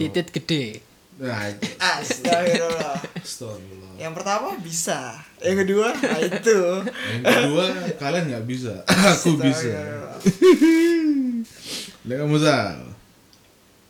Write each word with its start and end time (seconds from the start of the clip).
titit 0.00 0.32
gede 0.32 0.80
nah 1.20 1.52
itu 1.52 1.68
Astagfirullah. 2.00 2.96
Astagfirullah. 3.20 3.92
Yang 4.00 4.12
pertama 4.16 4.56
bisa, 4.56 5.20
yang 5.44 5.60
kedua 5.60 5.92
nah 5.92 6.16
itu. 6.16 6.60
yang 7.20 7.24
kedua 7.28 7.64
kalian 8.00 8.24
nggak 8.32 8.46
bisa 8.48 8.80
aku 9.12 9.36
bisa. 9.36 9.76
Lihat 12.08 12.24
kamu 12.24 12.40
Sal 12.40 12.80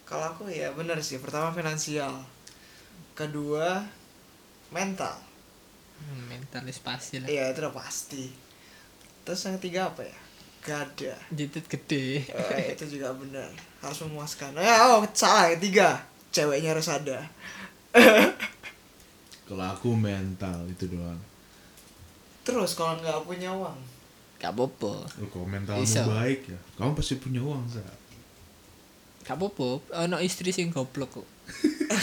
Kalau 0.03 0.35
aku 0.35 0.51
ya 0.51 0.75
benar 0.75 0.99
sih, 0.99 1.23
pertama 1.23 1.55
finansial. 1.55 2.27
Kedua 3.15 3.87
mental. 4.75 5.15
Hmm, 6.03 6.27
mentalis 6.27 6.83
pasti 6.83 7.23
lah 7.23 7.31
Iya, 7.31 7.55
itu 7.55 7.63
udah 7.63 7.71
pasti. 7.71 8.27
Terus 9.23 9.39
yang 9.47 9.63
ketiga 9.63 9.95
apa 9.95 10.03
ya? 10.03 10.19
Gada. 10.61 11.15
titit 11.33 11.65
gede 11.65 12.29
Eh, 12.29 12.77
itu 12.77 13.01
juga 13.01 13.17
benar. 13.17 13.49
Harus 13.81 14.05
memuaskan. 14.05 14.53
Ya, 14.61 14.93
oh, 14.93 15.03
salah 15.17 15.57
ketiga. 15.57 16.05
Ceweknya 16.31 16.77
harus 16.77 16.87
ada. 16.87 17.25
kalau 19.51 19.67
aku 19.67 19.99
mental 19.99 20.63
itu 20.71 20.87
doang 20.87 21.19
Terus 22.47 22.79
kalau 22.79 22.95
nggak 23.03 23.27
punya 23.27 23.51
uang, 23.51 23.75
gak 24.39 24.55
apa-apa 24.55 25.11
Lu 25.19 25.27
kalau 25.27 25.47
mentalmu 25.51 25.83
Bisa. 25.83 26.07
baik 26.07 26.47
ya 26.47 26.59
kamu 26.79 26.95
pasti 26.95 27.19
punya 27.19 27.43
uang 27.43 27.67
Sal 27.67 27.83
gak 29.27 29.35
apa-apa 29.35 29.83
ono 30.07 30.23
istri 30.23 30.55
sing 30.55 30.71
goblok 30.71 31.19
kok 31.19 31.29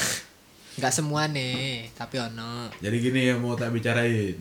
gak 0.83 0.91
semua 0.91 1.25
nih 1.31 1.87
tapi 1.95 2.19
ono 2.19 2.67
Jadi 2.83 2.95
gini 2.99 3.31
yang 3.31 3.39
mau 3.41 3.55
tak 3.55 3.71
bicarain. 3.73 4.37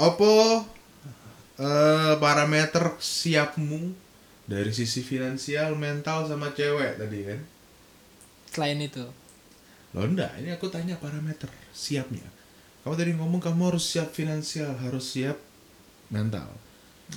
Apa 0.00 0.64
eh, 1.60 2.14
parameter 2.16 2.96
siapmu 2.96 3.92
dari 4.48 4.72
sisi 4.72 5.04
finansial, 5.04 5.76
mental 5.76 6.26
sama 6.26 6.50
cewek 6.56 6.96
tadi 6.96 7.20
kan? 7.28 7.40
selain 8.50 8.82
itu 8.82 9.06
Loh 9.90 10.06
enggak, 10.06 10.30
ini 10.38 10.54
aku 10.54 10.70
tanya 10.70 10.94
parameter 11.02 11.50
siapnya. 11.74 12.22
Kamu 12.86 12.94
tadi 12.94 13.10
ngomong 13.10 13.42
kamu 13.42 13.74
harus 13.74 13.90
siap 13.90 14.14
finansial, 14.14 14.70
harus 14.78 15.02
siap 15.02 15.34
mental. 16.14 16.46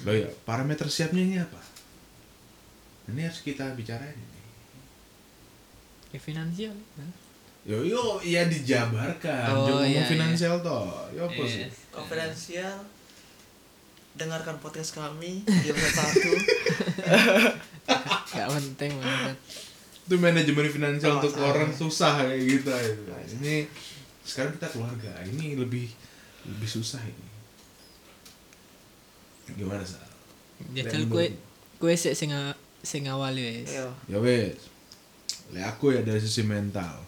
Loh 0.02 0.16
ya, 0.18 0.26
parameter 0.42 0.90
siapnya 0.90 1.22
ini 1.22 1.38
apa? 1.38 1.62
Ini 3.14 3.30
harus 3.30 3.46
kita 3.46 3.78
bicarain 3.78 4.18
ini. 4.18 4.42
ya 6.14 6.20
finansial 6.22 6.74
Yo 7.64 7.80
yo, 7.86 8.20
iya 8.26 8.44
dijabarkan. 8.50 9.54
Oh, 9.56 9.66
Jangan 9.70 9.86
iya, 9.88 10.04
ngomong 10.04 10.10
finansial 10.10 10.56
toh. 10.60 11.08
Yo 11.16 11.30
apa 11.30 11.44
sih? 11.48 11.64
Yes. 11.64 11.78
Dengarkan 14.14 14.58
podcast 14.58 14.94
kami 14.94 15.42
di 15.42 15.68
episode 15.68 15.94
satu. 15.96 16.32
gak 18.30 18.50
penting 18.52 18.92
banget 18.98 19.38
itu 20.04 20.16
manajemen 20.20 20.68
finansial 20.68 21.16
Oh, 21.16 21.18
untuk 21.18 21.34
orang 21.40 21.72
susah 21.72 22.20
kayak 22.22 22.44
gitu 22.44 22.68
itu. 22.70 23.12
ini 23.40 23.56
sekarang 24.22 24.52
kita 24.54 24.68
keluarga 24.70 25.08
ini 25.24 25.56
lebih 25.56 25.88
lebih 26.44 26.68
susah 26.68 27.00
ini. 27.00 27.28
Gimana 29.56 29.80
sih 29.80 29.96
jajal 30.76 31.08
kue 31.08 31.32
kue 31.80 31.96
sik 31.96 32.14
sing 32.14 32.36
a- 32.36 32.58
sing 32.82 33.08
awali 33.08 33.64
wis. 33.64 33.72
Yo. 33.74 33.88
ya 34.06 34.20
wes 34.20 34.60
le 35.50 35.60
aku 35.62 35.96
ya 35.96 36.04
dari 36.04 36.20
sisi 36.20 36.44
mental. 36.44 37.00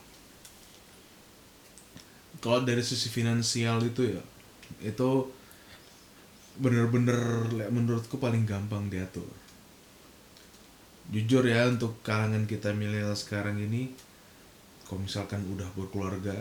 Kalau 2.40 2.64
dari 2.64 2.80
sisi 2.80 3.12
finansial 3.12 3.84
itu 3.84 4.08
ya 4.08 4.24
itu 4.80 5.10
bener-bener 6.60 7.20
menurutku 7.70 8.20
paling 8.20 8.48
gampang 8.48 8.88
diatur 8.88 9.28
jujur 11.12 11.46
ya 11.46 11.70
untuk 11.70 12.02
kalangan 12.02 12.50
kita 12.50 12.74
milenial 12.74 13.14
sekarang 13.14 13.62
ini 13.62 13.94
kalau 14.88 15.06
misalkan 15.06 15.44
udah 15.46 15.68
berkeluarga 15.78 16.34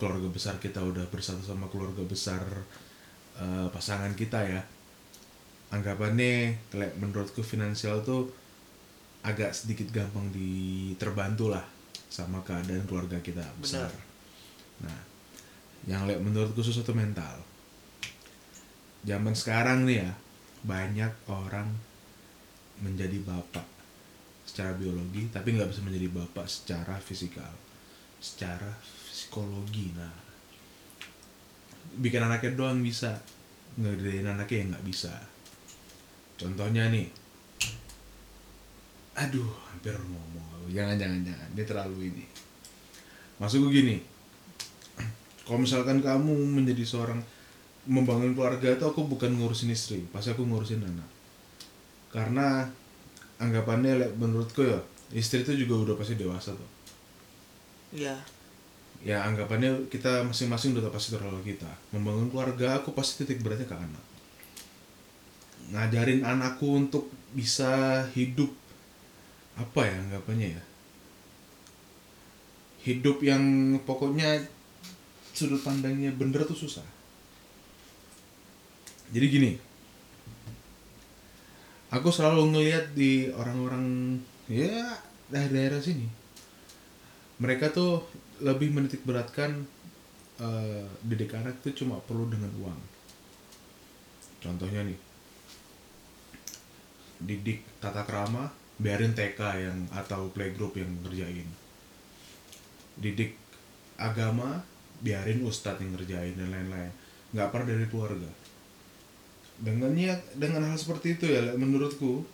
keluarga 0.00 0.28
besar 0.32 0.58
kita 0.58 0.82
udah 0.82 1.06
bersatu 1.12 1.44
sama 1.44 1.70
keluarga 1.70 2.02
besar 2.02 2.42
eh, 3.38 3.68
pasangan 3.70 4.16
kita 4.18 4.42
ya 4.42 4.62
anggapannya 5.72 6.52
le, 6.76 6.86
menurutku 7.00 7.40
finansial 7.40 8.04
tuh 8.04 8.28
agak 9.22 9.54
sedikit 9.54 9.88
gampang 9.94 10.28
diterbantu 10.34 11.54
lah 11.54 11.64
sama 12.12 12.44
keadaan 12.44 12.84
keluarga 12.84 13.16
kita 13.24 13.40
besar. 13.56 13.88
Nah, 14.84 15.00
yang 15.88 16.04
menurutku 16.20 16.60
sesuatu 16.60 16.92
mental. 16.92 17.40
Zaman 19.02 19.34
sekarang 19.34 19.84
nih 19.88 20.06
ya, 20.06 20.10
banyak 20.62 21.12
orang 21.26 21.68
menjadi 22.82 23.18
bapak 23.22 23.66
secara 24.46 24.74
biologi, 24.78 25.26
tapi 25.30 25.54
nggak 25.54 25.70
bisa 25.70 25.82
menjadi 25.82 26.08
bapak 26.10 26.46
secara 26.46 26.98
fisikal, 27.02 27.50
secara 28.22 28.70
psikologi. 29.10 29.90
Nah, 29.94 30.14
bikin 31.98 32.22
anaknya 32.22 32.54
doang 32.54 32.78
bisa, 32.78 33.18
ngegedein 33.78 34.26
anaknya 34.30 34.56
yang 34.62 34.68
nggak 34.74 34.86
bisa. 34.86 35.14
Contohnya 36.38 36.90
nih, 36.90 37.06
aduh 39.12 39.52
hampir 39.68 39.92
ngomong 39.92 40.72
jangan 40.72 40.96
jangan 40.96 41.20
jangan 41.20 41.48
dia 41.52 41.66
terlalu 41.68 42.08
ini 42.08 42.24
maksudku 43.36 43.68
gini 43.68 44.00
kalau 45.44 45.60
misalkan 45.60 46.00
kamu 46.00 46.32
menjadi 46.32 46.80
seorang 46.80 47.20
membangun 47.86 48.32
keluarga 48.36 48.68
itu 48.78 48.84
aku 48.86 49.06
bukan 49.10 49.30
ngurusin 49.38 49.70
istri 49.74 49.98
pasti 50.14 50.30
aku 50.34 50.42
ngurusin 50.46 50.82
anak. 50.86 51.08
Karena 52.12 52.68
anggapannya 53.42 53.92
le- 54.00 54.14
menurutku 54.20 54.62
ya 54.62 54.78
istri 55.12 55.42
itu 55.44 55.52
juga 55.66 55.74
udah 55.90 55.94
pasti 56.00 56.14
dewasa 56.16 56.54
tuh 56.54 56.70
Iya. 57.92 58.16
ya 59.02 59.18
anggapannya 59.28 59.90
kita 59.92 60.22
masing-masing 60.30 60.78
udah 60.78 60.88
pasti 60.94 61.10
terlalu 61.14 61.40
kita. 61.54 61.68
Membangun 61.94 62.30
keluarga 62.32 62.78
aku 62.80 62.94
pasti 62.94 63.24
titik 63.26 63.42
beratnya 63.44 63.66
ke 63.68 63.76
anak. 63.76 64.04
Ngajarin 65.72 66.22
anakku 66.22 66.66
untuk 66.80 67.04
bisa 67.34 68.04
hidup 68.14 68.50
apa 69.56 69.80
ya 69.88 69.96
anggapannya 70.04 70.48
ya? 70.58 70.62
Hidup 72.82 73.22
yang 73.22 73.42
pokoknya 73.86 74.42
sudut 75.32 75.62
pandangnya 75.62 76.10
bener 76.12 76.42
tuh 76.44 76.58
susah 76.58 76.84
jadi 79.12 79.26
gini 79.28 79.52
aku 81.92 82.08
selalu 82.08 82.56
ngelihat 82.56 82.96
di 82.96 83.28
orang-orang 83.36 84.16
ya 84.48 84.96
daerah-daerah 85.28 85.80
sini 85.84 86.22
mereka 87.42 87.74
tuh 87.74 88.06
lebih 88.38 88.70
menitik 88.70 89.02
beratkan 89.02 89.66
eh, 90.38 90.86
didik 91.02 91.34
anak 91.34 91.58
itu 91.62 91.82
cuma 91.82 91.98
perlu 92.02 92.30
dengan 92.30 92.50
uang. 92.62 92.80
Contohnya 94.42 94.86
nih 94.86 94.98
didik 97.22 97.62
tata 97.78 98.02
krama 98.02 98.50
biarin 98.78 99.14
TK 99.14 99.40
yang 99.58 99.78
atau 99.90 100.30
playgroup 100.30 100.78
yang 100.78 100.90
ngerjain. 101.02 101.46
Didik 102.98 103.34
agama 103.98 104.62
biarin 105.02 105.42
ustadz 105.42 105.82
yang 105.82 105.98
ngerjain 105.98 106.38
dan 106.38 106.50
lain-lain. 106.50 106.94
Nggak 107.34 107.50
pernah 107.50 107.66
dari 107.74 107.86
keluarga 107.90 108.30
dengannya 109.62 110.18
dengan 110.34 110.66
hal 110.66 110.74
seperti 110.74 111.14
itu 111.14 111.30
ya 111.30 111.54
menurutku 111.54 112.26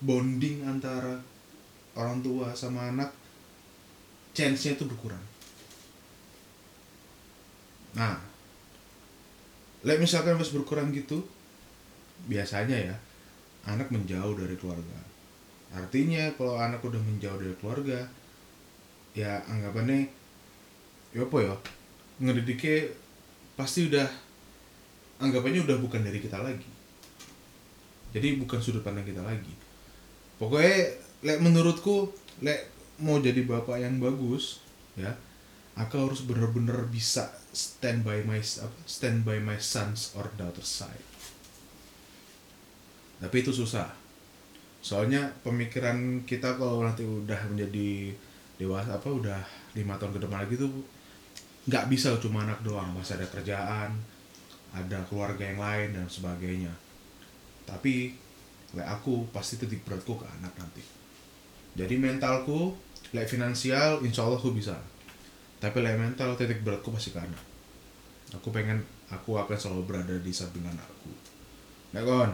bonding 0.00 0.64
antara 0.64 1.20
orang 1.92 2.24
tua 2.24 2.56
sama 2.56 2.88
anak 2.88 3.12
chance-nya 4.32 4.72
itu 4.78 4.88
berkurang. 4.88 5.20
Nah 7.92 8.16
like 9.84 10.00
misalkan 10.00 10.40
pas 10.40 10.48
berkurang 10.48 10.90
gitu 10.96 11.20
biasanya 12.24 12.76
ya 12.92 12.96
anak 13.68 13.92
menjauh 13.92 14.32
dari 14.32 14.56
keluarga. 14.56 14.98
Artinya 15.76 16.32
kalau 16.40 16.56
anak 16.56 16.80
udah 16.80 16.98
menjauh 16.98 17.36
dari 17.36 17.52
keluarga 17.60 18.00
ya 19.12 19.44
anggapannya 19.44 20.08
ya 21.12 21.20
apa 21.24 21.36
ya 21.42 21.54
ngedidiknya 22.22 22.96
pasti 23.58 23.92
udah 23.92 24.27
anggapannya 25.18 25.66
udah 25.66 25.76
bukan 25.82 26.02
dari 26.02 26.18
kita 26.22 26.38
lagi. 26.38 26.68
Jadi 28.14 28.40
bukan 28.40 28.58
sudut 28.62 28.80
pandang 28.80 29.04
kita 29.04 29.20
lagi. 29.20 29.52
Pokoknya 30.38 30.94
lek 31.26 31.38
menurutku 31.42 32.14
lek 32.40 32.70
mau 33.02 33.18
jadi 33.18 33.42
bapak 33.42 33.82
yang 33.82 33.98
bagus 33.98 34.62
ya 34.94 35.10
aku 35.78 36.10
harus 36.10 36.26
bener-bener 36.26 36.74
bisa 36.90 37.30
stand 37.54 38.02
by 38.02 38.22
my 38.26 38.42
apa, 38.42 38.78
stand 38.86 39.22
by 39.22 39.38
my 39.38 39.54
sons 39.62 40.14
or 40.18 40.26
daughter 40.34 40.62
side. 40.62 41.06
Tapi 43.22 43.36
itu 43.42 43.54
susah. 43.54 43.86
Soalnya 44.82 45.26
pemikiran 45.42 46.22
kita 46.22 46.58
kalau 46.58 46.82
nanti 46.82 47.02
udah 47.02 47.38
menjadi 47.50 48.14
dewasa 48.58 48.98
apa 48.98 49.10
udah 49.10 49.38
lima 49.78 49.94
tahun 49.98 50.18
ke 50.18 50.20
depan 50.26 50.38
lagi 50.46 50.54
tuh 50.58 50.70
nggak 51.70 51.86
bisa 51.90 52.14
cuma 52.18 52.42
anak 52.46 52.62
doang. 52.66 52.90
Masih 52.94 53.18
ada 53.18 53.26
kerjaan 53.30 53.94
ada 54.74 54.98
keluarga 55.08 55.44
yang 55.44 55.60
lain 55.60 55.88
dan 55.96 56.06
sebagainya. 56.08 56.72
Tapi 57.64 58.12
kayak 58.72 59.00
aku 59.00 59.28
pasti 59.32 59.56
titik 59.56 59.84
beratku 59.84 60.16
ke 60.16 60.26
anak 60.28 60.52
nanti. 60.56 60.84
Jadi 61.76 61.94
mentalku 61.96 62.76
lek 63.16 63.28
finansial 63.28 64.04
insya 64.04 64.28
Allah 64.28 64.40
aku 64.40 64.52
bisa. 64.52 64.76
Tapi 65.58 65.78
lek 65.80 65.96
mental 65.96 66.36
titik 66.36 66.60
beratku 66.64 66.92
pasti 66.92 67.12
ke 67.12 67.20
anak. 67.20 67.44
Aku 68.36 68.52
pengen 68.52 68.84
aku 69.08 69.40
akan 69.40 69.56
selalu 69.56 69.82
berada 69.88 70.16
di 70.20 70.32
samping 70.32 70.64
anakku. 70.64 71.12
Nek 71.96 72.04
kon 72.04 72.32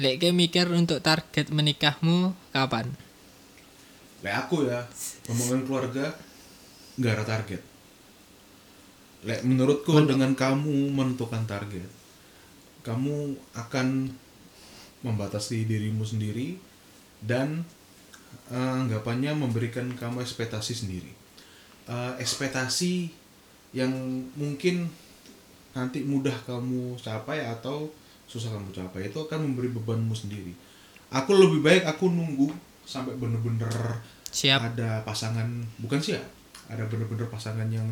lek 0.00 0.16
ke 0.18 0.32
mikir 0.32 0.66
untuk 0.72 1.04
target 1.04 1.52
menikahmu 1.52 2.32
kapan? 2.50 2.88
lek 4.22 4.34
aku 4.46 4.70
ya 4.70 4.80
ngomongin 5.28 5.66
keluarga 5.66 6.14
nggak 6.98 7.14
ada 7.20 7.24
target. 7.24 7.62
Lek 9.22 9.46
menurutku 9.46 9.94
dengan 10.02 10.34
kamu 10.34 10.90
menentukan 10.90 11.46
target 11.46 12.02
kamu 12.82 13.38
akan 13.54 14.10
membatasi 15.06 15.66
dirimu 15.66 16.02
sendiri 16.02 16.58
dan 17.22 17.62
eh, 18.50 18.74
anggapannya 18.82 19.34
memberikan 19.34 19.86
kamu 19.94 20.22
ekspektasi 20.22 20.74
sendiri. 20.74 21.10
Eh, 21.86 22.12
ekspektasi 22.18 23.10
yang 23.72 23.90
mungkin 24.36 24.90
nanti 25.72 26.04
mudah 26.04 26.34
kamu 26.44 27.00
capai 27.00 27.40
atau 27.48 27.88
susah 28.28 28.52
kamu 28.52 28.74
capai 28.74 29.08
itu 29.08 29.18
akan 29.22 29.40
memberi 29.48 29.72
bebanmu 29.72 30.12
sendiri. 30.12 30.52
Aku 31.14 31.32
lebih 31.32 31.64
baik 31.64 31.84
aku 31.88 32.10
nunggu 32.10 32.52
sampai 32.82 33.14
bener-bener 33.16 33.70
Siap. 34.32 34.74
ada 34.74 35.04
pasangan 35.06 35.46
bukan 35.78 36.00
siap 36.00 36.41
ada 36.72 36.88
bener-bener 36.88 37.28
pasangan 37.28 37.68
yang 37.68 37.84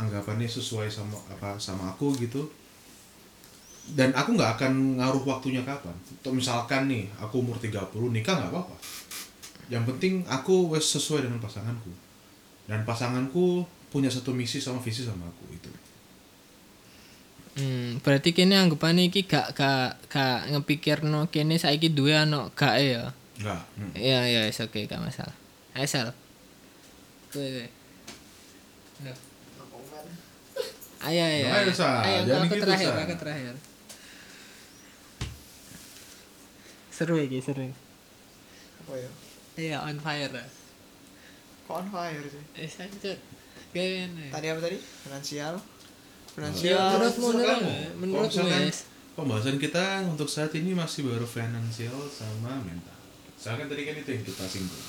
anggapannya 0.00 0.48
sesuai 0.48 0.88
sama 0.88 1.20
apa 1.28 1.60
sama 1.60 1.92
aku 1.92 2.16
gitu 2.16 2.48
dan 3.92 4.14
aku 4.16 4.38
nggak 4.38 4.56
akan 4.56 4.96
ngaruh 5.02 5.26
waktunya 5.26 5.60
kapan 5.66 5.92
Atau 6.22 6.32
misalkan 6.32 6.86
nih 6.88 7.10
aku 7.20 7.42
umur 7.44 7.58
30 7.60 7.92
nikah 8.14 8.38
nggak 8.40 8.50
apa-apa 8.50 8.76
yang 9.68 9.84
penting 9.84 10.24
aku 10.24 10.72
wes 10.72 10.88
sesuai 10.88 11.28
dengan 11.28 11.42
pasanganku 11.42 11.92
dan 12.70 12.86
pasanganku 12.88 13.66
punya 13.92 14.08
satu 14.08 14.32
misi 14.32 14.62
sama 14.62 14.80
visi 14.80 15.04
sama 15.04 15.28
aku 15.28 15.44
itu 15.52 15.72
Hmm, 17.52 18.00
berarti 18.00 18.32
kene 18.32 18.56
anggapane 18.56 19.12
iki 19.12 19.28
gak 19.28 19.52
gak 19.52 20.00
gak 20.08 20.48
ngepikirno 20.48 21.28
kene 21.28 21.60
saiki 21.60 21.92
duwe 21.92 22.16
anak 22.16 22.56
gak 22.56 22.80
ya. 22.80 23.12
nggak 23.44 23.60
hmm. 23.76 23.92
Iya 23.92 24.20
iya 24.24 24.40
is 24.48 24.56
oke 24.56 24.88
gak 24.88 25.04
masalah. 25.04 25.36
Asal. 25.76 26.16
Kowe 27.28 27.44
kowe. 27.44 27.81
Loh. 29.02 29.18
Ayo 31.02 31.18
ayo. 31.20 31.44
Nah, 31.44 31.58
ayo, 31.58 31.72
Sa. 31.72 31.88
Ayo 32.00 32.18
Jangan 32.24 32.44
aku 32.44 32.54
gitu, 32.54 32.62
terakhir, 32.62 32.88
Sa. 32.88 33.00
aku 33.00 33.14
terakhir. 33.16 33.54
Seru 36.88 37.16
iki, 37.18 37.38
seru. 37.38 37.66
apa 38.78 38.92
ya 38.94 39.10
Iya, 39.54 39.76
on 39.80 39.96
fire. 39.96 40.30
lah. 40.30 40.46
kok 41.62 41.76
on 41.76 41.88
fire 41.88 42.22
sih 42.24 42.42
Eh, 42.54 42.66
sanjut. 42.66 43.18
Gini. 43.70 44.28
tadi 44.28 44.46
apa 44.46 44.60
tadi 44.60 44.76
finansial 44.76 45.54
Ya, 45.56 46.30
finansial 46.30 46.78
menurutmu, 46.92 47.26
terserah 47.28 47.58
menurutmu, 47.60 47.98
menurutmu, 47.98 48.44
Wes. 48.62 48.78
pembahasan 49.12 49.56
kita 49.56 49.84
untuk 50.04 50.24
saat 50.26 50.52
ini 50.52 50.72
masih 50.72 51.04
baru 51.04 51.24
finansial 51.24 51.96
sama 52.08 52.56
mental 52.58 52.96
misalkan 53.30 53.66
tadi 53.66 53.82
kan 53.82 53.94
itu 53.96 54.10
yang 54.10 54.24
kita 54.24 54.44
singgung 54.44 54.84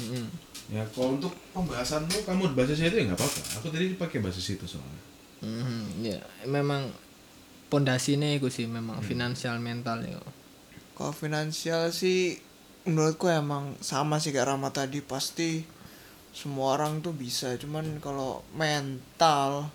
Mm-mm. 0.00 0.26
Ya 0.72 0.80
kalau 0.96 1.20
untuk 1.20 1.32
pembahasanmu 1.52 2.24
kamu 2.24 2.56
basis 2.56 2.80
itu 2.80 2.96
ya 2.96 3.04
nggak 3.12 3.20
apa-apa. 3.20 3.40
Aku 3.60 3.66
tadi 3.68 3.94
pakai 3.96 4.18
basis 4.24 4.56
itu 4.56 4.64
soalnya. 4.64 5.02
Mhm, 5.44 5.84
ya 6.00 6.20
memang 6.48 6.88
pondasinya 7.68 8.28
itu 8.32 8.48
sih 8.48 8.64
memang 8.64 9.04
finansial 9.04 9.60
mental 9.60 10.00
ya 10.00 10.16
kalau 10.94 11.10
finansial 11.10 11.90
sih 11.90 12.38
menurutku 12.86 13.26
emang 13.26 13.74
sama 13.82 14.22
sih 14.22 14.30
kayak 14.30 14.54
Rama 14.54 14.70
tadi. 14.70 15.02
Pasti 15.02 15.66
semua 16.30 16.78
orang 16.78 17.02
tuh 17.02 17.10
bisa 17.10 17.50
cuman 17.58 17.98
kalau 17.98 18.46
mental 18.54 19.74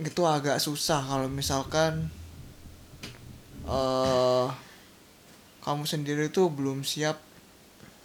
itu 0.00 0.22
agak 0.24 0.64
susah. 0.64 1.04
Kalau 1.04 1.28
misalkan 1.28 2.08
eh 3.68 4.48
kamu 5.62 5.84
sendiri 5.84 6.32
tuh 6.32 6.48
belum 6.48 6.88
siap 6.88 7.20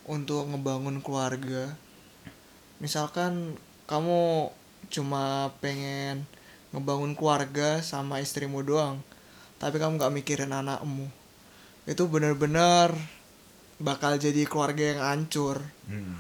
untuk 0.07 0.47
ngebangun 0.49 1.03
keluarga. 1.03 1.75
Misalkan 2.81 3.59
kamu 3.85 4.49
cuma 4.87 5.51
pengen 5.59 6.23
ngebangun 6.71 7.15
keluarga 7.15 7.83
sama 7.83 8.19
istrimu 8.23 8.63
doang 8.63 8.99
tapi 9.57 9.81
kamu 9.81 9.97
nggak 9.97 10.13
mikirin 10.13 10.53
anakmu 10.53 11.09
itu 11.87 12.03
bener-bener 12.05 12.93
bakal 13.79 14.19
jadi 14.19 14.43
keluarga 14.43 14.83
yang 14.95 15.01
hancur. 15.01 15.63
Hmm. 15.87 16.19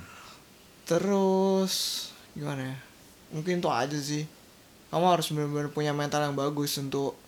terus 0.87 2.07
gimana 2.31 2.71
ya? 2.71 2.77
Mungkin 3.35 3.59
itu 3.59 3.67
aja 3.67 3.99
sih. 3.99 4.23
Kamu 4.87 5.03
harus 5.11 5.27
bener-bener 5.35 5.67
punya 5.67 5.91
mental 5.91 6.23
yang 6.23 6.39
bagus 6.39 6.79
untuk 6.79 7.19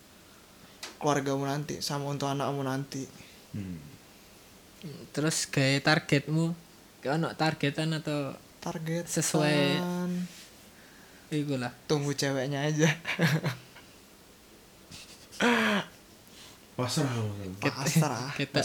keluargamu 0.96 1.44
nanti 1.44 1.84
sama 1.84 2.08
untuk 2.08 2.32
anakmu 2.32 2.64
nanti. 2.64 3.04
Hmm. 3.52 3.89
Terus 5.12 5.44
gaya 5.48 5.80
targetmu? 5.80 6.56
Kau 7.00 7.16
ono 7.16 7.32
targetan 7.32 7.96
atau 7.96 8.36
target 8.60 9.08
Sesuai- 9.08 9.80
kan, 9.80 10.10
iku 11.32 11.56
lah 11.56 11.72
tunggu 11.88 12.12
ceweknya 12.12 12.68
aja. 12.68 12.88
Pasrah 16.76 17.08
kamu 17.12 17.60
pasrah. 17.60 18.32
Kita 18.36 18.60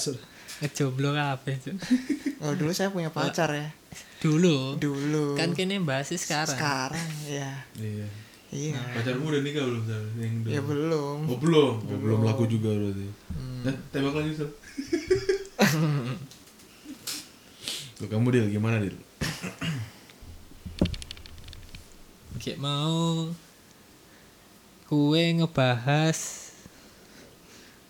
ngejomblo 0.64 1.12
kabeh 1.12 1.56
Cuk. 1.60 1.76
oh 2.40 2.56
dulu 2.56 2.72
saya 2.72 2.88
punya 2.88 3.12
pacar 3.12 3.52
ya. 3.52 3.68
dulu? 4.24 4.80
Dulu. 4.80 5.36
Kan 5.36 5.52
kini 5.52 5.84
bahas 5.84 6.08
sekarang. 6.16 6.56
Sekarang 6.56 7.10
ya 7.28 7.52
iya. 7.76 8.08
Iya. 8.56 8.80
Pacarmu 8.96 9.28
udah 9.28 9.42
nikah 9.44 9.68
belum 9.68 9.84
yang 10.16 10.36
dulu? 10.48 10.54
ya 10.56 10.62
belum. 10.64 11.18
Oh 11.28 11.38
belum. 11.44 11.74
Oh, 11.92 12.00
belum 12.00 12.20
laku 12.24 12.48
juga 12.48 12.72
berarti. 12.72 13.08
Hmm. 13.36 13.68
Eh, 13.68 13.76
tembak 13.92 14.16
lagi 14.16 14.32
Sal. 14.32 14.48
Tuh 18.06 18.14
kamu 18.14 18.30
Dil, 18.30 18.54
gimana 18.54 18.78
Dil? 18.78 18.94
Kayak 22.38 22.62
mau 22.62 23.34
kue 24.86 25.24
ngebahas 25.34 26.54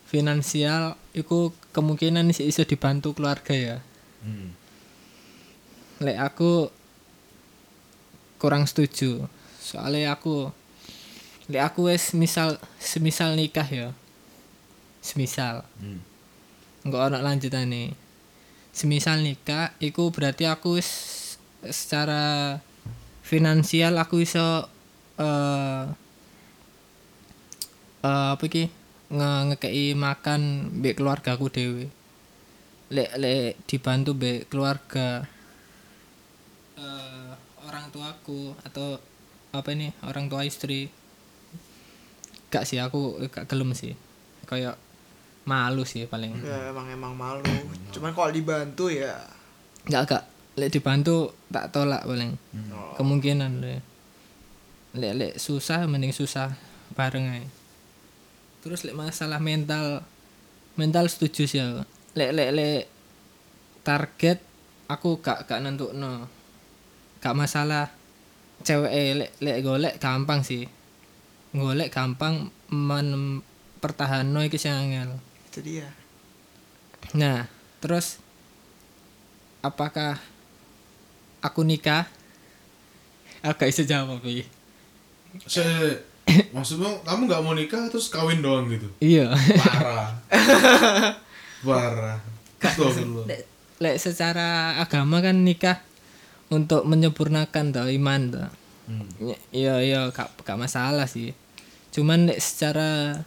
finansial 0.07 0.95
itu 1.11 1.51
kemungkinan 1.75 2.31
sih 2.31 2.47
iso 2.47 2.63
dibantu 2.63 3.11
keluarga 3.11 3.51
ya 3.51 3.77
Hmm. 4.23 4.55
lek 5.99 6.15
aku 6.15 6.71
kurang 8.39 8.63
setuju 8.63 9.27
soalnya 9.59 10.15
aku 10.15 10.47
lek 11.51 11.59
aku 11.59 11.91
wes 11.91 12.15
misal 12.15 12.55
semisal 12.79 13.35
nikah 13.35 13.67
ya 13.67 13.91
semisal 15.03 15.67
Hmm. 15.83 15.99
nggak 16.87 17.11
ono 17.11 17.17
lanjutan 17.19 17.67
semisal 18.75 19.23
nikah 19.23 19.71
iku 19.79 20.11
berarti 20.11 20.43
aku 20.43 20.75
secara 21.63 22.59
finansial 23.23 23.95
aku 23.95 24.27
iso 24.27 24.67
eh 25.15 25.85
eh, 28.03 28.29
apa 28.35 28.45
ki 28.51 28.67
nge 29.15 29.31
ngekei 29.47 29.95
makan 29.95 30.41
mbek 30.83 30.99
keluarga 30.99 31.39
aku 31.39 31.47
dewe 31.47 31.87
lek 32.91 33.11
lek 33.15 33.55
dibantu 33.63 34.11
mbek 34.11 34.51
keluarga 34.51 35.23
eh 36.75 37.31
orang 37.65 37.89
tuaku 37.89 38.53
atau 38.61 38.99
apa 39.55 39.71
ini? 39.71 39.95
Orang 40.03 40.27
tua 40.27 40.43
istri. 40.43 40.91
Gak 42.51 42.67
sih 42.67 42.79
aku 42.79 43.23
gak 43.31 43.47
gelem 43.47 43.71
sih. 43.71 43.95
Kayak 44.45 44.75
malu 45.45 45.85
sih 45.85 46.09
paling 46.09 46.33
ya 46.41 46.73
emang 46.73 46.89
emang 46.89 47.13
malu 47.13 47.45
cuman 47.93 48.11
kalau 48.11 48.29
dibantu 48.29 48.89
ya 48.89 49.13
Enggak, 49.85 50.01
enggak. 50.09 50.23
Lek 50.57 50.71
dibantu 50.73 51.15
tak 51.53 51.69
tolak 51.69 52.09
paling. 52.09 52.33
oh, 52.73 52.97
Kemungkinan 52.97 53.61
lek. 53.61 53.85
Lek 54.97 55.13
lek 55.13 55.33
susah 55.37 55.85
mending 55.85 56.09
susah 56.09 56.57
bareng 56.97 57.29
aja. 57.29 57.45
Terus 58.65 58.81
lek 58.81 58.97
masalah 58.97 59.37
mental 59.37 60.01
mental 60.73 61.05
setuju 61.05 61.45
sih 61.45 61.61
aku. 61.61 61.85
Lek 62.17 62.33
lek 62.33 62.49
lek 62.57 62.81
target 63.85 64.41
aku 64.89 65.21
gak 65.21 65.45
gak 65.45 65.61
nentukno. 65.61 66.25
Gak 67.21 67.37
masalah 67.37 67.93
cewek 68.65 68.89
lek 69.21 69.31
lek 69.37 69.61
golek 69.61 70.01
gampang 70.01 70.41
sih. 70.41 70.65
Golek 71.53 71.93
gampang 71.93 72.49
men 72.73 73.37
pertahanno 73.83 74.41
iki 74.41 74.57
sing 74.57 74.73
angel. 74.73 75.21
Itu 75.55 75.79
dia. 75.79 75.87
Nah, 77.15 77.47
terus 77.79 78.19
apakah 79.63 80.19
aku 81.39 81.63
nikah? 81.63 82.11
Aku 83.39 83.55
gak 83.55 83.71
bisa 83.71 83.87
jawab 83.87 84.19
iki. 84.19 84.43
Se 85.47 85.63
maksudmu 86.51 87.07
kamu 87.07 87.21
nggak 87.31 87.43
mau 87.45 87.55
nikah 87.55 87.87
terus 87.87 88.11
kawin 88.11 88.43
doang 88.43 88.67
gitu? 88.67 88.91
Iya. 88.99 89.31
Parah. 89.55 90.11
Parah. 91.63 92.19
Lek 93.23 93.47
lek 93.79 93.95
secara 93.95 94.75
agama 94.83 95.23
kan 95.23 95.39
nikah 95.39 95.79
untuk 96.51 96.83
menyempurnakan 96.83 97.71
toh 97.71 97.87
iman 97.87 98.21
toh. 98.27 98.49
Hmm. 98.91 99.07
Ya- 99.23 99.43
iya 99.55 99.75
iya 99.79 99.99
gak, 100.11 100.35
gak 100.43 100.59
masalah 100.59 101.07
sih. 101.07 101.31
Cuman 101.95 102.27
lek 102.27 102.43
secara 102.43 103.23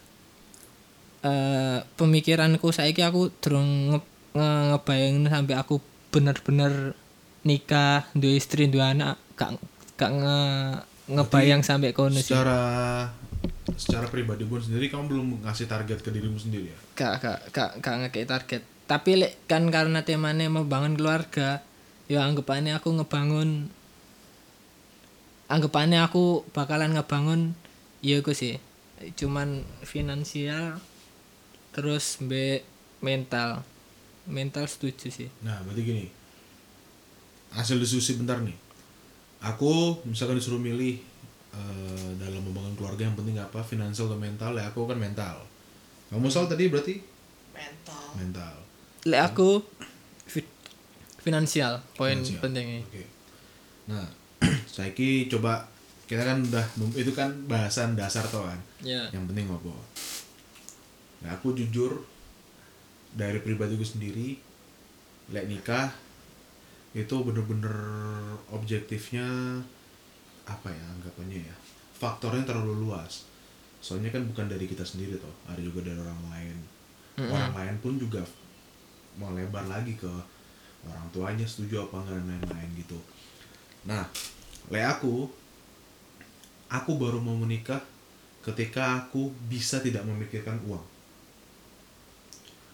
eh 1.19 1.79
pemikiranku 1.99 2.71
saiki 2.71 3.03
aku 3.03 3.27
durung 3.43 3.91
nge, 3.91 3.99
nge- 4.39 4.65
ngebayangin 4.71 5.27
sampai 5.27 5.55
aku 5.59 5.83
bener-bener 6.15 6.95
nikah 7.43 8.07
dua 8.15 8.33
istri 8.39 8.71
dua 8.71 8.95
anak 8.95 9.19
gak 9.35 9.59
gak 9.99 10.11
nge, 10.15 10.39
ngebayang 11.11 11.61
sampai 11.65 11.91
kono 11.91 12.15
secara 12.19 12.59
secara 13.75 14.07
pribadi 14.07 14.47
pun 14.47 14.63
sendiri 14.63 14.87
kamu 14.87 15.05
belum 15.11 15.27
ngasih 15.45 15.67
target 15.67 15.99
ke 16.01 16.09
dirimu 16.09 16.39
sendiri 16.39 16.71
ya? 16.71 16.77
Gak 16.95 17.13
gak 17.21 17.39
gak 17.51 17.71
gak 17.83 17.95
ngekei 18.05 18.25
target. 18.27 18.61
Tapi 18.89 19.21
lek 19.21 19.33
kan 19.45 19.67
karena 19.69 20.01
temanya 20.01 20.49
membangun 20.49 20.97
keluarga 20.97 21.61
ya 22.09 22.25
anggapannya 22.25 22.73
aku 22.73 22.89
ngebangun 22.95 23.69
anggapannya 25.51 25.99
aku 26.01 26.47
bakalan 26.55 26.97
ngebangun 26.97 27.53
ya 28.01 28.23
aku 28.23 28.33
sih. 28.33 28.57
Cuman 29.15 29.63
finansial 29.85 30.81
terus 31.71 32.17
be 32.19 32.63
mental. 32.99 33.63
Mental 34.29 34.65
setuju 34.65 35.09
sih. 35.09 35.29
Nah 35.41 35.57
berarti 35.65 35.81
gini. 35.81 36.05
Hasil 37.49 37.81
diskusi 37.81 38.13
bentar 38.13 38.37
nih. 38.41 38.53
Aku 39.41 40.03
misalkan 40.05 40.37
disuruh 40.37 40.61
milih 40.61 40.99
eh, 41.55 42.09
dalam 42.19 42.43
membangun 42.45 42.77
keluarga 42.77 43.07
yang 43.07 43.17
penting 43.17 43.39
apa? 43.41 43.63
Finansial 43.63 44.05
atau 44.05 44.19
mental? 44.19 44.53
Ya 44.53 44.69
aku 44.69 44.85
kan 44.85 44.99
mental. 44.99 45.41
Kamu 46.09 46.29
soal 46.29 46.45
tadi 46.45 46.69
berarti? 46.69 47.01
Mental. 47.53 48.05
Mental. 48.17 48.53
Lek 49.07 49.21
aku 49.23 49.63
fi- 50.27 50.53
finansial 51.17 51.81
poin 51.95 52.19
pentingnya 52.19 52.83
Oke. 52.85 53.03
Nah, 53.89 54.05
saiki 54.75 55.25
coba 55.25 55.65
kita 56.05 56.25
kan 56.25 56.41
udah 56.41 56.65
itu 56.97 57.13
kan 57.13 57.29
bahasan 57.45 57.93
dasar 57.97 58.25
toh 58.25 58.45
kan. 58.45 58.59
ya 58.81 59.05
Yang 59.09 59.29
penting 59.33 59.45
apa? 59.49 59.73
Nah, 61.25 61.35
aku 61.35 61.51
jujur 61.51 62.05
dari 63.13 63.41
pribadiku 63.41 63.81
sendiri 63.81 64.37
lek 65.29 65.45
nikah 65.49 65.89
itu 66.93 67.15
bener-bener 67.21 67.73
objektifnya 68.49 69.25
apa 70.49 70.73
ya 70.73 70.85
anggapannya 70.97 71.45
ya 71.45 71.55
faktornya 71.93 72.45
terlalu 72.45 72.89
luas. 72.89 73.29
Soalnya 73.79 74.11
kan 74.11 74.25
bukan 74.25 74.49
dari 74.49 74.65
kita 74.65 74.81
sendiri 74.81 75.15
toh 75.21 75.31
ada 75.45 75.61
juga 75.61 75.85
dari 75.85 75.99
orang 75.99 76.21
lain. 76.33 76.57
Orang 77.19 77.51
lain 77.51 77.75
pun 77.83 77.93
juga 77.99 78.23
mau 79.19 79.35
lebar 79.35 79.67
lagi 79.67 79.93
ke 79.99 80.09
orang 80.87 81.07
tuanya 81.11 81.43
setuju 81.43 81.83
apa 81.83 81.99
enggak 82.01 82.15
dan 82.23 82.25
lain-lain 82.31 82.69
gitu. 82.79 82.99
Nah 83.85 84.07
le 84.71 84.81
aku 84.81 85.27
aku 86.71 86.91
baru 86.97 87.19
mau 87.21 87.35
menikah 87.37 87.81
ketika 88.41 89.05
aku 89.05 89.29
bisa 89.51 89.83
tidak 89.83 90.07
memikirkan 90.07 90.57
uang 90.65 90.98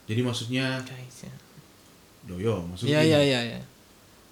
jadi 0.06 0.22
maksudnya 0.22 0.80
ya. 0.86 1.34
Doyo 2.26 2.66
maksudnya 2.66 3.02
ya 3.02 3.22
ya 3.22 3.22
ya, 3.22 3.42
ya. 3.58 3.62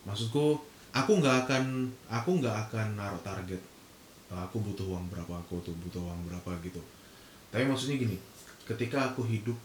maksudku 0.06 0.58
aku 0.94 1.12
nggak 1.22 1.46
akan 1.46 1.89
aku 2.10 2.30
nggak 2.42 2.70
akan 2.70 2.98
naruh 2.98 3.22
target 3.25 3.62
"Oh, 4.34 4.42
aku 4.42 4.62
butuh 4.65 4.98
uang 4.98 5.06
berapa 5.13 5.30
aku 5.30 5.62
tuh 5.62 5.77
butuh 5.77 6.01
uang 6.01 6.25
berapa 6.25 6.58
gitu. 6.65 6.82
Tapi 7.53 7.70
maksudnya 7.70 8.01
gini 8.01 8.18
ketika 8.65 9.13
aku 9.13 9.22
hidup 9.30 9.58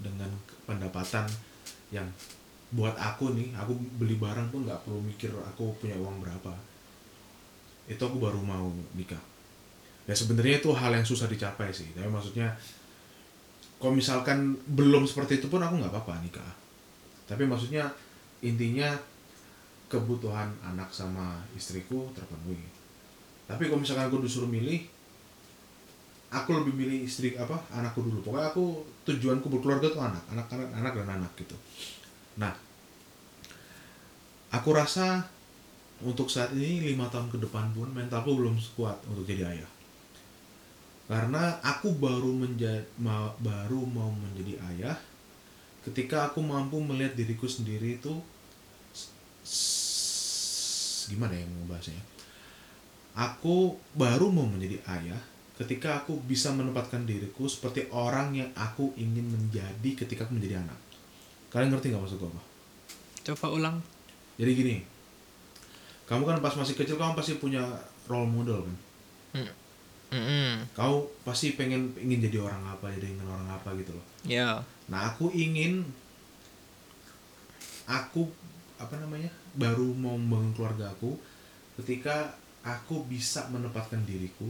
dengan 0.00 0.32
pendapatan 0.64 1.28
yang 1.92 2.08
buat 2.72 2.96
aku 2.96 3.36
nih 3.36 3.52
aku 3.52 3.76
beli 4.00 4.16
barang 4.16 4.48
pun 4.48 4.64
nggak 4.64 4.80
perlu 4.88 5.00
mikir 5.04 5.28
aku 5.36 5.76
punya 5.76 5.96
uang 6.00 6.24
berapa. 6.24 6.52
Itu 7.84 8.00
aku 8.00 8.16
baru 8.16 8.40
mau 8.40 8.72
nikah. 8.96 9.20
Ya 10.08 10.16
sebenarnya 10.16 10.64
itu 10.64 10.72
hal 10.72 10.96
yang 10.96 11.04
susah 11.04 11.28
dicapai 11.28 11.68
sih 11.68 11.92
tapi 11.92 12.08
maksudnya 12.08 12.48
kalau 13.82 13.98
misalkan 13.98 14.54
belum 14.70 15.10
seperti 15.10 15.42
itu 15.42 15.50
pun 15.50 15.58
aku 15.58 15.82
nggak 15.82 15.90
apa-apa 15.90 16.22
nikah. 16.22 16.54
Tapi 17.26 17.42
maksudnya 17.50 17.90
intinya 18.38 18.94
kebutuhan 19.90 20.54
anak 20.62 20.94
sama 20.94 21.42
istriku 21.58 22.06
terpenuhi. 22.14 22.62
Tapi 23.50 23.66
kalau 23.66 23.82
misalkan 23.82 24.06
aku 24.06 24.22
disuruh 24.22 24.46
milih 24.46 24.86
aku 26.30 26.62
lebih 26.62 26.78
milih 26.78 27.10
istri 27.10 27.34
apa 27.34 27.58
anakku 27.74 28.06
dulu. 28.06 28.22
Pokoknya 28.22 28.54
aku 28.54 28.86
tujuanku 29.02 29.50
berkeluarga 29.50 29.90
tuh 29.90 29.98
anak 30.06 30.22
anak 30.30 30.46
anak 30.54 30.70
anak 30.78 30.92
dan 31.02 31.08
anak 31.18 31.32
gitu. 31.34 31.58
Nah 32.38 32.54
aku 34.54 34.70
rasa 34.78 35.26
untuk 36.06 36.30
saat 36.30 36.54
ini 36.54 36.94
lima 36.94 37.10
tahun 37.10 37.34
ke 37.34 37.42
depan 37.42 37.74
pun 37.74 37.90
mentalku 37.90 38.38
belum 38.38 38.54
kuat 38.78 38.94
untuk 39.10 39.26
jadi 39.26 39.58
ayah 39.58 39.81
karena 41.12 41.60
aku 41.60 41.92
baru 41.92 42.32
menjadi 42.32 42.88
baru 43.44 43.84
mau 43.84 44.08
menjadi 44.08 44.56
ayah 44.72 44.96
ketika 45.84 46.32
aku 46.32 46.40
mampu 46.40 46.80
melihat 46.80 47.12
diriku 47.12 47.44
sendiri 47.44 48.00
itu 48.00 48.16
gimana 51.12 51.36
ya 51.36 51.44
ngebahasnya 51.44 52.00
aku 53.12 53.76
baru 53.92 54.32
mau 54.32 54.48
menjadi 54.48 54.80
ayah 54.88 55.20
ketika 55.60 56.00
aku 56.00 56.16
bisa 56.24 56.48
menempatkan 56.48 57.04
diriku 57.04 57.44
seperti 57.44 57.92
orang 57.92 58.32
yang 58.32 58.48
aku 58.56 58.96
ingin 58.96 59.28
menjadi 59.28 59.90
ketika 59.94 60.24
aku 60.24 60.34
menjadi 60.34 60.64
anak. 60.64 60.80
Kalian 61.52 61.76
ngerti 61.76 61.92
nggak 61.92 62.02
maksud 62.02 62.18
gue 62.18 62.30
apa 62.32 62.42
coba 63.22 63.46
ulang. 63.52 63.76
Jadi 64.40 64.50
gini 64.56 64.76
kamu 66.08 66.28
kan 66.28 66.38
pas 66.44 66.56
masih 66.58 66.74
kecil 66.74 66.98
kamu 67.00 67.14
pasti 67.14 67.38
punya 67.38 67.62
role 68.10 68.28
model 68.28 68.66
kan 68.66 68.76
Mm-mm. 70.12 70.68
kau 70.76 71.08
pasti 71.24 71.56
pengen 71.56 71.96
ingin 71.96 72.28
jadi 72.28 72.44
orang 72.44 72.60
apa 72.68 72.92
jadi 72.92 73.16
ingin 73.16 73.24
orang 73.24 73.48
apa 73.48 73.72
gitu 73.80 73.96
loh 73.96 74.06
ya 74.28 74.60
Nah, 74.92 75.08
aku 75.14 75.32
ingin 75.32 75.88
aku 77.88 78.28
apa 78.76 78.98
namanya? 78.98 79.32
baru 79.52 79.92
mau 79.92 80.16
membangun 80.16 80.56
keluarga 80.56 80.88
aku 80.88 81.12
ketika 81.76 82.32
aku 82.64 83.04
bisa 83.04 83.44
menempatkan 83.52 84.00
diriku 84.08 84.48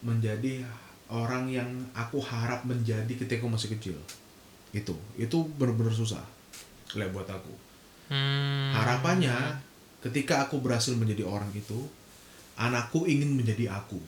menjadi 0.00 0.64
orang 1.12 1.52
yang 1.52 1.68
aku 1.92 2.16
harap 2.24 2.64
menjadi 2.64 3.12
ketika 3.12 3.44
aku 3.44 3.52
masih 3.52 3.76
kecil. 3.76 3.96
Itu, 4.72 4.96
itu 5.20 5.36
benar-benar 5.60 5.92
susah. 5.92 6.24
Lihat 6.96 7.12
buat 7.12 7.28
aku. 7.28 7.52
Hmm. 8.08 8.72
Harapannya 8.72 9.36
ketika 10.00 10.48
aku 10.48 10.64
berhasil 10.64 10.96
menjadi 10.96 11.28
orang 11.28 11.52
itu, 11.52 11.76
anakku 12.54 13.04
ingin 13.04 13.32
menjadi 13.32 13.72
aku. 13.72 13.98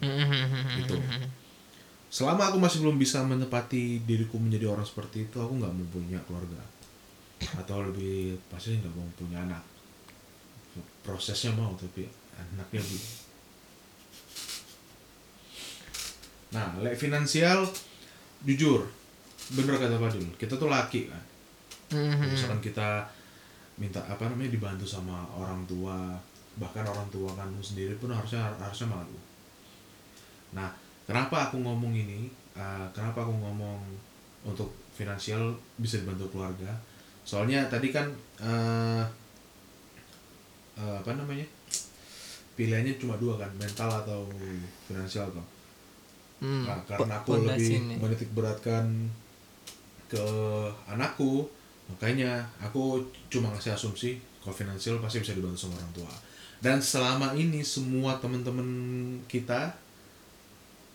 Gitu. 0.78 0.96
selama 2.08 2.46
aku 2.46 2.62
masih 2.62 2.78
belum 2.78 2.94
bisa 2.94 3.26
menepati 3.26 3.98
diriku 4.06 4.38
menjadi 4.38 4.70
orang 4.70 4.86
seperti 4.86 5.26
itu 5.26 5.34
aku 5.34 5.58
nggak 5.58 5.72
mau 5.74 5.86
punya 5.90 6.14
keluarga 6.22 6.62
atau 7.58 7.82
lebih 7.82 8.38
pasti 8.46 8.78
nggak 8.78 8.94
mau 8.94 9.02
punya 9.18 9.42
anak 9.42 9.58
prosesnya 11.02 11.50
mau 11.58 11.74
tapi 11.74 12.06
anaknya 12.38 12.78
belum 12.78 13.04
nah 16.54 16.70
lek 16.80 16.94
finansial 16.94 17.66
jujur 18.46 18.86
bener 19.58 19.74
kata 19.74 19.98
Fadil 19.98 20.22
kita 20.38 20.54
tuh 20.54 20.70
laki 20.70 21.10
kan 21.10 21.22
Mhm. 21.84 22.30
misalkan 22.30 22.62
kita 22.62 23.06
minta 23.76 23.98
apa 24.06 24.30
namanya 24.30 24.54
dibantu 24.54 24.86
sama 24.86 25.26
orang 25.34 25.66
tua 25.66 26.14
bahkan 26.56 26.86
orang 26.86 27.08
tua 27.10 27.30
kamu 27.34 27.60
sendiri 27.60 27.94
pun 27.98 28.10
harusnya 28.10 28.40
harusnya 28.58 28.88
malu. 28.88 29.18
Nah 30.54 30.70
kenapa 31.06 31.50
aku 31.50 31.58
ngomong 31.60 31.92
ini? 31.92 32.30
Eh, 32.54 32.86
kenapa 32.94 33.26
aku 33.26 33.34
ngomong 33.34 33.80
untuk 34.46 34.70
finansial 34.94 35.50
bisa 35.76 35.98
dibantu 36.00 36.30
keluarga? 36.30 36.70
Soalnya 37.26 37.66
tadi 37.66 37.90
kan 37.90 38.06
eh 38.38 39.04
eh, 40.78 40.94
apa 41.00 41.10
namanya? 41.14 41.46
Pilihannya 42.54 42.94
cuma 43.02 43.18
dua 43.18 43.34
kan 43.34 43.50
mental 43.58 43.90
atau 43.90 44.30
finansial 44.86 45.26
toh 45.34 45.46
Hmm, 46.42 46.66
Nah, 46.66 46.76
karena 46.84 47.14
aku 47.22 47.40
lebih 47.40 47.70
ini. 47.80 47.94
menitik 47.96 48.28
beratkan 48.36 48.84
ke 50.10 50.20
anakku, 50.84 51.46
makanya 51.88 52.42
aku 52.60 53.00
cuma 53.32 53.48
ngasih 53.54 53.72
asumsi 53.72 54.18
kalau 54.42 54.52
finansial 54.52 55.00
pasti 55.00 55.22
bisa 55.24 55.32
dibantu 55.32 55.56
sama 55.64 55.78
orang 55.80 55.94
tua. 55.96 56.12
Dan 56.60 56.82
selama 56.82 57.34
ini 57.36 57.60
semua 57.62 58.18
teman-teman 58.18 58.66
kita 59.30 59.74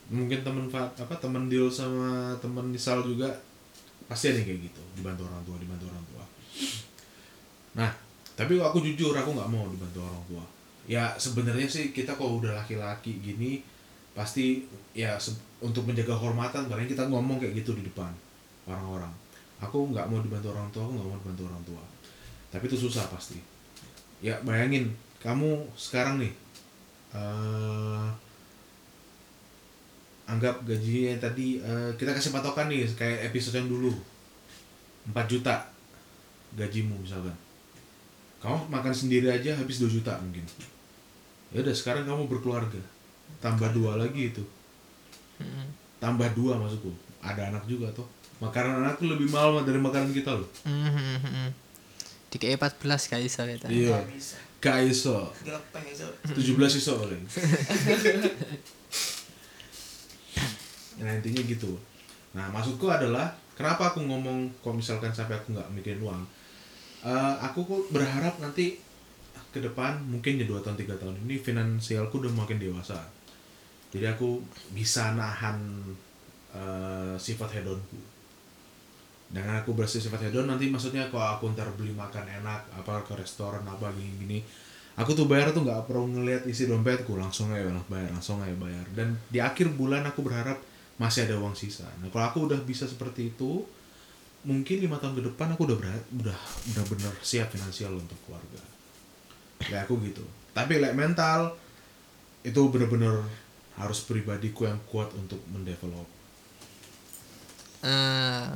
mungkin 0.10 0.42
teman 0.42 0.66
apa 0.74 1.16
teman 1.22 1.46
Dil 1.48 1.70
sama 1.70 2.34
teman 2.42 2.74
Nisal 2.74 3.06
juga 3.06 3.30
pasti 4.10 4.34
ada 4.34 4.42
yang 4.42 4.48
kayak 4.50 4.62
gitu, 4.74 4.82
dibantu 4.98 5.30
orang 5.30 5.44
tua, 5.46 5.56
dibantu 5.62 5.86
orang 5.86 6.06
tua. 6.10 6.24
Nah, 7.78 7.92
tapi 8.34 8.58
aku 8.58 8.82
jujur 8.82 9.14
aku 9.14 9.38
nggak 9.38 9.52
mau 9.54 9.70
dibantu 9.70 10.02
orang 10.02 10.24
tua. 10.26 10.44
Ya 10.90 11.14
sebenarnya 11.22 11.70
sih 11.70 11.94
kita 11.94 12.18
kalau 12.18 12.42
udah 12.42 12.58
laki-laki 12.58 13.22
gini 13.22 13.62
pasti 14.18 14.66
ya 14.92 15.16
untuk 15.64 15.86
menjaga 15.86 16.18
kehormatan 16.18 16.66
paling 16.66 16.90
kita 16.90 17.08
ngomong 17.08 17.38
kayak 17.40 17.62
gitu 17.62 17.72
di 17.78 17.88
depan 17.88 18.10
orang-orang 18.68 19.08
aku 19.64 19.96
nggak 19.96 20.08
mau 20.12 20.20
dibantu 20.20 20.52
orang 20.52 20.68
tua 20.76 20.84
aku 20.88 20.94
nggak 20.98 21.08
mau 21.08 21.18
dibantu 21.24 21.44
orang 21.48 21.64
tua 21.64 21.84
tapi 22.52 22.68
itu 22.68 22.76
susah 22.76 23.06
pasti 23.08 23.40
ya 24.20 24.36
bayangin 24.44 24.92
kamu 25.20 25.68
sekarang 25.76 26.20
nih 26.24 26.34
eh 27.10 28.08
anggap 30.30 30.62
gajinya 30.62 31.18
tadi 31.18 31.58
eh, 31.58 31.92
kita 31.98 32.14
kasih 32.14 32.30
patokan 32.30 32.70
nih 32.70 32.86
kayak 32.94 33.34
episode 33.34 33.58
yang 33.58 33.70
dulu. 33.70 33.92
4 35.10 35.26
juta 35.26 35.66
gajimu 36.54 36.94
misalkan. 37.02 37.34
Kamu 38.38 38.70
makan 38.70 38.94
sendiri 38.94 39.26
aja 39.26 39.58
habis 39.58 39.82
2 39.82 39.90
juta 39.90 40.14
mungkin. 40.22 40.46
Ya 41.50 41.66
udah 41.66 41.74
sekarang 41.74 42.06
kamu 42.06 42.30
berkeluarga. 42.30 42.78
Tambah 43.42 43.74
dua 43.74 43.98
lagi 43.98 44.30
itu. 44.34 44.44
Mm. 45.40 45.72
tambah 46.04 46.28
dua 46.36 46.60
maksudku. 46.60 46.92
Ada 47.24 47.48
anak 47.48 47.64
juga 47.64 47.88
tuh 47.96 48.04
makanan 48.40 48.84
anak 48.84 48.96
tuh 49.00 49.08
lebih 49.12 49.28
mahal 49.28 49.64
dari 49.68 49.80
makanan 49.80 50.16
kita 50.16 50.32
loh. 50.32 50.48
Mhm. 50.64 51.52
Di 52.32 52.38
KE 52.40 52.56
14 52.56 53.12
gak 53.12 53.22
iso 53.24 53.44
kita. 53.44 53.68
iya 53.68 54.00
gak 54.60 54.78
iso. 54.86 55.32
Gelepeng 55.44 55.86
itu 55.88 56.08
17 56.56 56.80
iso 56.80 56.94
paling. 57.00 57.24
Nah 61.00 61.16
intinya 61.16 61.40
gitu. 61.48 61.80
Nah 62.36 62.52
maksudku 62.52 62.92
adalah 62.92 63.32
kenapa 63.56 63.96
aku 63.96 64.04
ngomong 64.04 64.52
kalau 64.60 64.76
misalkan 64.76 65.16
sampai 65.16 65.40
aku 65.40 65.56
nggak 65.56 65.72
mikirin 65.72 66.04
uang? 66.04 66.28
Eh, 67.08 67.36
aku 67.40 67.64
kok 67.64 67.84
berharap 67.96 68.36
nanti 68.44 68.76
ke 69.50 69.64
depan 69.64 69.98
mungkin 70.06 70.38
ya 70.38 70.46
dua 70.46 70.60
tahun 70.60 70.76
tiga 70.76 70.94
tahun 71.00 71.16
ini 71.24 71.40
finansialku 71.40 72.20
udah 72.20 72.36
makin 72.36 72.60
dewasa. 72.60 73.00
Jadi 73.96 74.06
aku 74.12 74.44
bisa 74.76 75.16
nahan 75.16 75.56
eh, 76.52 77.16
sifat 77.16 77.64
hedonku 77.64 78.19
dengan 79.30 79.62
aku 79.62 79.78
bersifat 79.78 80.26
hedon 80.26 80.50
nanti 80.50 80.74
maksudnya 80.74 81.06
kalau 81.14 81.38
aku 81.38 81.54
ntar 81.54 81.70
beli 81.78 81.94
makan 81.94 82.26
enak 82.26 82.66
apa 82.74 83.06
ke 83.06 83.14
restoran 83.14 83.62
apa 83.62 83.94
gini 83.94 84.14
gini 84.18 84.40
aku 85.00 85.16
tuh 85.16 85.26
bayar 85.32 85.56
tuh 85.56 85.64
nggak 85.64 85.88
perlu 85.88 86.12
ngeliat 86.12 86.44
isi 86.44 86.68
dompetku 86.68 87.16
langsung 87.16 87.56
aja 87.56 87.72
bayar 87.88 88.12
langsung 88.12 88.44
aja 88.44 88.52
bayar. 88.60 88.84
Dan 88.92 89.16
di 89.32 89.40
akhir 89.40 89.72
bulan 89.80 90.04
aku 90.04 90.20
berharap 90.20 90.60
masih 91.00 91.24
ada 91.24 91.40
uang 91.40 91.56
sisa. 91.56 91.88
Nah 92.04 92.12
kalau 92.12 92.26
aku 92.28 92.40
udah 92.52 92.60
bisa 92.68 92.84
seperti 92.84 93.32
itu 93.32 93.64
mungkin 94.44 94.80
lima 94.80 94.96
tahun 95.00 95.20
ke 95.20 95.24
depan 95.32 95.52
aku 95.56 95.68
udah 95.68 95.78
berat 95.80 96.04
udah 96.16 96.40
udah 96.76 96.84
bener 96.92 97.14
siap 97.24 97.48
finansial 97.56 97.96
untuk 97.96 98.20
keluarga. 98.28 98.60
Kayak 99.64 99.88
aku 99.88 99.96
gitu. 100.04 100.24
Tapi 100.52 100.84
like 100.84 100.96
mental 100.96 101.56
itu 102.44 102.60
bener-bener 102.68 103.24
harus 103.80 104.04
pribadiku 104.04 104.68
yang 104.68 104.80
kuat 104.92 105.08
untuk 105.16 105.40
mendevelop. 105.48 106.08
Eh, 107.80 108.48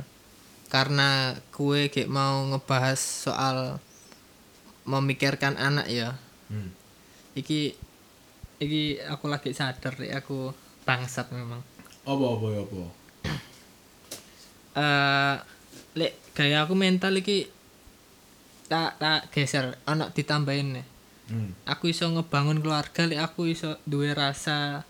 karena 0.74 1.38
kue 1.54 1.86
kayak 1.86 2.10
mau 2.10 2.42
ngebahas 2.50 2.98
soal 2.98 3.78
memikirkan 4.82 5.54
anak 5.54 5.86
ya. 5.86 6.18
hmm. 6.50 6.74
Iki 7.38 7.78
iki 8.58 8.98
aku 9.06 9.30
lagi 9.30 9.54
sadar 9.54 9.94
nih 10.02 10.18
aku 10.18 10.50
bangsat 10.82 11.30
memang. 11.30 11.62
apa 12.02 12.24
apa 12.26 12.46
ya 12.50 12.60
apa 12.66 12.82
Eh 14.74 15.36
lek 15.94 16.12
gaya 16.34 16.66
aku 16.66 16.74
mental 16.74 17.14
iki 17.22 17.46
tak 18.66 18.98
tak 18.98 19.30
geser 19.30 19.78
anak 19.86 20.10
ditambahin 20.10 20.82
nih. 20.82 20.86
hmm. 21.30 21.70
Aku 21.70 21.86
iso 21.86 22.10
ngebangun 22.10 22.58
keluarga 22.58 23.06
lek 23.06 23.22
aku 23.22 23.46
iso 23.46 23.78
duwe 23.86 24.10
rasa 24.10 24.82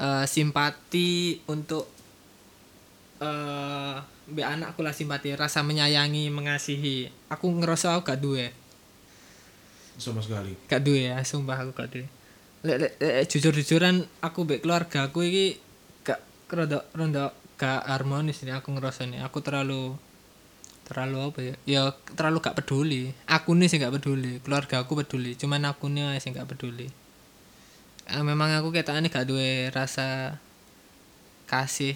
eh, 0.00 0.24
simpati 0.24 1.36
untuk 1.52 2.00
eh 3.22 3.96
mbek 4.32 4.46
anakku 4.46 4.82
lah 4.82 4.90
simpati, 4.90 5.30
rasa 5.38 5.62
menyayangi, 5.62 6.26
mengasihi. 6.34 7.10
Aku 7.30 7.46
ngerasa 7.54 7.94
aku 7.94 8.02
gak 8.10 8.20
duwe. 8.22 8.50
sama 10.00 10.18
sekali. 10.24 10.56
Gak 10.66 10.82
duwe 10.82 11.12
ya 11.12 11.22
sumpah 11.22 11.62
aku 11.62 11.70
gak 11.76 11.90
duwe. 11.94 12.06
Lek 12.66 12.76
lek 12.80 12.92
lek 12.98 13.30
jujur-jujuran 13.30 14.02
aku 14.24 14.42
mbek 14.42 14.64
keluarga 14.64 15.06
aku 15.06 15.22
iki 15.22 15.60
gak 16.02 16.18
rondo 16.50 16.82
rondo 16.96 17.30
gak 17.60 17.86
harmonis 17.86 18.42
ini 18.42 18.50
aku 18.56 18.74
ngerasa 18.74 19.06
nih. 19.06 19.22
Aku 19.22 19.38
terlalu 19.44 19.94
terlalu 20.88 21.18
apa 21.22 21.38
ya? 21.44 21.54
Ya 21.68 21.82
terlalu 22.18 22.42
gak 22.42 22.58
peduli. 22.58 23.14
Aku 23.30 23.54
nih 23.54 23.70
sih 23.70 23.78
gak 23.78 23.94
peduli 23.94 24.42
keluarga 24.42 24.82
aku 24.82 24.98
peduli. 24.98 25.38
Cuman 25.38 25.62
aku 25.68 25.86
nih 25.92 26.18
sih 26.18 26.34
gak 26.34 26.50
peduli. 26.50 26.90
Ah, 28.10 28.26
memang 28.26 28.50
aku 28.58 28.74
ketane 28.74 29.06
gak 29.06 29.30
duwe 29.30 29.70
rasa 29.70 30.40
kasih 31.46 31.94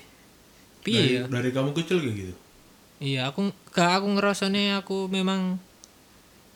piye 0.87 1.03
ya 1.19 1.23
dari 1.27 1.51
kamu 1.51 1.75
kecil 1.75 1.99
kayak 1.99 2.15
gitu 2.15 2.35
Iya, 2.97 3.29
aku 3.29 3.53
gak 3.77 4.01
aku 4.01 4.07
ngerasane 4.17 4.73
aku 4.81 5.13
memang 5.13 5.61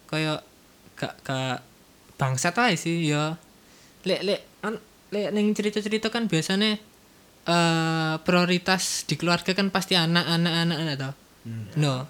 kayak 0.08 0.40
gak 0.96 1.20
gak 1.20 1.60
bangsat 2.16 2.56
aja 2.56 2.76
sih 2.76 3.12
ya. 3.12 3.36
Lek 4.08 4.24
lek 4.24 4.40
an 4.64 4.80
lek 5.12 5.36
ning 5.36 5.52
cerita-cerita 5.52 6.08
kan 6.08 6.32
biasanya 6.32 6.80
eh 7.44 8.14
prioritas 8.24 9.04
di 9.04 9.20
keluarga 9.20 9.52
kan 9.52 9.68
pasti 9.68 9.96
anak 9.96 10.24
anak 10.24 10.54
anak 10.64 10.78
anak 10.80 10.96
tau. 10.96 11.12
hmm. 11.44 11.76
No. 11.76 12.08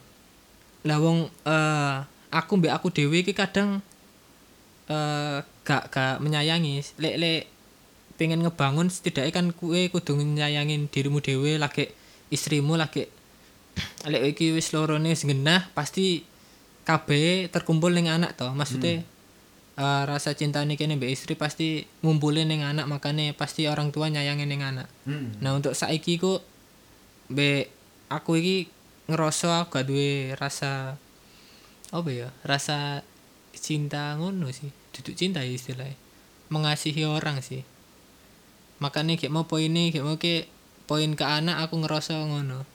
Lah 0.86 0.98
wong 1.02 1.26
eh 1.46 1.96
aku 2.30 2.52
mbek 2.62 2.74
aku 2.74 2.94
dewe 2.94 3.26
iki 3.26 3.34
kadang 3.34 3.82
eh 4.86 5.42
gak 5.66 5.90
gak 5.90 6.22
menyayangi. 6.22 6.86
Lek 7.02 7.16
lek 7.18 7.42
pengen 8.14 8.46
ngebangun 8.46 8.86
setidaknya 8.94 9.32
kan 9.34 9.46
kue 9.50 9.90
kudu 9.90 10.14
nyayangin 10.22 10.86
dirimu 10.86 11.18
dewe 11.18 11.58
lagi 11.58 11.90
istrimu 12.30 12.78
lagi. 12.78 13.10
Lek 14.06 14.34
iki 14.34 14.54
wis 14.54 14.72
lorone 14.72 15.12
wis 15.12 15.26
genah 15.26 15.68
pasti 15.76 16.24
kabeh 16.86 17.50
terkumpul 17.52 17.92
ning 17.92 18.08
anak 18.08 18.38
toh. 18.38 18.54
Maksudnya 18.54 19.02
eh, 19.76 20.02
rasa 20.06 20.32
cinta 20.38 20.62
nih 20.64 20.78
kene 20.78 20.96
istri 21.10 21.34
pasti 21.34 21.84
ngumpulin 22.00 22.48
ning 22.48 22.62
anak 22.64 22.86
makanya 22.86 23.34
pasti 23.36 23.66
orang 23.66 23.92
tua 23.92 24.08
nyayangin 24.08 24.48
ning 24.48 24.62
anak. 24.64 24.88
Hmm. 25.04 25.36
nah 25.42 25.52
untuk 25.52 25.74
saiki 25.76 26.16
ku 26.16 26.40
be 27.30 27.70
aku 28.10 28.38
iki 28.40 28.56
ngerasa 29.10 29.66
aku 29.66 29.82
gak 29.82 29.86
duwe 29.90 30.34
rasa 30.38 30.94
apa 31.90 32.08
ya 32.10 32.30
rasa 32.46 33.02
cinta 33.54 34.14
ngono 34.16 34.50
sih. 34.54 34.70
Duduk 34.94 35.14
cinta 35.18 35.42
ya 35.42 35.50
istilahnya. 35.50 35.98
Mengasihi 36.50 37.06
orang 37.06 37.42
sih. 37.42 37.62
Makanya 38.82 39.14
kayak 39.20 39.30
mau 39.30 39.44
ini 39.60 39.92
kayak 39.92 40.06
mau 40.06 40.16
ke 40.16 40.48
poin 40.90 41.14
ke 41.14 41.22
anak 41.22 41.62
aku 41.70 41.86
ngerasa 41.86 42.18
ngono 42.26 42.66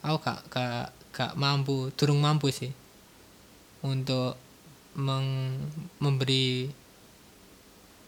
aku 0.00 0.16
gak 0.24 0.40
gak 0.48 0.88
gak 1.12 1.32
mampu 1.36 1.92
durung 1.92 2.24
mampu 2.24 2.48
sih 2.48 2.72
untuk 3.84 4.40
meng- 4.96 5.68
memberi 6.00 6.72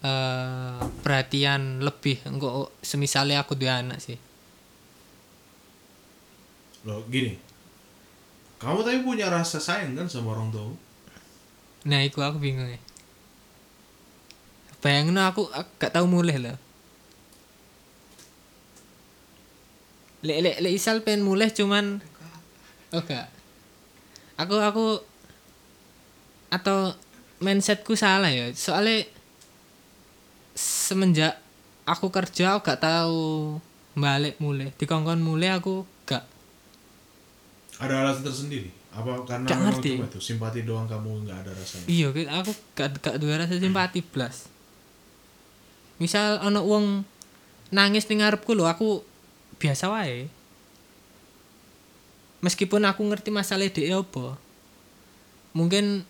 eh 0.00 0.80
perhatian 1.04 1.84
lebih 1.84 2.24
engko 2.24 2.72
semisalnya 2.80 3.44
aku 3.44 3.52
dua 3.52 3.84
anak 3.84 4.00
sih 4.00 4.16
Loh, 6.86 7.02
gini. 7.10 7.34
Kamu 8.62 8.80
tapi 8.86 9.02
punya 9.02 9.28
rasa 9.28 9.58
sayang 9.58 9.98
kan 9.98 10.06
sama 10.08 10.32
orang 10.32 10.48
tua? 10.48 10.72
nah 11.84 12.00
itu 12.02 12.18
aku 12.22 12.38
bingung 12.42 12.66
ya 12.70 12.80
bayangin 14.82 15.18
aku, 15.18 15.46
aku 15.50 15.70
gak 15.78 15.94
tahu 15.94 16.06
mulai 16.10 16.38
lah 16.38 16.56
lek 20.26 20.38
lek 20.42 20.56
lek 20.58 20.72
isal 20.74 21.06
pengen 21.06 21.22
mulai 21.22 21.50
cuman 21.54 22.02
oh 22.90 23.02
gak 23.06 23.30
aku 24.38 24.56
aku 24.58 24.86
atau 26.48 26.94
mindsetku 27.38 27.94
salah 27.94 28.32
ya. 28.32 28.50
Soalnya 28.56 29.04
semenjak 30.58 31.38
aku 31.86 32.10
kerja 32.10 32.56
aku 32.58 32.66
gak 32.66 32.82
tahu 32.82 33.58
balik 33.98 34.38
mulai 34.42 34.70
dikongkon 34.74 35.22
mulai 35.22 35.54
aku 35.54 35.86
gak. 36.08 36.24
Ada 37.78 38.02
alasan 38.02 38.26
tersendiri? 38.26 38.70
Apa 38.90 39.22
karena 39.22 39.46
Gak 39.46 39.60
ngerti. 39.62 39.90
cuma 40.02 40.10
itu? 40.10 40.18
Simpati 40.18 40.66
doang 40.66 40.90
kamu 40.90 41.28
nggak 41.28 41.38
ada 41.46 41.50
rasanya? 41.54 41.86
iya 41.86 42.06
gitu 42.10 42.26
aku 42.26 42.52
gak 42.74 42.88
gak 42.98 43.16
dua 43.22 43.38
rasa 43.38 43.54
simpati 43.60 44.00
blas. 44.02 44.50
Misal 46.02 46.42
ono 46.42 46.62
wong 46.66 47.06
nangis 47.70 48.08
ning 48.10 48.24
ngarepku 48.24 48.56
lho 48.56 48.66
aku 48.66 49.04
biasa 49.58 49.90
wae. 49.90 50.30
Meskipun 52.38 52.86
aku 52.86 53.02
ngerti 53.02 53.34
masalah 53.34 53.66
dia 53.66 53.98
apa 53.98 54.38
mungkin 55.56 56.06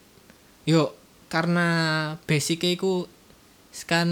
yo 0.68 0.92
karena 1.32 1.68
basicnya 2.28 2.76
iku 2.76 3.08
kan 3.88 4.08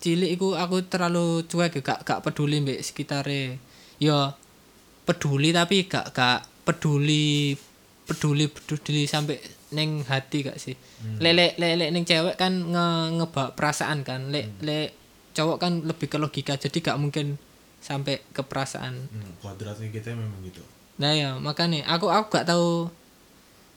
cilik 0.00 0.32
iku 0.38 0.56
aku 0.56 0.86
terlalu 0.88 1.44
cuek 1.44 1.84
gak 1.84 2.08
gak 2.08 2.22
peduli 2.24 2.64
mbek 2.64 2.80
sekitare 2.80 3.60
yo 4.00 4.32
peduli 5.04 5.52
tapi 5.52 5.84
gak 5.84 6.16
gak 6.16 6.48
peduli 6.64 7.56
peduli 8.06 8.46
peduli 8.48 9.04
sampai 9.04 9.36
neng 9.74 10.06
hati 10.06 10.46
gak 10.46 10.56
sih. 10.62 10.78
Lek 11.18 11.34
lek 11.34 11.52
lek 11.58 11.90
neng 11.90 12.06
cewek 12.06 12.38
kan 12.38 12.52
nge 12.70 12.86
ngebawa 13.18 13.52
perasaan 13.58 14.06
kan. 14.06 14.30
Lek 14.30 14.56
lek 14.62 14.94
cowok 15.36 15.58
kan 15.60 15.72
lebih 15.84 16.08
ke 16.08 16.16
logika 16.16 16.56
jadi 16.56 16.78
gak 16.80 16.96
mungkin 17.02 17.36
sampai 17.86 18.18
ke 18.34 18.42
perasaan. 18.42 19.06
Hmm, 19.06 19.30
kuadratnya 19.38 19.86
kita 19.94 20.10
memang 20.10 20.42
gitu. 20.42 20.58
Nah 20.98 21.14
ya 21.14 21.38
makanya 21.38 21.86
aku 21.86 22.10
aku 22.10 22.26
gak 22.34 22.50
tahu 22.50 22.90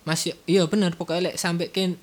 masih 0.02 0.34
iya 0.50 0.66
bener 0.66 0.98
pokoknya 0.98 1.30
lek 1.30 1.38
sampai 1.38 1.70
ke 1.70 1.94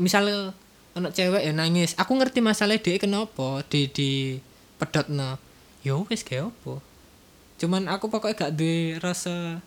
misalnya 0.00 0.56
anak 0.96 1.12
cewek 1.12 1.44
ya 1.44 1.52
nangis. 1.52 1.92
Aku 2.00 2.16
ngerti 2.16 2.40
masalah 2.40 2.80
dia 2.80 2.96
kenapa 2.96 3.60
di 3.68 3.92
di 3.92 4.40
pedot 4.80 5.04
no 5.12 5.36
yo 5.84 6.08
wes 6.08 6.24
kayak 6.24 6.48
apa? 6.48 6.80
Cuman 7.60 7.92
aku 7.92 8.08
pokoknya 8.08 8.48
gak 8.48 8.52
di 8.56 8.96
rasa 8.96 9.60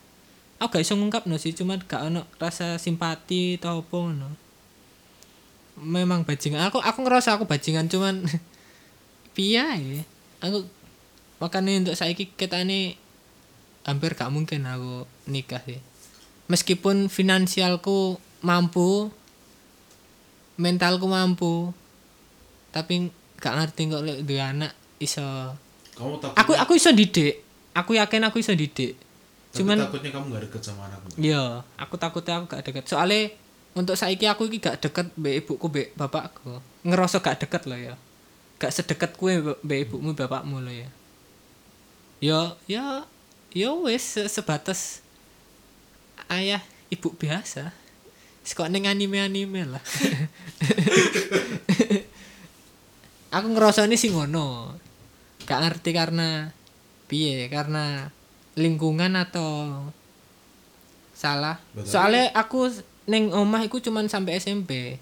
aku 0.57 0.81
gak 0.81 0.83
bisa 0.89 0.97
ngungkap 0.97 1.23
no 1.29 1.37
sih 1.37 1.53
cuman 1.53 1.77
gak 1.85 2.09
ono 2.09 2.25
rasa 2.41 2.81
simpati 2.81 3.61
atau 3.61 3.85
apa 3.85 3.99
no 4.09 4.29
memang 5.77 6.21
bajingan 6.21 6.69
aku 6.69 6.77
aku 6.81 6.99
ngerasa 7.01 7.37
aku 7.37 7.45
bajingan 7.45 7.85
cuman 7.85 8.25
piye? 9.35 10.05
Aku 10.39 10.65
makanya 11.43 11.83
untuk 11.83 11.99
saiki 11.99 12.31
kita 12.39 12.63
ini 12.63 12.95
hampir 13.83 14.15
gak 14.15 14.31
mungkin 14.31 14.63
aku 14.63 15.03
nikah 15.27 15.59
sih. 15.67 15.83
Meskipun 16.47 17.11
finansialku 17.11 18.15
mampu 18.39 19.11
mentalku 20.55 21.03
mampu 21.11 21.75
tapi 22.71 23.11
gak 23.43 23.59
ngerti 23.59 23.91
kok 23.91 24.03
lek 24.07 24.23
duwe 24.23 24.39
anak 24.39 24.71
iso 25.03 25.51
kamu 25.99 26.15
takut 26.23 26.39
aku 26.39 26.51
aku 26.55 26.71
iso 26.79 26.95
didik. 26.95 27.43
Aku 27.75 27.99
yakin 27.99 28.23
aku 28.23 28.39
iso 28.39 28.55
didik. 28.55 28.95
Cuman 29.51 29.75
cuman 29.75 29.91
takutnya 29.91 30.09
kamu 30.15 30.25
gak 30.31 30.43
deket 30.47 30.61
sama 30.63 30.87
anakmu. 30.87 31.07
Iya 31.19 31.67
aku 31.75 31.95
takutnya 31.99 32.39
aku 32.39 32.55
gak 32.55 32.63
deket. 32.63 32.87
Soalnya 32.87 33.35
untuk 33.75 33.99
saiki 33.99 34.31
aku 34.31 34.47
iki 34.47 34.63
gak 34.63 34.79
deket 34.79 35.11
mbek 35.19 35.43
ibuku 35.43 35.67
mbek 35.67 35.87
bapakku. 35.99 36.63
Ngerasa 36.87 37.19
gak 37.19 37.43
deket 37.43 37.67
loh 37.67 37.75
ya. 37.75 37.99
Gak 38.63 38.71
sedekat 38.71 39.19
kue 39.19 39.43
mbek 39.59 39.91
ibumu 39.91 40.15
bapakmu 40.15 40.63
loh 40.63 40.71
ya 40.71 40.87
ya 42.23 42.55
ya 42.71 43.03
ya 43.51 43.69
wes 43.75 43.99
se- 44.15 44.31
sebatas 44.31 45.03
ayah 46.31 46.63
ibu 46.87 47.11
biasa. 47.11 47.75
Kok 48.43 48.71
neng 48.71 48.87
anime 48.87 49.19
anime 49.19 49.67
lah. 49.67 49.83
Aku 53.33 53.47
ngerasa 53.49 53.87
ini 53.87 53.97
sih 53.97 54.11
ngono. 54.13 54.75
Gak 55.43 55.59
ngerti 55.63 55.91
karena 55.91 56.51
piye 57.07 57.49
karena 57.49 58.07
lingkungan 58.55 59.15
atau 59.17 59.83
salah. 61.11 61.57
Berarti- 61.73 61.91
soalnya 61.91 62.25
aku 62.33 62.69
neng 63.09 63.33
omah 63.33 63.67
iku 63.67 63.83
cuman 63.83 64.07
sampai 64.07 64.39
SMP 64.39 64.95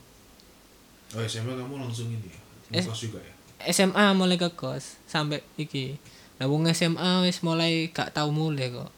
oh 1.11 1.21
SMA 1.21 1.53
kamu 1.53 1.75
langsung 1.77 2.07
ini 2.09 2.23
ya? 2.25 2.39
Ngekos 2.71 2.99
juga 3.03 3.19
ya? 3.19 3.33
SMA 3.69 4.15
mulai 4.15 4.39
ke 4.39 4.49
kos 4.49 4.97
sampai 5.05 5.43
iki 5.53 5.99
lah 6.41 6.49
wong 6.49 6.65
SMA 6.73 7.21
wis 7.21 7.45
mulai 7.45 7.93
gak 7.93 8.17
tau 8.17 8.33
mulai 8.33 8.73
kok. 8.73 8.89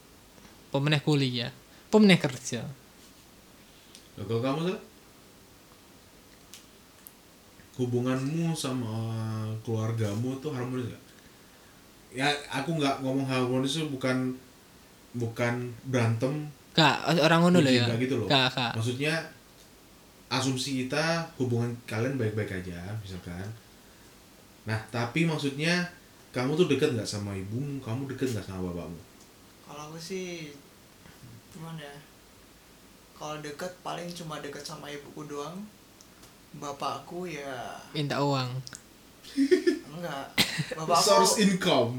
Pemeneh 0.71 1.03
kuliah? 1.03 1.51
Pemeneh 1.91 2.15
kerja? 2.15 2.63
Kalau 4.15 4.39
kamu 4.39 4.71
tuh 4.71 4.79
hubunganmu 7.83 8.55
sama 8.55 8.95
keluargamu 9.59 10.39
tuh 10.39 10.55
harmonis 10.55 10.87
gak? 10.87 11.03
Ya 12.15 12.31
aku 12.47 12.79
nggak 12.79 13.03
ngomong 13.03 13.27
harmonis 13.27 13.75
itu 13.75 13.91
bukan 13.91 14.39
bukan 15.11 15.67
berantem, 15.89 16.47
gak 16.71 17.05
orang 17.19 17.43
ngono 17.43 17.59
lho 17.59 17.69
Benci, 17.69 17.91
ya? 17.91 17.97
gitu 17.99 18.15
loh. 18.23 18.27
gak 18.31 18.55
gak. 18.55 18.73
Maksudnya 18.79 19.13
asumsi 20.31 20.85
kita 20.87 21.27
hubungan 21.35 21.75
kalian 21.83 22.15
baik-baik 22.15 22.63
aja 22.63 22.79
misalkan. 23.03 23.45
Nah 24.63 24.79
tapi 24.93 25.27
maksudnya 25.27 25.83
kamu 26.33 26.57
tuh 26.57 26.65
deket 26.65 26.97
nggak 26.97 27.05
sama 27.05 27.37
ibumu, 27.37 27.77
kamu 27.79 28.09
deket 28.09 28.33
nggak 28.33 28.47
sama 28.49 28.73
bapakmu? 28.73 28.99
kalau 29.63 29.89
aku 29.89 29.97
sih 29.97 30.53
gimana 31.49 31.81
ya 31.81 31.97
kalau 33.17 33.37
deket 33.41 33.71
paling 33.85 34.09
cuma 34.11 34.41
deket 34.43 34.65
sama 34.65 34.89
ibuku 34.89 35.29
doang. 35.29 35.63
Bapakku 36.53 37.25
ya 37.25 37.81
minta 37.95 38.21
uang. 38.21 38.49
Enggak. 39.89 40.27
Bapakku 40.77 41.01
Source 41.01 41.41
income. 41.41 41.97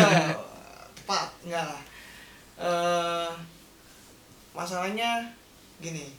tepat 0.98 1.28
enggak 1.46 1.64
lah. 1.64 1.82
Eh, 2.60 3.30
masalahnya 4.52 5.24
gini 5.80 6.12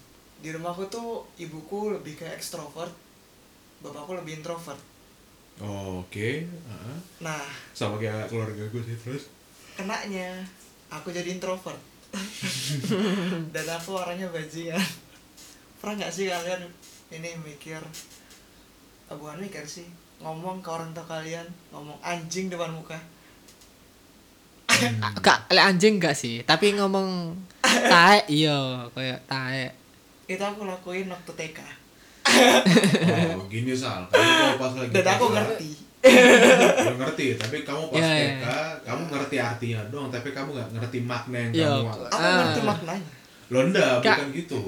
di 0.43 0.50
rumahku 0.52 0.89
tuh 0.89 1.24
ibuku 1.39 1.96
lebih 1.96 2.19
kayak 2.19 2.36
ekstrovert 2.36 2.91
bapakku 3.80 4.12
lebih 4.17 4.43
introvert 4.43 4.80
Oh, 5.63 6.04
Oke, 6.04 6.43
Heeh. 6.43 6.97
nah 7.19 7.39
sama 7.71 7.95
kayak 7.95 8.28
keluarga 8.28 8.60
gue 8.62 8.84
sih 8.84 8.97
terus. 8.97 9.32
kenanya 9.73 10.43
aku 10.88 11.10
jadi 11.10 11.32
introvert 11.32 11.80
dan 13.56 13.65
aku 13.67 13.95
orangnya 13.95 14.28
bajingan 14.28 14.78
pernah 15.80 15.97
nggak 15.97 16.13
sih 16.13 16.28
kalian 16.28 16.62
ini 17.10 17.34
mikir 17.39 17.82
eh, 19.04 19.15
bukan 19.15 19.39
mikir 19.39 19.63
sih 19.63 19.88
ngomong 20.19 20.60
ke 20.60 20.69
orang 20.69 20.91
tua 20.91 21.04
kalian 21.04 21.43
ngomong 21.69 21.97
anjing 21.99 22.47
depan 22.47 22.69
muka 22.69 22.99
Hmm. 24.63 24.99
gak 25.21 25.47
le 25.47 25.62
anjing 25.62 25.95
gak 25.95 26.12
sih 26.13 26.41
tapi 26.41 26.73
ngomong 26.73 27.38
tae 27.62 28.19
iya 28.28 28.84
kayak 28.89 29.21
tae 29.23 29.69
itu 30.26 30.41
aku 30.41 30.65
lakuin 30.65 31.06
waktu 31.08 31.30
TK 31.32 31.60
Oh, 32.24 33.46
gini 33.46 33.74
Sal, 33.74 34.08
kamu 34.08 34.56
pas 34.56 34.74
lagi 34.74 34.92
dan 34.92 35.06
aku 35.12 35.26
ngerti 35.30 35.72
Lu 36.84 36.96
ngerti, 37.00 37.26
tapi 37.36 37.58
kamu 37.62 37.84
pas 37.88 38.00
Iya, 38.00 38.12
iya, 38.12 38.32
TK, 38.36 38.46
kamu 38.84 39.02
ngerti 39.08 39.36
artinya 39.40 39.80
doang, 39.88 40.10
tapi 40.10 40.30
kamu 40.32 40.50
nggak 40.52 40.70
ngerti 40.76 41.00
makna 41.02 41.38
yang 41.40 41.52
Iya, 41.54 41.68
kamu 41.70 41.90
aku 41.90 42.04
Ah. 42.12 42.36
ngerti 42.44 42.62
maknanya 42.64 43.10
Lo 43.48 43.60
enggak, 43.64 43.94
Kak. 44.00 44.16
bukan 44.18 44.30
gitu. 44.34 44.62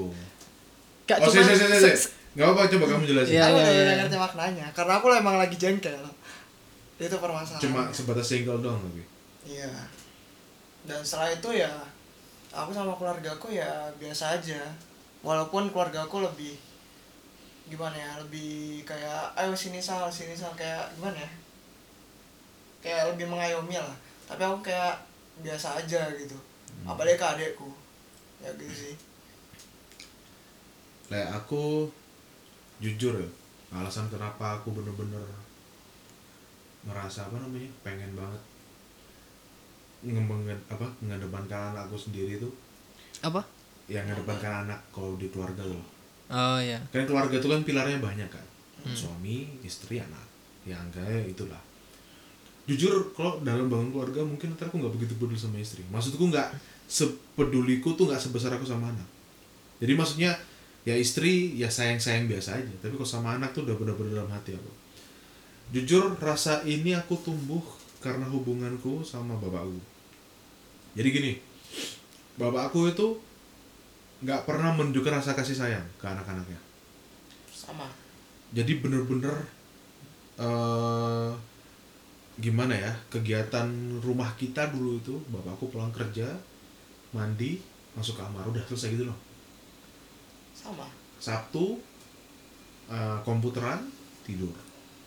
gak 1.06 1.18
oh, 1.22 1.28
sih, 1.28 1.40
sih, 1.40 1.54
sih, 1.54 1.68
se- 1.70 1.96
sih. 1.96 2.10
Gak 2.36 2.44
apa-apa, 2.44 2.68
coba 2.68 2.84
kamu 2.92 3.02
jelasin. 3.08 3.32
Iya, 3.32 3.42
aku 3.48 3.56
iya, 3.56 3.64
udah 3.64 3.72
iya. 3.72 3.94
ngerti 4.04 4.16
maknanya 4.18 4.66
karena 4.70 4.92
aku 5.00 5.06
emang 5.08 5.36
lagi 5.36 5.56
jengkel 5.56 6.04
itu 6.96 7.16
permasalahan 7.16 7.60
Cuma 7.64 7.80
sebatas 7.88 8.26
single 8.26 8.60
doang 8.60 8.80
tapi. 8.80 9.02
Iya. 9.44 9.72
Dan 10.84 11.00
setelah 11.00 11.28
itu 11.30 11.48
ya 11.52 11.72
aku 12.50 12.72
sama 12.72 12.92
keluargaku 12.94 13.52
ya 13.52 13.88
biasa 13.96 14.36
aja. 14.36 14.60
Walaupun 15.20 15.68
keluargaku 15.68 16.22
lebih 16.22 16.54
gimana 17.66 17.96
ya, 17.98 18.10
lebih 18.22 18.82
kayak 18.86 19.34
ayo 19.34 19.52
sini 19.54 19.82
sal, 19.82 20.06
sini 20.10 20.34
sal 20.34 20.54
kayak 20.54 20.86
gimana 20.94 21.18
ya? 21.18 21.30
Kayak 22.82 23.14
lebih 23.14 23.26
mengayomi 23.26 23.76
lah. 23.76 23.96
Tapi 24.26 24.42
aku 24.42 24.58
kayak 24.62 24.94
biasa 25.42 25.82
aja 25.82 26.06
gitu. 26.14 26.38
Apalagi 26.86 27.18
ke 27.18 27.26
adekku. 27.26 27.68
Ya 28.42 28.50
gitu 28.54 28.74
sih. 28.74 28.94
Kayak 31.10 31.42
aku 31.42 31.90
jujur 32.82 33.18
ya, 33.18 33.28
alasan 33.74 34.06
kenapa 34.10 34.58
aku 34.58 34.74
bener-bener 34.74 35.22
ngerasa 36.86 37.26
apa 37.30 37.36
namanya, 37.42 37.70
pengen 37.82 38.14
banget 38.14 38.42
ngembangin 40.04 40.60
apa 40.70 40.86
ngedepankan 41.02 41.74
anakku 41.74 41.96
sendiri 41.98 42.38
tuh 42.38 42.52
apa 43.24 43.42
yang 43.88 44.04
ngedepankan 44.06 44.68
anak 44.68 44.78
kalau 44.94 45.16
di 45.18 45.26
keluarga 45.32 45.64
loh 45.64 45.82
oh 46.30 46.58
ya 46.58 46.78
kan 46.90 47.06
keluarga 47.06 47.38
itu 47.38 47.48
kan 47.48 47.62
pilarnya 47.62 47.98
banyak 48.02 48.28
kan? 48.30 48.46
Suami 48.94 49.60
istri 49.66 49.98
anak. 49.98 50.26
Yang 50.66 50.98
kayak 50.98 51.24
itulah. 51.30 51.62
Jujur 52.66 53.14
kalau 53.14 53.38
dalam 53.46 53.70
bangun 53.70 53.94
keluarga 53.94 54.26
mungkin 54.26 54.58
ntar 54.58 54.66
aku 54.66 54.82
nggak 54.82 54.94
begitu 54.98 55.14
peduli 55.18 55.38
sama 55.38 55.58
istri. 55.62 55.86
Maksudku 55.86 56.26
nggak 56.26 56.50
sepeduliku 56.90 57.94
tuh 57.94 58.10
nggak 58.10 58.18
sebesar 58.18 58.54
aku 58.54 58.66
sama 58.66 58.90
anak. 58.90 59.06
Jadi 59.78 59.92
maksudnya 59.94 60.34
ya 60.82 60.94
istri 60.98 61.54
ya 61.54 61.70
sayang 61.70 62.02
sayang 62.02 62.26
biasa 62.26 62.58
aja. 62.58 62.74
Tapi 62.82 62.94
kalau 62.98 63.06
sama 63.06 63.38
anak 63.38 63.54
tuh 63.54 63.66
udah 63.66 63.78
bener-bener 63.78 64.18
dalam 64.18 64.30
hati 64.34 64.58
aku. 64.58 64.72
Jujur 65.74 66.14
rasa 66.18 66.62
ini 66.66 66.94
aku 66.94 67.18
tumbuh 67.22 67.62
karena 68.02 68.26
hubunganku 68.26 69.02
sama 69.02 69.38
bapakku. 69.38 69.78
Jadi 70.98 71.08
gini 71.10 71.32
bapakku 72.38 72.90
itu 72.90 73.18
nggak 74.24 74.48
pernah 74.48 74.72
menunjukkan 74.72 75.20
rasa 75.20 75.36
kasih 75.36 75.56
sayang 75.56 75.86
ke 76.00 76.06
anak-anaknya. 76.08 76.60
Sama. 77.52 77.88
jadi 78.54 78.78
bener-bener 78.78 79.34
eh 80.38 81.30
gimana 82.36 82.76
ya 82.76 82.92
kegiatan 83.08 83.66
rumah 84.04 84.28
kita 84.36 84.70
dulu 84.70 85.00
itu 85.00 85.16
bapakku 85.32 85.72
pulang 85.72 85.90
kerja 85.90 86.28
mandi 87.16 87.58
masuk 87.96 88.20
kamar 88.20 88.44
udah 88.46 88.60
selesai 88.68 88.92
gitu 88.94 89.04
loh. 89.08 89.18
Sama. 90.52 90.86
sabtu 91.16 91.80
eh, 92.92 93.18
komputeran 93.24 93.88
tidur. 94.22 94.52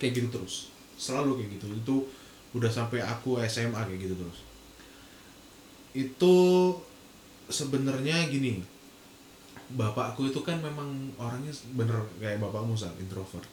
Kayak 0.02 0.26
gitu 0.26 0.28
terus. 0.40 0.56
Selalu 0.98 1.44
kayak 1.44 1.50
gitu. 1.62 1.68
Itu 1.70 1.96
udah 2.58 2.72
sampai 2.72 3.00
aku 3.06 3.38
SMA 3.46 3.78
kayak 3.78 4.10
gitu 4.10 4.16
terus. 4.18 4.40
Itu 5.94 6.36
sebenarnya 7.50 8.26
gini 8.30 8.62
bapakku 9.70 10.34
itu 10.34 10.42
kan 10.42 10.58
memang 10.58 11.14
orangnya 11.22 11.54
bener 11.78 12.02
kayak 12.18 12.42
bapakmu 12.42 12.74
Sal, 12.74 12.94
introvert. 12.98 13.46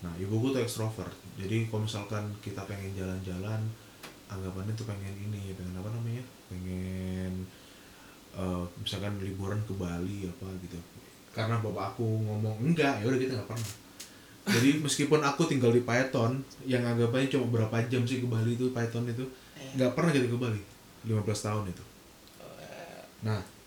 Nah 0.00 0.12
ibuku 0.16 0.56
tuh 0.56 0.62
ekstrovert. 0.64 1.12
Jadi 1.36 1.68
kalau 1.68 1.84
misalkan 1.84 2.24
kita 2.40 2.64
pengen 2.64 2.96
jalan-jalan 2.96 3.60
anggapannya 4.32 4.72
tuh 4.72 4.88
pengen 4.88 5.12
ini 5.12 5.52
pengen 5.52 5.76
apa 5.76 5.90
namanya? 5.92 6.24
Pengen 6.48 7.44
eh, 8.32 8.64
misalkan 8.80 9.20
liburan 9.20 9.60
ke 9.68 9.76
Bali 9.76 10.24
apa 10.24 10.48
gitu. 10.64 10.78
Karena 11.36 11.60
bapak 11.60 11.96
aku 11.96 12.06
ngomong 12.24 12.56
enggak 12.64 13.04
ya 13.04 13.12
udah 13.12 13.20
kita 13.20 13.32
nggak 13.36 13.50
pernah. 13.50 13.70
Jadi 14.48 14.80
meskipun 14.80 15.20
aku 15.20 15.44
tinggal 15.44 15.68
di 15.68 15.84
Python 15.84 16.40
yang 16.64 16.80
anggapannya 16.80 17.28
cuma 17.28 17.52
berapa 17.52 17.84
jam 17.92 18.08
sih 18.08 18.24
ke 18.24 18.26
Bali 18.30 18.56
itu 18.56 18.72
Python 18.72 19.04
itu 19.04 19.28
nggak 19.76 19.92
pernah 19.92 20.08
kita 20.16 20.32
ke 20.32 20.38
Bali. 20.40 20.62
15 21.04 21.20
tahun 21.20 21.64
itu. 21.68 21.84
Nah 23.28 23.57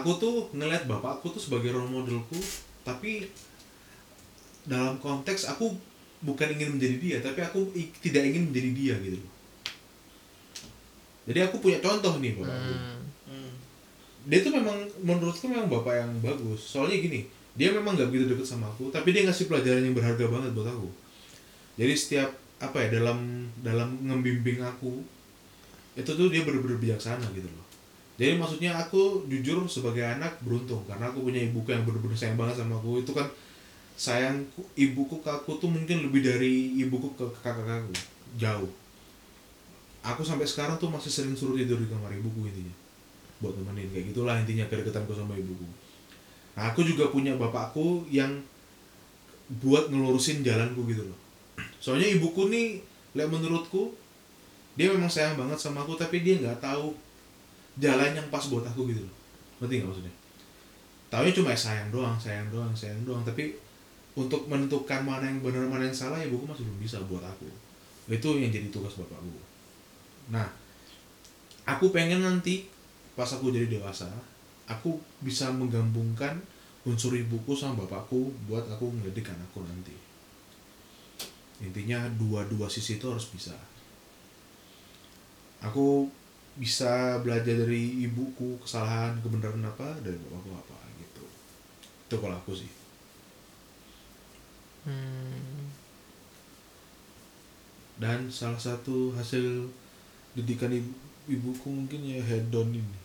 aku 0.00 0.10
tuh 0.18 0.34
ngeliat 0.54 0.90
bapakku 0.90 1.30
tuh 1.30 1.42
sebagai 1.42 1.70
role 1.70 1.90
modelku 1.90 2.38
tapi 2.82 3.30
dalam 4.64 4.96
konteks 4.98 5.46
aku 5.48 5.70
bukan 6.24 6.48
ingin 6.56 6.74
menjadi 6.76 6.96
dia 6.98 7.16
tapi 7.20 7.44
aku 7.44 7.70
tidak 8.00 8.22
ingin 8.26 8.48
menjadi 8.50 8.70
dia 8.72 8.94
gitu 9.00 9.18
loh. 9.20 9.32
Jadi 11.24 11.40
aku 11.40 11.56
punya 11.60 11.78
contoh 11.80 12.20
nih 12.20 12.36
bapakku 12.36 12.74
Hmm. 12.74 13.00
Hmm. 13.24 13.52
dia 14.24 14.40
tuh 14.40 14.52
memang 14.52 14.76
menurutku 15.04 15.48
memang 15.48 15.68
bapak 15.68 16.00
yang 16.00 16.12
bagus. 16.24 16.60
Soalnya 16.60 16.98
gini 16.98 17.28
dia 17.54 17.70
memang 17.70 17.94
nggak 17.94 18.10
begitu 18.10 18.34
deket 18.34 18.46
sama 18.50 18.66
aku 18.66 18.90
tapi 18.90 19.14
dia 19.14 19.22
ngasih 19.24 19.46
pelajaran 19.46 19.84
yang 19.84 19.94
berharga 19.94 20.24
banget 20.26 20.50
buat 20.56 20.68
aku. 20.68 20.88
Jadi 21.78 21.94
setiap 21.94 22.30
apa 22.62 22.76
ya 22.86 23.00
dalam 23.00 23.50
dalam 23.60 24.00
ngembimbing 24.00 24.62
aku 24.64 25.02
itu 25.94 26.10
tuh 26.10 26.28
dia 26.30 26.42
bener-bener 26.42 26.78
bijaksana 26.80 27.26
gitu 27.34 27.46
loh 27.46 27.63
jadi 28.14 28.38
maksudnya 28.38 28.70
aku 28.78 29.26
jujur 29.26 29.66
sebagai 29.66 30.06
anak 30.06 30.38
beruntung 30.46 30.86
karena 30.86 31.10
aku 31.10 31.26
punya 31.26 31.42
ibuku 31.42 31.74
yang 31.74 31.82
bener-bener 31.82 32.14
sayang 32.14 32.38
banget 32.38 32.62
sama 32.62 32.78
aku. 32.78 33.02
Itu 33.02 33.10
kan 33.10 33.26
sayangku 33.98 34.62
ibuku 34.78 35.18
ke 35.18 35.30
aku 35.34 35.58
tuh 35.58 35.66
mungkin 35.66 36.06
lebih 36.06 36.22
dari 36.22 36.78
ibuku 36.78 37.10
ke 37.18 37.26
kakak-kakakku 37.42 37.94
jauh. 38.38 38.70
Aku 40.06 40.22
sampai 40.22 40.46
sekarang 40.46 40.78
tuh 40.78 40.94
masih 40.94 41.10
sering 41.10 41.34
suruh 41.34 41.58
tidur 41.58 41.80
di 41.80 41.90
kamar 41.90 42.14
ibuku 42.14 42.46
intinya 42.46 42.74
buat 43.42 43.58
nemenin 43.58 43.90
kayak 43.90 44.14
gitulah 44.14 44.38
intinya 44.38 44.62
kedekatanku 44.70 45.10
sama 45.10 45.34
ibuku. 45.34 45.66
Nah 46.54 46.70
aku 46.70 46.86
juga 46.86 47.10
punya 47.10 47.34
bapakku 47.34 48.06
yang 48.14 48.30
buat 49.58 49.90
ngelurusin 49.90 50.46
jalanku 50.46 50.86
gitu 50.86 51.02
loh. 51.02 51.18
Soalnya 51.82 52.14
ibuku 52.14 52.46
nih 52.46 52.78
lihat 53.18 53.26
menurutku 53.26 53.90
dia 54.78 54.94
memang 54.94 55.10
sayang 55.10 55.34
banget 55.34 55.58
sama 55.58 55.82
aku 55.82 55.98
tapi 55.98 56.22
dia 56.22 56.38
nggak 56.38 56.62
tahu 56.62 56.94
jalan 57.80 58.10
yang 58.14 58.28
pas 58.30 58.44
buat 58.50 58.64
aku 58.66 58.90
gitu 58.90 59.02
loh. 59.02 59.14
Ngerti 59.62 59.82
nggak 59.82 59.88
maksudnya? 59.90 60.14
Taunya 61.10 61.32
cuma 61.34 61.54
sayang 61.54 61.88
doang 61.94 62.16
sayang 62.18 62.48
doang 62.50 62.74
sayang 62.74 63.02
doang. 63.06 63.22
Tapi 63.22 63.54
untuk 64.14 64.46
menentukan 64.46 65.02
mana 65.02 65.26
yang 65.26 65.42
benar 65.42 65.66
mana 65.66 65.86
yang 65.86 65.94
salah 65.94 66.22
ibuku 66.22 66.46
masih 66.46 66.66
belum 66.66 66.80
bisa 66.82 66.98
buat 67.06 67.22
aku. 67.22 67.46
Itu 68.10 68.38
yang 68.38 68.52
jadi 68.52 68.70
tugas 68.70 68.94
bapakku 68.98 69.54
nah 70.24 70.48
aku 71.68 71.92
pengen 71.92 72.24
nanti 72.24 72.64
pas 73.12 73.28
aku 73.28 73.52
jadi 73.52 73.68
dewasa 73.68 74.08
aku 74.64 74.96
bisa 75.20 75.52
menggabungkan 75.52 76.40
unsur 76.88 77.12
ibuku 77.12 77.52
sama 77.52 77.84
bapakku 77.84 78.32
buat 78.48 78.64
aku 78.68 78.92
ngedidik 79.00 79.32
anakku 79.32 79.64
nanti. 79.64 79.96
Intinya 81.64 82.04
dua-dua 82.20 82.68
sisi 82.68 83.00
itu 83.00 83.08
harus 83.08 83.24
bisa. 83.32 83.56
Aku 85.64 86.12
bisa 86.54 87.18
belajar 87.24 87.54
dari 87.66 88.06
ibuku 88.06 88.58
kesalahan 88.62 89.18
kebenaran 89.22 89.64
apa 89.66 89.98
dari 90.04 90.14
bapakku 90.22 90.50
apa 90.54 90.78
gitu 91.02 91.24
itu 92.06 92.16
kalau 92.22 92.36
aku 92.38 92.52
sih 92.54 92.70
Hmm. 94.84 95.72
dan 97.96 98.28
salah 98.28 98.60
satu 98.60 99.16
hasil 99.16 99.64
didikan 100.36 100.68
ibu, 100.68 100.92
ibuku 101.24 101.72
mungkin 101.72 102.04
ya 102.04 102.20
hedon 102.20 102.68
ini 102.68 102.96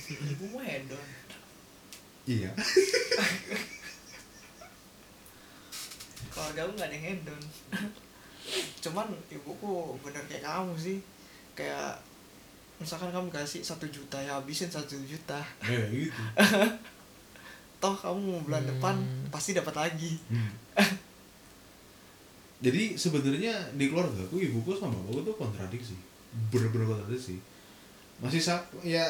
Ibu 0.32 0.56
mah 0.56 0.64
hedon. 0.64 1.08
iya 2.24 2.48
Keluarga 6.30 6.62
gue 6.64 6.78
gak 6.78 6.88
ada 6.88 6.96
yang 6.96 7.06
hedon. 7.12 7.42
Cuman 8.86 9.08
ibuku 9.28 9.98
bener 10.00 10.22
kayak 10.30 10.44
kamu 10.46 10.72
sih. 10.78 10.98
Kayak 11.52 11.98
misalkan 12.80 13.08
kamu 13.08 13.28
kasih 13.28 13.60
satu 13.60 13.84
juta 13.86 14.16
ya 14.16 14.34
habisin 14.34 14.66
satu 14.66 14.96
juta. 15.00 15.36
kayak 15.60 15.86
gitu 15.92 16.22
Toh 17.80 17.94
kamu 17.94 18.42
bulan 18.42 18.60
Hmm. 18.60 18.70
depan 18.70 18.96
pasti 19.28 19.52
dapat 19.52 19.72
lagi. 19.74 20.16
Hmm. 20.26 20.52
jadi 22.60 22.92
sebenarnya 22.92 23.56
di 23.72 23.88
keluarga 23.88 24.20
aku 24.20 24.36
ibuku 24.36 24.72
sama 24.74 24.92
bapakku 24.94 25.24
tuh 25.24 25.34
kontradiksi 25.34 25.96
bener-bener 26.48 26.84
kontradiksi 26.86 27.40
masih 28.20 28.36
sa 28.36 28.60
ya 28.80 29.00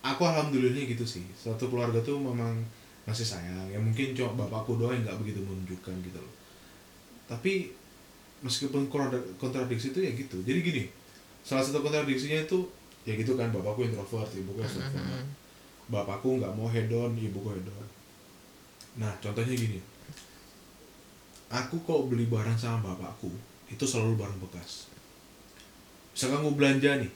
aku 0.00 0.20
alhamdulillahnya 0.22 0.84
gitu 0.86 1.04
sih 1.04 1.24
satu 1.34 1.64
keluarga 1.66 1.96
tuh 1.98 2.20
memang 2.20 2.60
masih 3.04 3.24
sayang 3.24 3.56
ya 3.66 3.80
mungkin 3.80 4.12
cuma 4.12 4.36
bapakku 4.36 4.76
doang 4.76 4.92
yang 4.92 5.08
nggak 5.08 5.18
begitu 5.18 5.40
menunjukkan 5.40 5.96
gitu 6.04 6.20
loh 6.20 6.34
tapi 7.24 7.72
meskipun 8.44 8.84
kontra- 8.86 9.24
kontradiksi 9.40 9.90
itu 9.90 10.04
ya 10.04 10.12
gitu 10.12 10.36
jadi 10.44 10.60
gini 10.60 10.84
salah 11.40 11.64
satu 11.64 11.80
kontradiksinya 11.80 12.44
itu 12.44 12.68
ya 13.08 13.16
gitu 13.16 13.40
kan 13.40 13.48
bapakku 13.48 13.88
introvert 13.88 14.28
ibuku 14.36 14.60
extrovert. 14.60 15.24
Bapakku 15.88 16.36
nggak 16.36 16.52
mau 16.52 16.68
hedon 16.68 17.16
ibuku 17.16 17.56
hedon. 17.56 17.86
Nah 19.00 19.08
contohnya 19.24 19.56
gini. 19.56 19.80
Aku 21.48 21.80
kalau 21.88 22.04
beli 22.04 22.28
barang 22.28 22.60
sama 22.60 22.92
bapakku 22.92 23.32
itu 23.72 23.84
selalu 23.88 24.20
barang 24.20 24.36
bekas. 24.44 24.92
Misalkan 26.12 26.44
mau 26.44 26.52
belanja 26.52 27.00
nih 27.00 27.12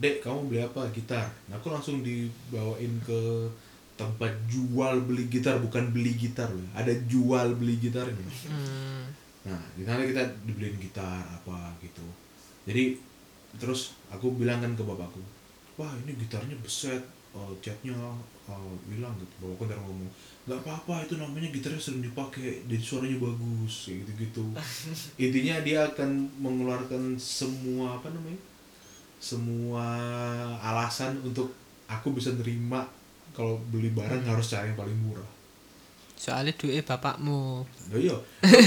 dek 0.00 0.24
kamu 0.24 0.48
beli 0.48 0.60
apa? 0.64 0.88
Gitar. 0.96 1.28
Nah 1.52 1.60
aku 1.60 1.68
langsung 1.68 2.00
dibawain 2.00 2.96
ke 3.04 3.52
tempat 3.98 4.30
jual 4.46 5.04
beli 5.04 5.26
gitar 5.26 5.58
bukan 5.58 5.90
beli 5.90 6.14
gitar 6.14 6.46
loh 6.54 6.62
ada 6.70 6.94
jual 7.10 7.58
beli 7.58 7.82
gitar 7.82 8.06
ini 8.06 8.22
Hmm. 8.46 9.10
Nah, 9.48 9.58
di 9.74 9.82
sana 9.82 10.04
kita 10.04 10.22
dibeliin 10.44 10.76
gitar 10.76 11.24
apa 11.24 11.72
gitu. 11.80 12.04
Jadi 12.68 13.00
terus 13.56 13.96
aku 14.12 14.36
bilang 14.36 14.60
kan 14.60 14.76
ke 14.76 14.84
bapakku, 14.84 15.22
wah 15.80 15.88
ini 16.04 16.12
gitarnya 16.20 16.52
beset, 16.60 17.00
oh, 17.32 17.56
catnya 17.64 17.96
oh, 17.96 18.76
hilang 18.92 19.16
gitu. 19.16 19.34
Bapakku 19.40 19.64
ntar 19.64 19.80
ngomong, 19.80 20.10
nggak 20.44 20.60
apa-apa 20.60 21.08
itu 21.08 21.16
namanya 21.16 21.48
gitarnya 21.48 21.80
sering 21.80 22.04
dipakai, 22.04 22.68
jadi 22.68 22.84
suaranya 22.84 23.16
bagus, 23.16 23.88
kayak 23.88 24.04
gitu-gitu. 24.04 24.44
Intinya 25.24 25.56
dia 25.64 25.88
akan 25.88 26.28
mengeluarkan 26.36 27.16
semua 27.16 27.96
apa 27.96 28.12
namanya, 28.12 28.40
semua 29.16 29.86
alasan 30.60 31.16
untuk 31.24 31.50
aku 31.88 32.12
bisa 32.12 32.36
nerima 32.36 32.84
kalau 33.32 33.56
beli 33.72 33.94
barang 33.94 34.26
harus 34.28 34.50
cari 34.52 34.68
yang 34.70 34.78
paling 34.78 34.98
murah. 34.98 35.38
Soalnya 36.18 36.50
duit 36.58 36.82
bapakmu. 36.82 37.62
Loh 37.62 37.98
iya. 37.98 38.16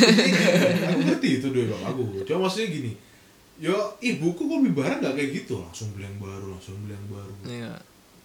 aku 0.87 0.99
ngerti 1.03 1.43
itu 1.43 1.47
dua 1.51 1.67
bapakku. 1.75 2.23
Cuma 2.23 2.47
maksudnya 2.47 2.71
gini. 2.71 3.10
Yo, 3.61 3.77
ibuku 4.01 4.49
kok 4.49 4.57
beli 4.57 4.73
barang 4.73 5.05
gak 5.05 5.13
kayak 5.13 5.45
gitu, 5.45 5.61
langsung 5.61 5.93
beli 5.93 6.09
yang 6.09 6.17
baru, 6.17 6.49
langsung 6.49 6.81
beli 6.81 6.97
yang 6.97 7.07
baru. 7.13 7.33
Iya. 7.45 7.73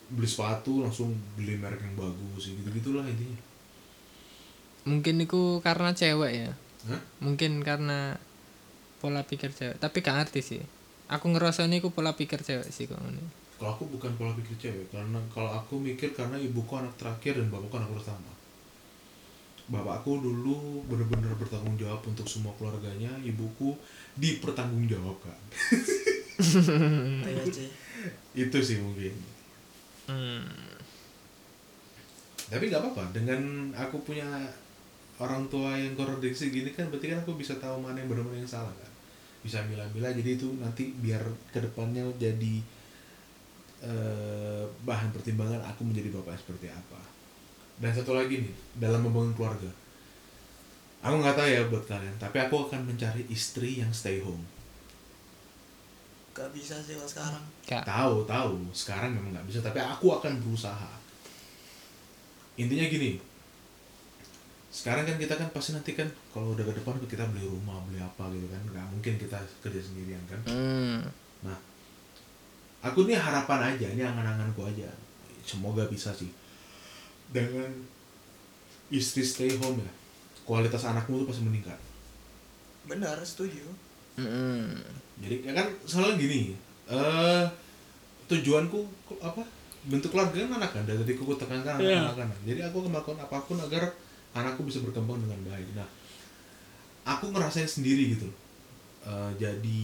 Beli 0.09 0.25
sepatu 0.25 0.81
langsung 0.81 1.13
beli 1.37 1.61
merek 1.61 1.85
yang 1.85 1.93
bagus, 1.93 2.49
gitu 2.49 2.65
gitulah 2.73 3.05
intinya. 3.05 3.37
Mungkin 4.89 5.21
itu 5.21 5.61
karena 5.61 5.93
cewek 5.93 6.33
ya. 6.33 6.51
Hah? 6.89 7.01
Mungkin 7.21 7.61
karena 7.61 8.17
pola 8.97 9.29
pikir 9.29 9.53
cewek. 9.53 9.77
Tapi 9.77 10.01
gak 10.01 10.25
ngerti 10.25 10.41
sih. 10.41 10.63
Aku 11.13 11.29
ngerasa 11.29 11.69
ini 11.69 11.85
pola 11.85 12.17
pikir 12.17 12.41
cewek 12.41 12.73
sih 12.73 12.89
kok 12.89 12.97
ini. 13.05 13.21
Kalau 13.61 13.77
aku 13.77 13.93
bukan 13.93 14.17
pola 14.17 14.33
pikir 14.33 14.57
cewek, 14.57 14.89
karena 14.89 15.21
kalau 15.29 15.53
aku 15.53 15.77
mikir 15.77 16.17
karena 16.17 16.41
ibuku 16.41 16.81
anak 16.81 16.97
terakhir 16.97 17.37
dan 17.37 17.53
bapakku 17.53 17.77
anak 17.77 17.93
pertama. 17.93 18.33
Bapakku 19.67 20.23
dulu 20.23 20.87
benar-benar 20.87 21.35
bertanggung 21.35 21.75
jawab 21.75 21.99
untuk 22.07 22.27
semua 22.31 22.55
keluarganya, 22.55 23.11
ibuku 23.27 23.75
dipertanggungjawabkan. 24.15 25.39
Iya. 26.37 27.67
Itu 28.37 28.59
sih 28.61 28.79
mungkin. 28.79 29.37
Hmm. 30.07 30.47
tapi 32.47 32.71
nggak 32.71 32.79
apa-apa 32.79 33.11
dengan 33.11 33.75
aku 33.75 34.07
punya 34.07 34.23
orang 35.19 35.51
tua 35.51 35.75
yang 35.75 35.99
kontradiksi 35.99 36.55
gini 36.55 36.71
kan 36.71 36.87
berarti 36.95 37.11
kan 37.11 37.19
aku 37.27 37.35
bisa 37.35 37.59
tahu 37.59 37.83
mana 37.83 37.99
yang 37.99 38.07
benar-benar 38.07 38.39
yang 38.39 38.47
salah 38.47 38.71
kan 38.71 38.93
bisa 39.43 39.59
milah-milah 39.67 40.15
jadi 40.15 40.39
itu 40.39 40.47
nanti 40.63 40.95
biar 40.95 41.27
ke 41.51 41.59
depannya 41.59 42.07
jadi 42.23 42.55
eh, 43.83 44.65
bahan 44.87 45.11
pertimbangan 45.11 45.59
aku 45.67 45.91
menjadi 45.91 46.15
bapak 46.15 46.39
seperti 46.39 46.71
apa 46.71 47.16
dan 47.77 47.93
satu 47.93 48.17
lagi 48.17 48.41
nih 48.41 48.55
dalam 48.81 49.05
membangun 49.05 49.37
keluarga. 49.37 49.69
Aku 51.05 51.21
nggak 51.21 51.37
tahu 51.37 51.49
ya 51.49 51.61
buat 51.69 51.85
kalian 51.85 52.17
tapi 52.17 52.41
aku 52.41 52.67
akan 52.67 52.89
mencari 52.89 53.29
istri 53.29 53.85
yang 53.85 53.93
stay 53.93 54.19
home. 54.25 54.43
Gak 56.37 56.53
bisa 56.53 56.77
sih 56.85 56.97
kalau 56.97 57.09
sekarang. 57.09 57.45
Gak. 57.65 57.85
tahu 57.85 58.25
tahu. 58.29 58.53
Sekarang 58.77 59.13
memang 59.13 59.33
nggak 59.33 59.49
bisa 59.49 59.61
tapi 59.61 59.81
aku 59.81 60.13
akan 60.17 60.41
berusaha. 60.41 60.93
Intinya 62.57 62.89
gini 62.89 63.21
sekarang 64.77 65.09
kan 65.09 65.17
kita 65.17 65.33
kan 65.41 65.49
pasti 65.57 65.73
nanti 65.73 65.97
kan 65.97 66.05
kalau 66.29 66.53
udah 66.53 66.61
ke 66.69 66.77
depan 66.77 67.01
kita 67.01 67.25
beli 67.33 67.49
rumah 67.49 67.81
beli 67.89 68.01
apa 68.01 68.29
gitu 68.33 68.49
kan. 68.49 68.61
Nggak 68.73 68.87
mungkin 68.93 69.15
kita 69.21 69.39
kerja 69.65 69.81
sendirian 69.81 70.25
kan. 70.29 70.41
Hmm. 70.49 71.01
nah 71.45 71.57
aku 72.81 73.05
nih 73.05 73.17
harapan 73.17 73.77
aja 73.77 73.87
ini 73.93 74.05
angan-anganku 74.05 74.65
aja. 74.65 74.89
Semoga 75.45 75.89
bisa 75.89 76.13
sih 76.13 76.29
dengan 77.29 77.71
istri 78.89 79.23
stay 79.23 79.51
home 79.57 79.79
ya 79.79 79.93
kualitas 80.43 80.85
anakmu 80.85 81.23
tuh 81.23 81.29
pasti 81.29 81.43
meningkat 81.43 81.79
benar 82.87 83.19
setuju 83.21 83.67
Mm-mm. 84.17 84.79
jadi 85.19 85.43
ya 85.43 85.53
kan 85.53 85.67
soalnya 85.83 86.17
gini 86.17 86.55
eh 86.87 87.45
tujuanku 88.27 88.79
ku- 89.05 89.21
apa 89.21 89.43
bentuk 89.85 90.11
keluarga 90.11 90.35
kan 90.39 90.53
anak 90.57 90.71
kan 90.73 90.83
dari 90.83 90.99
tadi 90.99 91.13
aku 91.15 91.35
tekankan 91.35 91.79
Iya. 91.79 92.07
anak 92.07 92.27
anak 92.27 92.39
jadi 92.43 92.61
aku 92.67 92.83
akan 92.83 92.91
melakukan 92.93 93.19
apa 93.21 93.37
pun 93.43 93.59
agar 93.59 93.91
anakku 94.33 94.63
bisa 94.63 94.83
berkembang 94.83 95.19
dengan 95.19 95.39
baik 95.47 95.67
nah 95.75 95.87
aku 97.07 97.31
ngerasain 97.31 97.67
sendiri 97.67 98.19
gitu 98.19 98.27
loh. 98.27 98.39
Eh, 99.07 99.31
jadi 99.39 99.83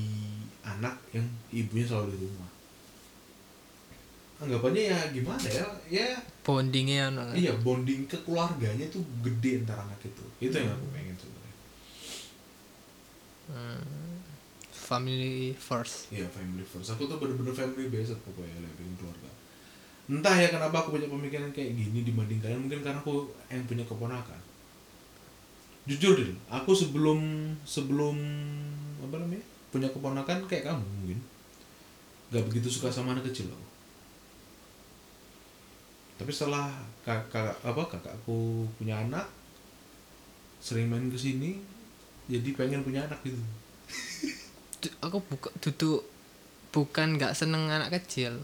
anak 0.67 0.99
yang 1.11 1.23
ibunya 1.49 1.87
selalu 1.87 2.11
di 2.13 2.27
rumah 2.27 2.51
anggapannya 4.43 4.83
ya 4.91 4.99
gimana 5.15 5.47
ya 5.47 5.67
ya 5.87 6.09
bondingnya 6.43 7.15
no. 7.15 7.23
iya 7.33 7.55
bonding 7.63 8.11
ke 8.11 8.19
keluarganya 8.27 8.85
tuh 8.91 9.03
gede 9.23 9.63
antara 9.63 9.87
anak 9.87 10.03
itu 10.03 10.25
itu 10.43 10.55
yang 10.59 10.75
aku 10.75 10.87
pengen 10.91 11.15
sebenarnya 11.15 11.41
Hmm. 13.53 14.23
family 14.73 15.53
first 15.53 16.09
Iya 16.09 16.25
family 16.31 16.65
first. 16.65 16.95
Aku 16.95 17.05
tuh 17.05 17.19
bener-bener 17.21 17.53
family 17.53 17.91
based 17.91 18.17
pokoknya 18.25 18.65
pengen 18.79 18.95
keluarga. 18.97 19.29
Entah 20.09 20.37
ya 20.39 20.49
kenapa 20.49 20.83
aku 20.83 20.97
punya 20.97 21.11
pemikiran 21.11 21.51
kayak 21.53 21.75
gini 21.77 22.03
dibanding 22.03 22.41
kalian 22.41 22.65
mungkin 22.65 22.81
karena 22.81 22.99
aku 22.99 23.29
yang 23.51 23.63
punya 23.67 23.85
keponakan. 23.85 24.41
Jujur 25.85 26.15
deh, 26.15 26.33
aku 26.47 26.71
sebelum 26.73 27.19
sebelum 27.67 28.15
apa 29.03 29.17
namanya 29.19 29.43
punya 29.69 29.89
keponakan 29.91 30.39
kayak 30.47 30.71
kamu 30.71 30.87
mungkin 31.03 31.19
gak 32.31 32.45
begitu 32.49 32.71
suka 32.71 32.89
sama 32.89 33.13
anak 33.13 33.27
kecil 33.29 33.51
aku. 33.51 33.67
Tapi 36.23 36.31
setelah 36.31 36.71
kakak 37.03 37.59
apa 37.67 37.83
kakakku 37.91 38.71
punya 38.79 39.03
anak 39.03 39.27
sering 40.63 40.87
main 40.87 41.11
ke 41.11 41.19
sini 41.19 41.59
jadi 42.31 42.55
pengen 42.55 42.87
punya 42.87 43.03
anak 43.11 43.19
gitu. 43.27 43.43
Aku 45.03 45.19
buka 45.27 45.51
duduk 45.59 46.07
bukan 46.71 47.19
nggak 47.19 47.35
seneng 47.35 47.67
anak 47.67 47.91
kecil 47.91 48.39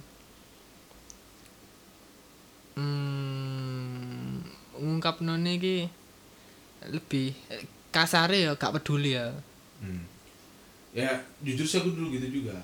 hmm, 2.78 4.42
ngungkap 4.76 5.22
noni 5.24 5.54
ki 5.62 5.78
lebih 6.90 7.34
eh, 7.50 7.62
kasare 7.94 8.46
ya 8.46 8.52
gak 8.54 8.78
peduli 8.78 9.18
ya 9.18 9.30
Hmm. 9.78 10.02
Ya 10.90 11.14
jujur 11.38 11.62
sih 11.62 11.78
aku 11.78 11.94
dulu 11.94 12.10
gitu 12.18 12.42
juga. 12.42 12.58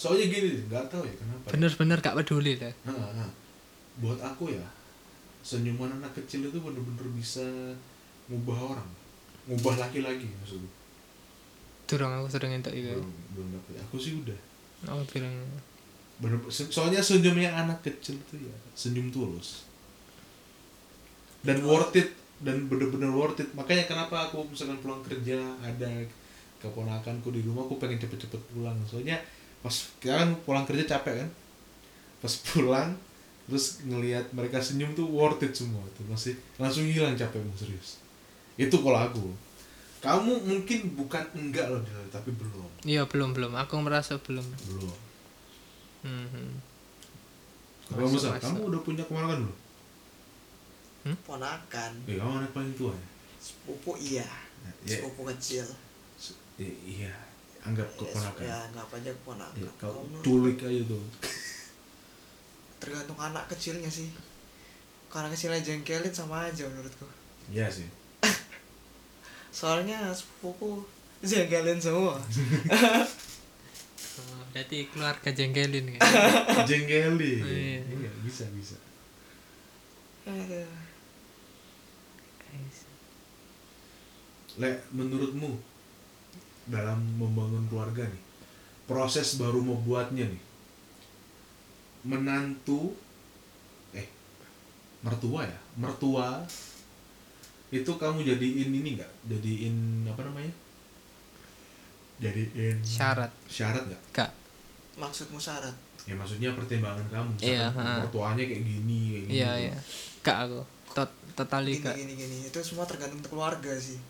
Soalnya 0.00 0.32
gini, 0.32 0.64
nggak 0.64 0.88
tahu 0.88 1.04
ya 1.04 1.12
kenapa. 1.12 1.44
ya. 1.44 1.50
bener-bener 1.52 1.98
gak 2.00 2.16
peduli 2.16 2.56
lah 2.56 2.72
ha. 2.88 3.28
Buat 3.98 4.22
aku 4.22 4.54
ya, 4.54 4.66
senyuman 5.42 5.90
anak 5.90 6.14
kecil 6.14 6.46
itu 6.46 6.58
bener-bener 6.58 7.06
bisa 7.14 7.44
ngubah 8.28 8.76
orang, 8.76 8.90
ngubah 9.48 9.80
laki-laki 9.80 10.28
maksudku. 10.38 10.68
durung 11.88 12.12
aku 12.12 12.28
sering 12.28 12.52
entuk 12.52 12.76
iku 12.76 13.00
Belum, 13.00 13.12
belum 13.32 13.48
dapet. 13.56 13.80
Aku 13.88 13.96
sih 13.96 14.20
udah. 14.20 14.36
aku 14.84 15.02
bilang 15.16 15.32
Bener, 16.20 16.36
soalnya 16.50 17.00
senyumnya 17.00 17.54
anak 17.54 17.80
kecil 17.80 18.20
itu 18.20 18.44
ya 18.44 18.54
senyum 18.76 19.08
tulus. 19.08 19.64
Dan 21.40 21.64
worth 21.64 21.96
it 21.96 22.12
dan 22.44 22.68
bener-bener 22.68 23.08
worth 23.08 23.40
it. 23.40 23.48
Makanya 23.56 23.88
kenapa 23.88 24.28
aku 24.28 24.44
misalkan 24.52 24.76
pulang 24.84 25.00
kerja 25.00 25.38
ada 25.64 25.88
keponakanku 26.58 27.30
di 27.30 27.40
rumah 27.46 27.64
aku 27.64 27.80
pengen 27.80 28.02
cepet-cepet 28.02 28.42
pulang. 28.52 28.76
Soalnya 28.84 29.16
pas 29.62 29.72
kan 30.02 30.34
pulang 30.44 30.66
kerja 30.68 30.98
capek 30.98 31.24
kan? 31.24 31.30
Pas 32.18 32.34
pulang 32.50 32.98
terus 33.48 33.80
ngelihat 33.82 34.28
mereka 34.30 34.60
senyum 34.60 34.92
tuh 34.92 35.08
worth 35.08 35.40
it 35.40 35.50
semua 35.50 35.80
tuh. 35.96 36.04
Masih 36.04 36.36
langsung 36.56 36.84
hilang 36.84 37.16
capekmu 37.16 37.50
serius. 37.56 37.96
Itu 38.54 38.78
kalau 38.78 39.00
aku. 39.00 39.24
Kamu 39.98 40.46
mungkin 40.46 40.94
bukan 40.94 41.24
enggak 41.34 41.66
loh 41.66 41.82
tapi 42.08 42.30
belum. 42.30 42.68
Iya 42.84 43.02
belum 43.08 43.34
belum. 43.34 43.56
Aku 43.56 43.80
merasa 43.80 44.14
belum. 44.20 44.44
Belum. 44.68 44.94
Hmm. 45.98 46.54
kalau 47.88 48.04
Masuk, 48.06 48.30
kamu 48.36 48.60
udah 48.68 48.80
punya 48.84 49.02
keponakan 49.02 49.48
belum? 49.48 49.56
Ponakan 51.24 51.92
Eh, 52.04 52.20
kamu 52.20 52.32
anak 52.38 52.52
paling 52.52 52.74
tua 52.76 52.92
ya? 52.92 53.06
sepupu 53.40 53.96
iya. 53.96 54.28
Ya, 54.84 55.00
sepupu 55.00 55.24
kecil. 55.26 55.64
Se- 56.20 56.36
eh, 56.60 56.74
iya, 56.84 57.14
anggap 57.64 57.88
keponakan. 57.96 58.44
ya 58.44 58.58
nggak 58.70 58.86
aja 58.92 59.10
keponakan. 59.10 59.56
Ya, 59.56 59.70
kau 59.80 60.04
culik 60.20 60.60
aja 60.60 60.82
tuh. 60.84 61.00
tergantung 62.78 63.18
anak 63.18 63.44
kecilnya 63.50 63.90
sih 63.90 64.08
karena 65.08 65.28
kecilnya 65.30 65.60
jengkelin 65.62 66.14
sama 66.14 66.46
aja 66.46 66.66
menurutku 66.66 67.06
Iya 67.48 67.66
sih. 67.72 67.88
soalnya 69.58 70.12
sepupuku 70.12 70.84
jengkelin 71.22 71.80
semua 71.80 72.16
Oh, 74.18 74.42
berarti 74.50 74.90
keluarga 74.90 75.30
jengkelin 75.30 75.86
kan 75.94 76.66
Jenggeli. 76.66 77.38
Iya. 77.38 77.86
Iya, 77.86 78.10
bisa 78.26 78.50
bisa. 78.50 78.74
Aduh. 80.26 80.66
Le, 84.58 84.70
menurutmu 84.90 85.54
dalam 86.66 86.98
membangun 87.14 87.62
keluarga 87.70 88.02
nih, 88.02 88.22
proses 88.90 89.38
baru 89.38 89.62
membuatnya 89.62 90.26
nih, 90.26 90.42
menantu, 92.04 92.94
eh, 93.90 94.06
mertua 95.02 95.46
ya, 95.46 95.58
mertua, 95.74 96.42
itu 97.68 97.92
kamu 97.94 98.24
jadiin 98.24 98.70
ini 98.70 98.96
nggak? 98.96 99.12
Jadiin 99.28 99.76
apa 100.08 100.22
namanya? 100.24 100.52
Jadiin 102.18 102.78
syarat. 102.82 103.30
Syarat 103.46 103.84
nggak? 103.86 104.02
gak 104.12 104.30
maksudmu 104.98 105.38
syarat? 105.38 105.74
Ya 106.08 106.16
maksudnya 106.16 106.50
pertimbangan 106.56 107.04
kamu, 107.12 107.30
Iya, 107.38 107.68
mertuanya 107.70 108.42
kayak 108.42 108.64
gini, 108.64 109.00
kayak 109.12 109.22
gini. 109.28 109.32
iya 109.38 109.50
iya. 109.70 109.76
Gak 110.24 110.38
aku. 110.48 110.60
Tot, 110.96 111.10
totally 111.36 111.78
gini 111.78 111.84
gak 111.84 111.96
gini 112.00 112.12
gini. 112.16 112.36
Itu 112.48 112.58
semua 112.64 112.88
tergantung 112.88 113.22
keluarga 113.22 113.70
sih. 113.78 114.00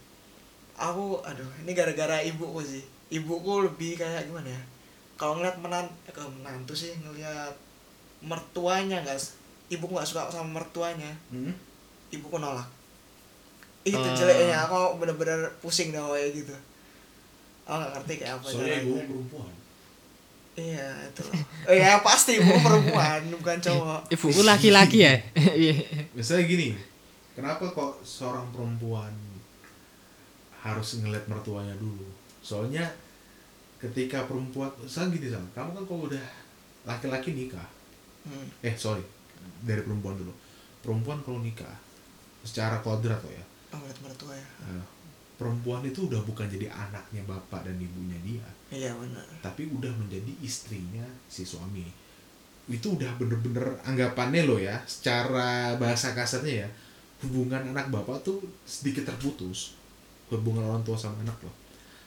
Aku 0.78 1.18
aduh 1.26 1.50
ini 1.66 1.74
gara-gara 1.74 2.22
ibuku 2.22 2.62
sih. 2.62 2.86
Ibuku 3.10 3.66
lebih 3.66 3.98
kayak 3.98 4.30
gimana 4.30 4.48
ya? 4.48 4.62
Kalau 5.18 5.36
ngeliat 5.36 5.58
menan 5.58 5.90
eh, 6.06 6.14
menantu 6.14 6.72
sih 6.72 6.94
ngeliat 7.02 7.52
mertuanya 8.20 9.00
nggak 9.00 9.14
s- 9.14 9.38
ibuku 9.68 9.92
nggak 9.92 10.06
suka 10.06 10.26
sama 10.28 10.56
mertuanya 10.56 11.12
Hmm? 11.28 11.52
ibuku 12.08 12.36
nolak 12.36 12.66
itu 13.82 13.96
Ah. 13.96 14.12
jeleknya 14.12 14.58
aku 14.62 14.98
bener-bener 14.98 15.38
pusing 15.58 15.90
dah 15.90 16.02
kayak 16.08 16.34
gitu 16.34 16.54
aku 17.62 17.76
nggak 17.76 17.92
ngerti 17.94 18.12
kayak 18.16 18.34
apa 18.34 18.46
Soalnya 18.46 18.76
ibu 18.80 18.92
perempuan. 18.98 19.52
iya 20.54 20.88
itu 21.04 21.22
oh, 21.62 21.70
ya 21.72 22.00
pasti 22.00 22.36
ibu 22.36 22.52
perempuan 22.58 23.20
bukan 23.30 23.56
cowok 23.58 24.00
ibuku 24.08 24.40
laki-laki 24.42 24.98
ya 25.00 25.14
Iya. 25.36 25.74
Misalnya 26.16 26.44
gini, 26.46 26.68
kenapa 27.32 27.62
kok 27.68 28.02
seorang 28.02 28.50
perempuan 28.50 29.14
harus 30.58 30.98
ngeliat 30.98 31.24
mertuanya 31.24 31.70
dulu? 31.76 32.02
Soalnya 32.40 32.82
ketika 33.78 34.26
perempuan, 34.26 34.66
misalnya 34.76 35.14
gini 35.14 35.26
sama, 35.28 35.46
kamu 35.52 35.70
kan 35.72 35.84
kalau 35.84 36.02
udah 36.04 36.26
laki-laki 36.84 37.30
nikah, 37.32 37.62
Hmm. 38.28 38.48
eh 38.60 38.74
sorry, 38.76 39.00
dari 39.64 39.80
perempuan 39.80 40.20
dulu. 40.20 40.32
Perempuan 40.84 41.24
kalau 41.24 41.40
nikah, 41.40 41.72
secara 42.44 42.78
kodrat 42.84 43.18
kok 43.18 43.32
ya, 43.32 43.44
oh 43.72 43.78
ngeliat 43.80 43.98
mertua 44.04 44.34
ya. 44.36 44.48
Eh, 44.68 44.84
perempuan 45.40 45.80
itu 45.88 46.06
udah 46.06 46.20
bukan 46.22 46.46
jadi 46.46 46.68
anaknya 46.68 47.24
bapak 47.24 47.64
dan 47.64 47.80
ibunya 47.80 48.18
dia, 48.20 48.46
iya 48.68 48.92
benar. 48.92 49.24
Tapi 49.40 49.66
udah 49.72 49.90
menjadi 49.96 50.30
istrinya 50.44 51.04
si 51.26 51.48
suami. 51.48 51.88
Itu 52.68 53.00
udah 53.00 53.16
bener-bener 53.16 53.80
anggapannya 53.80 54.44
lo 54.44 54.60
ya. 54.60 54.76
Secara 54.84 55.80
bahasa 55.80 56.12
kasarnya 56.12 56.68
ya 56.68 56.68
hubungan 57.24 57.74
anak 57.74 57.90
bapak 57.90 58.22
tuh 58.22 58.38
sedikit 58.68 59.08
terputus. 59.08 59.74
Hubungan 60.28 60.62
orang 60.68 60.84
tua 60.84 60.94
sama 60.94 61.18
anak 61.24 61.40
loh. 61.40 61.54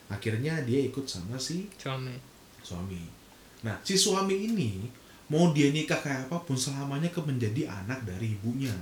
Akhirnya 0.08 0.62
dia 0.62 0.86
ikut 0.86 1.04
sama 1.10 1.36
si 1.42 1.66
suami. 1.76 2.16
suami. 2.62 3.02
Nah 3.66 3.76
si 3.82 3.98
suami 3.98 4.36
ini 4.54 4.86
mau 5.32 5.56
dia 5.56 5.72
nikah 5.72 5.96
kayak 5.96 6.28
apa 6.28 6.44
pun 6.44 6.60
selamanya 6.60 7.08
ke 7.08 7.24
menjadi 7.24 7.72
anak 7.72 8.04
dari 8.04 8.36
ibunya. 8.36 8.76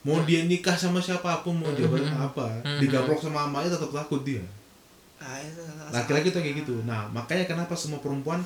Mau 0.00 0.24
dia 0.24 0.48
nikah 0.48 0.72
sama 0.72 0.96
siapa 0.96 1.44
pun 1.44 1.60
mau 1.60 1.68
dia 1.76 1.84
Mhm. 1.84 2.16
apa 2.16 2.46
Mhm. 2.64 2.80
digaplok 2.80 3.20
sama 3.20 3.44
mamanya 3.44 3.76
tetap 3.76 3.92
takut 3.92 4.24
dia. 4.24 4.40
Ah 5.20 5.36
laki-laki 5.92 6.32
tuh 6.32 6.40
kayak 6.40 6.64
gitu. 6.64 6.80
Nah 6.88 7.04
makanya 7.12 7.44
kenapa 7.44 7.76
semua 7.76 8.00
perempuan 8.00 8.40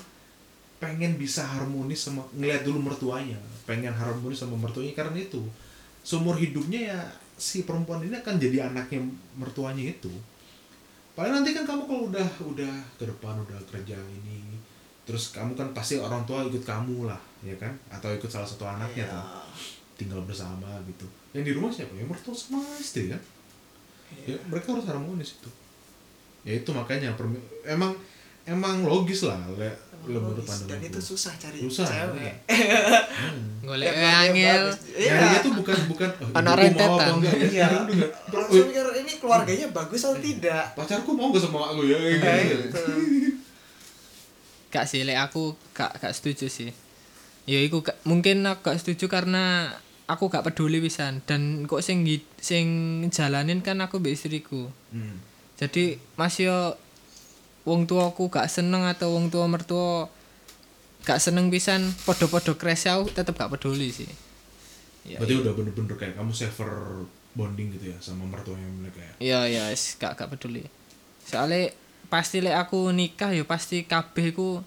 pengen 0.80 1.14
bisa 1.14 1.44
harmonis 1.44 2.08
sama 2.08 2.24
ngeliat 2.34 2.64
dulu 2.64 2.82
mertuanya. 2.82 3.38
Pengen 3.62 3.92
harmonis 3.92 4.42
sama 4.42 4.58
mertuanya 4.58 4.90
karena 4.96 5.14
itu. 5.14 5.44
Seumur 6.02 6.34
hidupnya 6.34 6.80
ya 6.90 6.98
si 7.36 7.62
perempuan 7.62 8.00
ini 8.02 8.16
akan 8.16 8.40
jadi 8.40 8.72
anaknya 8.72 9.04
mertuanya 9.36 9.84
itu. 9.86 10.10
Paling 11.12 11.30
nanti 11.36 11.52
kan 11.52 11.68
kamu 11.68 11.84
kalau 11.84 12.02
udah 12.08 12.28
udah 12.42 12.72
ke 12.96 13.04
depan 13.04 13.36
udah 13.36 13.60
kerja 13.68 13.98
ini 14.00 14.49
terus 15.10 15.34
kamu 15.34 15.58
kan 15.58 15.74
pasti 15.74 15.98
orang 15.98 16.22
tua 16.22 16.46
ikut 16.46 16.62
kamu 16.62 17.10
lah 17.10 17.18
ya 17.42 17.58
kan? 17.58 17.74
Atau 17.90 18.14
ikut 18.14 18.30
salah 18.30 18.46
satu 18.46 18.62
anaknya 18.62 19.10
kan 19.10 19.26
tinggal 19.98 20.22
bersama 20.22 20.70
gitu. 20.86 21.04
Yang 21.34 21.42
di 21.50 21.52
rumah 21.58 21.70
siapa? 21.74 21.90
Yang 21.98 22.14
mertua 22.14 22.34
sama 22.38 22.62
istri 22.78 23.10
kan? 23.10 23.18
Ya, 24.26 24.34
Iya. 24.34 24.38
mereka 24.46 24.74
harus 24.74 24.86
harmonis 24.86 25.34
itu. 25.42 25.50
Ya 26.46 26.54
itu 26.62 26.70
makanya 26.70 27.10
emang 27.66 27.92
emang 28.48 28.82
logis 28.82 29.28
lah 29.28 29.38
le, 29.54 29.68
le 30.08 30.18
menurut 30.18 30.42
dan 30.42 30.80
itu 30.80 30.96
susah 30.96 31.36
cari 31.36 31.60
Susah, 31.60 31.86
cewek. 31.86 32.34
Hmm. 33.20 33.60
golek 33.60 33.92
dia 33.92 34.10
angel. 34.26 34.62
Nyarinya 34.96 35.38
tuh 35.44 35.52
bukan 35.60 35.78
bukan 35.92 36.08
oh, 36.24 36.40
mau 36.40 36.56
rentetan. 36.56 36.88
apa 36.96 37.10
enggak? 37.20 37.34
Ya? 37.36 37.46
Iya. 37.46 37.68
Enggak. 37.84 38.10
langsung 38.32 38.66
mikir 38.72 38.86
ini 39.04 39.12
keluarganya 39.20 39.66
bagus 39.70 40.00
atau 40.02 40.16
tidak? 40.18 40.64
Pacarku 40.72 41.10
mau 41.12 41.28
gak 41.30 41.44
sama 41.44 41.70
aku? 41.70 41.84
Ya 41.84 41.98
kayak 42.16 42.44
gitu. 42.48 42.80
Gak 44.70 44.86
sih 44.86 45.02
lek 45.02 45.18
aku 45.18 45.54
gak 45.74 45.98
gak 45.98 46.14
setuju 46.14 46.46
sih. 46.46 46.70
Ya 47.44 47.58
iku 47.58 47.82
gak- 47.82 47.98
mungkin 48.02 48.46
aku 48.46 48.70
gak 48.70 48.78
setuju 48.78 49.06
karena 49.06 49.74
aku 50.06 50.26
gak 50.26 50.46
peduli 50.46 50.78
pisan. 50.78 51.22
Dan 51.26 51.66
kok 51.66 51.82
sing 51.82 52.06
sing 52.38 52.66
jalanin 53.10 53.60
kan 53.60 53.78
aku 53.78 53.98
mbek 53.98 54.14
istriku. 54.14 54.70
Hmm. 54.90 55.18
jadi 55.54 56.00
masih 56.16 56.48
yo 56.48 56.58
wong 57.68 57.84
tuaku 57.84 58.32
gak 58.32 58.48
seneng 58.48 58.88
atau 58.88 59.12
wong 59.12 59.28
tua 59.28 59.44
mertua 59.44 60.08
gak 61.04 61.20
seneng 61.20 61.52
pisan 61.52 61.84
podo-podo 62.04 62.56
crash 62.56 62.88
aku 62.88 63.12
tetep 63.12 63.36
gak 63.36 63.52
peduli 63.52 63.92
sih. 63.92 64.08
Ya 65.04 65.20
Berarti 65.20 65.36
udah 65.40 65.52
bener-bener 65.52 65.96
kayak 65.96 66.14
kamu 66.16 66.32
saver 66.32 67.04
bonding 67.30 67.72
gitu 67.72 67.92
ya 67.92 67.98
sama 68.00 68.26
mertuanya 68.26 68.66
mereka 68.68 69.00
ya. 69.00 69.12
iya 69.20 69.40
iya 69.46 69.64
gak 69.72 70.16
gak 70.16 70.30
peduli. 70.32 70.64
Soalnya 71.24 71.70
pasti 72.10 72.42
lek 72.42 72.58
aku 72.58 72.90
nikah 72.90 73.30
ya 73.30 73.46
pasti 73.46 73.86
kabeh 73.86 74.34
ku 74.34 74.60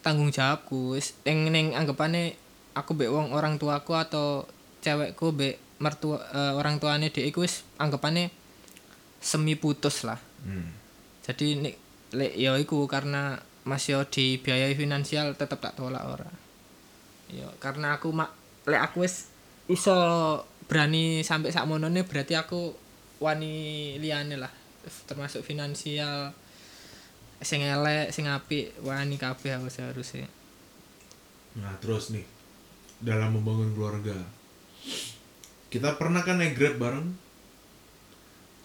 tanggung 0.00 0.30
jawabku. 0.30 0.94
Ning 1.26 1.50
ning 1.50 1.66
anggapane 1.74 2.38
aku 2.72 2.94
mbek 2.94 3.10
wong 3.10 3.34
orang 3.34 3.58
tuaku 3.58 3.98
atau 3.98 4.46
cewekku 4.80 5.34
mbek 5.34 5.58
mertua 5.82 6.22
eh, 6.30 6.52
orang 6.54 6.78
tuane 6.78 7.10
dhek 7.10 7.26
iku 7.34 7.42
wis 7.42 7.66
anggapane 7.82 8.30
semi 9.18 9.58
putus 9.58 10.06
lah. 10.06 10.22
Hmm. 10.38 10.70
jadi 11.26 11.58
nek 11.58 11.74
lek 12.14 12.32
ya 12.38 12.54
iku 12.54 12.86
karena 12.86 13.42
masih 13.66 14.06
dibiayai 14.06 14.78
finansial 14.78 15.34
tetep 15.34 15.58
tak 15.58 15.74
tolak 15.74 16.06
ora. 16.06 16.30
Ya 17.28 17.50
karena 17.58 17.98
aku 17.98 18.14
mak 18.14 18.30
lek 18.70 18.80
aku 18.80 19.02
wis 19.02 19.28
iso 19.66 19.98
berani 20.70 21.26
sampai 21.26 21.50
sak 21.50 21.66
monone 21.66 22.06
berarti 22.06 22.38
aku 22.38 22.72
wani 23.18 23.98
liyane 23.98 24.38
lah. 24.38 24.52
Termasuk 25.10 25.42
finansial 25.42 26.32
sing 27.38 27.62
elek 27.62 28.10
sing 28.10 28.26
apik 28.26 28.74
wani 28.82 29.14
kabeh 29.14 29.58
aku 29.58 29.70
seharusnya. 29.70 30.26
Nah 31.58 31.74
terus 31.78 32.10
nih 32.10 32.26
dalam 32.98 33.38
membangun 33.38 33.74
keluarga. 33.74 34.18
Kita 35.68 36.00
pernah 36.00 36.24
kan 36.24 36.40
naik 36.40 36.56
grab 36.56 36.80
bareng? 36.80 37.08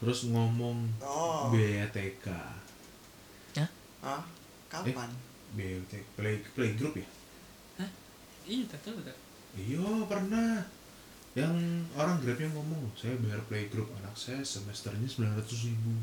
Terus 0.00 0.26
ngomong 0.28 1.00
oh. 1.04 1.48
Biaya 1.52 1.88
TK 1.92 2.26
Hah? 4.04 4.20
kapan? 4.68 5.10
Biaya 5.54 5.80
TK 5.88 6.04
play 6.18 6.36
play 6.52 6.70
group 6.74 6.98
ya? 6.98 7.08
Iya 8.44 8.68
betul 8.68 9.00
betul 9.00 9.16
iya 9.54 9.86
pernah. 10.10 10.66
Yang 11.34 11.54
orang 11.98 12.22
grabnya 12.22 12.46
ngomong 12.54 12.94
saya 12.94 13.18
bayar 13.18 13.42
play 13.50 13.66
group 13.66 13.90
anak 13.98 14.14
saya 14.14 14.38
semesternya 14.42 15.06
sembilan 15.06 15.34
ratus 15.42 15.66
ribu 15.66 15.94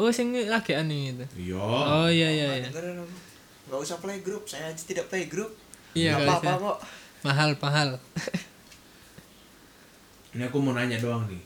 oh 0.00 0.08
sing 0.08 0.32
lagi 0.32 0.72
aneh 0.72 1.12
itu. 1.12 1.26
Iya. 1.36 1.60
Oh 1.60 2.08
iya 2.08 2.28
iya 2.32 2.64
iya. 2.64 2.68
Dengerin 2.72 3.04
aku. 3.04 3.16
nggak 3.68 3.80
usah 3.84 3.96
play 4.00 4.24
group. 4.24 4.48
Saya 4.48 4.72
aja 4.72 4.80
tidak 4.80 5.12
play 5.12 5.28
group. 5.28 5.52
Iya 5.92 6.16
Nggak 6.16 6.24
gak 6.24 6.40
apa-apa 6.40 6.52
kok. 6.64 6.78
Mahal 7.20 7.50
mahal. 7.60 7.88
Ini 10.32 10.42
aku 10.48 10.56
mau 10.62 10.72
nanya 10.72 10.96
doang 10.96 11.28
nih. 11.28 11.42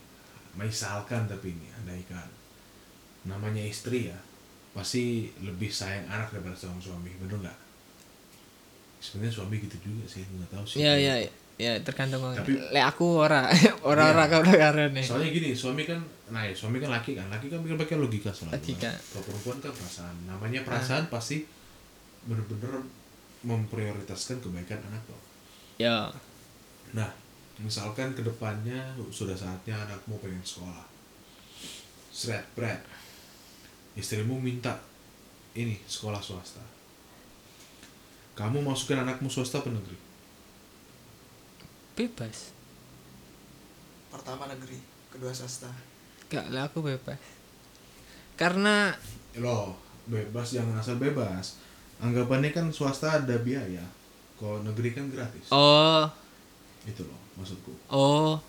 Misalkan 0.55 1.27
tapi 1.27 1.51
ini 1.51 1.67
andaikan 1.75 2.23
namanya 3.27 3.59
istri 3.59 4.07
ya 4.07 4.15
pasti 4.71 5.27
lebih 5.43 5.67
sayang 5.67 6.07
anak 6.07 6.31
daripada 6.31 6.55
seorang 6.55 6.79
suami. 6.79 7.11
Bener 7.19 7.43
nggak? 7.43 7.59
Sebenarnya 9.03 9.35
suami 9.35 9.59
gitu 9.59 9.75
juga 9.83 10.07
sih 10.07 10.23
nggak 10.23 10.49
tahu 10.53 10.63
sih. 10.63 10.79
Iya 10.79 10.93
iya 10.95 11.15
ya 11.55 11.71
tergantung 11.79 12.19
Tapi- 12.35 12.59
lek 12.69 12.83
aku 12.83 13.15
ora 13.15 13.47
ora 13.89 14.03
Iya. 14.03 14.11
ora 14.11 14.23
karo 14.27 14.51
karene 14.51 14.99
soalnya 14.99 15.31
gini 15.31 15.55
suami 15.55 15.87
kan 15.87 15.99
nah 16.25 16.41
ya, 16.41 16.51
suami 16.51 16.81
kan 16.81 16.89
laki 16.89 17.13
kan. 17.13 17.29
Laki 17.29 17.47
kan 17.47 17.61
pikir 17.61 17.77
pakai 17.77 17.95
logika 17.95 18.33
selalu 18.33 18.57
Logika. 18.57 18.89
kan. 18.89 18.95
kalau 18.97 19.23
perempuan 19.23 19.57
kan 19.61 19.71
perasaan. 19.71 20.15
Namanya 20.25 20.59
perasaan 20.61 21.05
pasti 21.07 21.45
bener-bener 22.25 22.81
memprioritaskan 23.41 24.41
kebaikan 24.41 24.81
anak 24.83 25.05
loh 25.05 25.21
ya. 25.77 26.09
Nah 26.91 27.13
misalkan 27.55 28.11
ke 28.11 28.21
depannya 28.21 28.81
sudah 29.07 29.37
saatnya 29.37 29.77
anakmu 29.79 30.17
pengen 30.17 30.41
sekolah. 30.41 30.83
Seret 32.09 32.43
bread 32.51 32.81
istrimu 33.93 34.35
minta 34.35 34.75
ini 35.53 35.77
sekolah 35.85 36.19
swasta. 36.19 36.59
Kamu 38.33 38.59
masukin 38.59 38.99
anakmu 38.99 39.29
swasta 39.29 39.59
apa 39.59 39.69
negeri 39.69 39.95
bebas. 41.95 42.51
Pertama 44.11 44.51
negeri 44.51 44.77
kedua 45.09 45.31
swasta. 45.31 45.71
Gak 46.27 46.51
lah 46.51 46.67
aku 46.67 46.83
bebas. 46.83 47.17
Karena 48.35 48.91
loh 49.39 49.79
bebas 50.05 50.51
jangan 50.51 50.75
asal 50.79 50.99
bebas. 50.99 51.59
Anggapannya 52.03 52.51
kan 52.51 52.67
swasta 52.75 53.23
ada 53.23 53.39
biaya. 53.39 53.83
Kalau 54.35 54.59
negeri 54.59 54.91
kan 54.91 55.07
gratis. 55.07 55.47
Oh. 55.55 56.11
Itu 56.83 57.07
loh 57.07 57.19
maksudku. 57.39 57.71
Oh. 57.87 58.43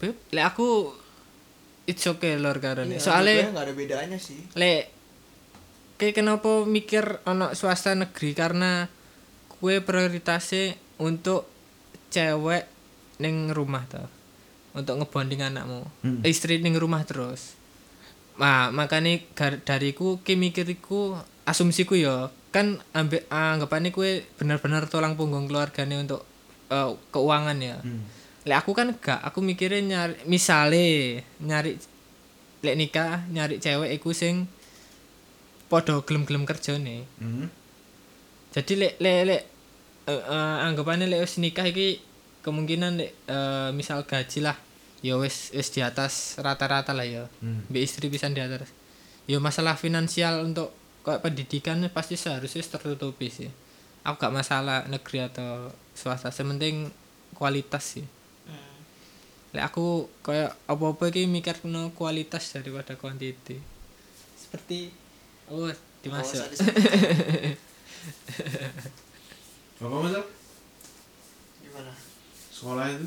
Beb 0.00 0.16
lek 0.32 0.44
aku 0.48 0.90
it's 1.84 2.08
okay 2.08 2.40
lor 2.40 2.56
karena 2.58 2.96
Iya, 2.96 3.00
soalnya 3.00 3.52
nggak 3.52 3.64
ada 3.68 3.74
bedanya 3.76 4.18
sih. 4.18 4.40
Lek 4.56 4.88
kayak 6.00 6.16
kenapa 6.16 6.64
mikir 6.64 7.20
anak 7.28 7.54
swasta 7.54 7.92
negeri? 7.92 8.32
Karena 8.32 8.88
kue 9.46 9.84
prioritasnya 9.84 10.74
untuk 10.98 11.53
cewek 12.14 12.64
neng 13.18 13.50
rumah 13.50 13.82
tuh 13.86 14.06
untuk 14.72 14.94
ngebonding 14.96 15.42
anakmu 15.42 15.82
Hmm. 16.02 16.22
istri 16.22 16.58
neng 16.58 16.78
rumah 16.78 17.02
terus 17.02 17.58
nah 18.34 18.70
makanya 18.70 19.22
dariku 19.62 20.18
ki 20.20 20.34
mikiriku 20.34 21.14
asumsiku 21.42 21.94
ya 21.94 22.30
kan 22.50 22.78
ambek 22.90 23.26
anggapannya 23.26 23.90
kue 23.90 24.22
benar-benar 24.34 24.86
tulang 24.86 25.14
punggung 25.14 25.46
keluarganya 25.46 25.98
untuk 25.98 26.22
eh, 26.68 26.90
keuangan 27.10 27.58
ya 27.58 27.78
hmm. 27.78 28.02
lek 28.44 28.58
aku 28.58 28.70
kan 28.72 28.94
gak 28.94 29.22
aku 29.22 29.38
mikirnya 29.38 29.80
nyari 29.80 30.14
misale 30.26 30.86
nyari 31.38 31.78
lek 32.62 32.76
nikah 32.76 33.22
nyari 33.28 33.58
cewek 33.58 33.94
iku 33.94 34.10
sing 34.10 34.46
podo 35.66 36.02
gelem-gelem 36.02 36.42
kerja 36.44 36.74
nih 36.76 37.02
Hmm. 37.18 37.46
jadi 38.50 38.72
lek 38.76 38.94
lek 38.98 39.20
lek 39.24 39.42
eh, 40.04 40.14
eh, 40.14 40.56
anggapannya 40.64 41.06
lek 41.06 41.20
wis 41.22 41.36
nikah 41.36 41.64
iki 41.64 42.00
kemungkinan 42.40 42.96
lek 42.96 43.10
eh, 43.26 43.68
misal 43.72 44.04
gaji 44.04 44.40
lah 44.40 44.56
ya 45.00 45.16
wis 45.16 45.50
wis 45.50 45.68
di 45.68 45.80
atas 45.80 46.36
rata-rata 46.38 46.92
lah 46.92 47.04
ya 47.04 47.24
Hmm. 47.40 47.64
Mbak 47.68 47.82
istri 47.82 48.08
bisa 48.08 48.28
di 48.28 48.40
atas 48.40 48.68
ya 49.24 49.38
masalah 49.38 49.74
finansial 49.74 50.44
untuk 50.44 50.72
kayak 51.04 51.20
pendidikan 51.20 51.76
pasti 51.88 52.14
seharusnya 52.14 52.62
tertutupi 52.62 53.28
sih 53.28 53.48
aku 54.00 54.16
gak 54.18 54.32
masalah 54.32 54.84
negeri 54.84 55.24
atau 55.24 55.72
swasta 55.92 56.28
sementing 56.28 56.88
kualitas 57.32 57.96
sih 57.96 58.04
Hmm. 58.44 58.76
Lek 59.56 59.64
aku 59.64 60.10
kayak 60.20 60.52
apa-apa 60.66 61.08
iki 61.08 61.24
mikir 61.24 61.56
no 61.64 61.88
kualitas 61.94 62.42
daripada 62.52 62.92
kuantiti. 62.98 63.56
Seperti 64.34 64.90
oh 65.48 65.70
dimasuk. 66.02 66.42
Sadis- 66.44 66.60
apa 69.84 69.96
masal 70.00 70.24
gimana? 71.60 71.92
Sekolah 72.48 72.86
itu? 72.88 73.06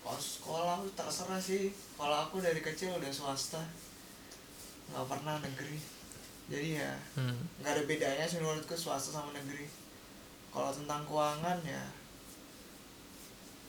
Kalau 0.00 0.18
sekolah 0.18 0.74
tuh 0.82 0.92
terserah 0.96 1.38
sih. 1.38 1.70
Kalau 1.94 2.16
aku 2.26 2.42
dari 2.42 2.58
kecil 2.58 2.90
udah 2.96 3.12
swasta. 3.12 3.62
Nggak 4.90 5.06
pernah 5.06 5.38
negeri. 5.38 5.78
Jadi 6.50 6.82
ya 6.82 6.92
Hmm. 7.14 7.38
nggak 7.62 7.72
ada 7.78 7.82
bedanya 7.86 8.24
sih 8.26 8.42
menurutku 8.42 8.74
swasta 8.74 9.14
sama 9.14 9.30
negeri. 9.30 9.70
Kalau 10.50 10.74
tentang 10.74 11.06
keuangan 11.06 11.62
ya 11.62 11.84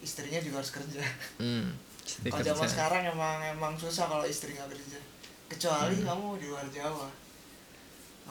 istrinya 0.01 0.41
juga 0.41 0.65
harus 0.65 0.73
kerja. 0.73 1.03
Hmm. 1.37 1.69
kalau 2.25 2.41
zaman 2.41 2.65
sekarang 2.65 3.03
emang 3.05 3.37
emang 3.45 3.73
susah 3.77 4.09
kalau 4.09 4.25
istri 4.25 4.57
nggak 4.57 4.73
kerja. 4.73 4.97
Kecuali 5.45 6.01
kamu 6.01 6.41
di 6.41 6.45
luar 6.49 6.65
Jawa 6.73 7.20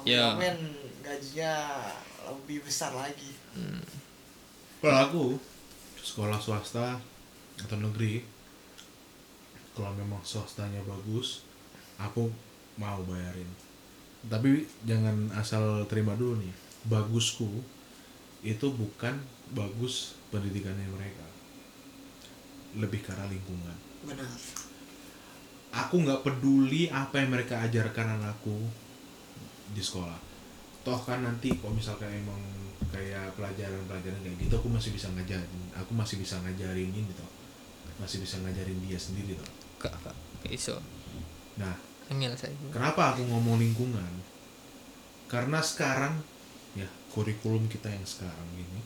Ya. 0.07 0.33
jamin 0.33 0.57
gajinya 1.05 1.55
lebih 2.29 2.65
besar 2.65 2.95
lagi. 2.97 3.37
Kalau 4.81 4.97
aku 4.97 5.25
sekolah 6.01 6.41
swasta 6.41 6.97
atau 7.61 7.77
negeri 7.77 8.25
kalau 9.77 9.93
memang 9.93 10.21
swastanya 10.25 10.81
bagus 10.89 11.45
aku 12.01 12.33
mau 12.81 13.01
bayarin. 13.05 13.49
Tapi 14.25 14.65
jangan 14.89 15.33
asal 15.37 15.85
terima 15.89 16.17
dulu 16.17 16.41
nih 16.41 16.53
bagusku 16.89 17.49
itu 18.41 18.67
bukan 18.73 19.21
bagus 19.53 20.17
pendidikannya 20.33 20.89
mereka. 20.89 21.27
Lebih 22.77 23.05
arah 23.13 23.29
lingkungan. 23.29 23.77
Benar. 24.09 24.31
Aku 25.71 26.03
nggak 26.03 26.25
peduli 26.25 26.89
apa 26.89 27.21
yang 27.21 27.31
mereka 27.37 27.61
ajarkan 27.63 28.19
anakku 28.21 28.59
di 29.71 29.83
sekolah. 29.83 30.19
Toh 30.81 31.01
kan 31.05 31.23
nanti 31.23 31.53
kalau 31.61 31.77
misalkan 31.77 32.09
emang 32.09 32.41
kayak 32.91 33.37
pelajaran-pelajaran 33.37 34.21
kayak 34.25 34.37
gitu 34.41 34.55
aku 34.57 34.67
masih 34.73 34.91
bisa 34.91 35.07
ngajarin 35.15 35.63
aku 35.77 35.93
masih 35.95 36.17
bisa 36.19 36.41
ngajarin 36.43 36.91
ini 36.91 37.13
toh. 37.15 37.31
Masih 38.01 38.19
bisa 38.25 38.41
ngajarin 38.41 38.79
dia 38.85 38.99
sendiri 38.99 39.37
toh. 39.37 39.51
Iso. 40.49 40.81
Nah 41.61 41.77
saya 42.11 42.55
kenapa 42.75 43.15
aku 43.15 43.23
ngomong 43.29 43.63
lingkungan? 43.63 44.13
Karena 45.31 45.63
sekarang 45.63 46.19
ya 46.75 46.87
kurikulum 47.15 47.71
kita 47.71 47.87
yang 47.87 48.03
sekarang 48.03 48.51
ini 48.59 48.81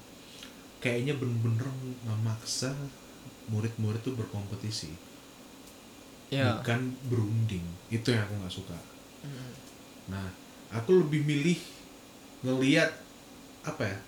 kayaknya 0.85 1.17
bener-bener 1.17 1.65
memaksa 2.05 2.77
murid-murid 3.49 4.05
tuh 4.05 4.13
berkompetisi. 4.13 4.93
Ya. 6.29 6.61
Bukan 6.61 6.93
berunding. 7.09 7.65
Itu 7.89 8.13
yang 8.13 8.29
aku 8.29 8.35
nggak 8.37 8.55
suka. 8.55 8.79
Mm. 9.25 9.53
Nah, 10.13 10.29
aku 10.75 10.91
lebih 11.07 11.23
milih 11.23 11.59
ngeliat 12.43 12.91
apa 13.65 13.83
ya? 13.87 13.99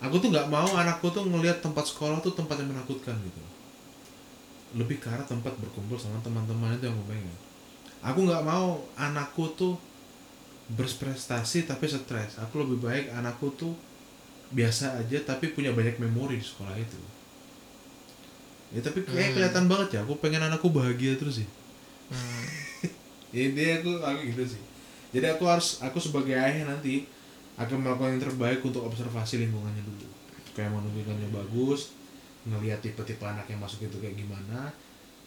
Aku 0.00 0.16
tuh 0.16 0.32
nggak 0.32 0.48
mau 0.48 0.64
anakku 0.74 1.12
tuh 1.12 1.28
ngelihat 1.28 1.60
tempat 1.60 1.84
sekolah 1.84 2.24
tuh 2.24 2.32
tempat 2.32 2.56
yang 2.56 2.72
menakutkan 2.72 3.14
gitu. 3.20 3.42
Lebih 4.80 4.96
ke 4.96 5.06
arah 5.12 5.26
tempat 5.28 5.52
berkumpul 5.60 6.00
sama 6.00 6.16
teman-teman 6.24 6.72
itu 6.72 6.88
yang 6.88 6.96
aku 6.96 7.06
pengen. 7.12 7.36
Aku 8.00 8.18
nggak 8.24 8.42
mau 8.48 8.80
anakku 8.96 9.52
tuh 9.54 9.76
berprestasi 10.72 11.68
tapi 11.68 11.84
stres. 11.84 12.40
Aku 12.40 12.64
lebih 12.64 12.80
baik 12.80 13.12
anakku 13.12 13.52
tuh 13.54 13.76
biasa 14.50 14.98
aja 14.98 15.20
tapi 15.22 15.52
punya 15.52 15.70
banyak 15.70 16.00
memori 16.00 16.40
di 16.40 16.46
sekolah 16.46 16.74
itu. 16.80 16.96
Ya 18.70 18.80
tapi 18.80 19.02
kayak 19.02 19.30
Hmm. 19.30 19.34
kelihatan 19.36 19.64
banget 19.66 19.88
ya. 19.98 20.00
Aku 20.06 20.16
pengen 20.16 20.42
anakku 20.46 20.70
bahagia 20.70 21.18
terus 21.18 21.42
sih 21.44 21.48
Hmm. 22.10 22.42
ini 23.30 23.78
aku 23.78 24.02
aku 24.02 24.20
gitu 24.34 24.42
sih 24.56 24.62
jadi 25.10 25.36
aku 25.36 25.44
harus 25.46 25.82
aku 25.82 25.98
sebagai 25.98 26.34
ayah 26.34 26.66
nanti 26.66 27.06
akan 27.60 27.84
melakukan 27.84 28.16
yang 28.16 28.22
terbaik 28.24 28.60
untuk 28.64 28.86
observasi 28.86 29.42
lingkungannya 29.42 29.82
dulu 29.84 30.08
kayak 30.56 30.70
mau 30.72 30.80
lingkungannya 30.80 31.30
bagus 31.30 31.94
ngelihat 32.48 32.80
tipe-tipe 32.80 33.20
anak 33.20 33.44
yang 33.50 33.60
masuk 33.60 33.84
itu 33.84 33.96
kayak 34.00 34.16
gimana 34.16 34.72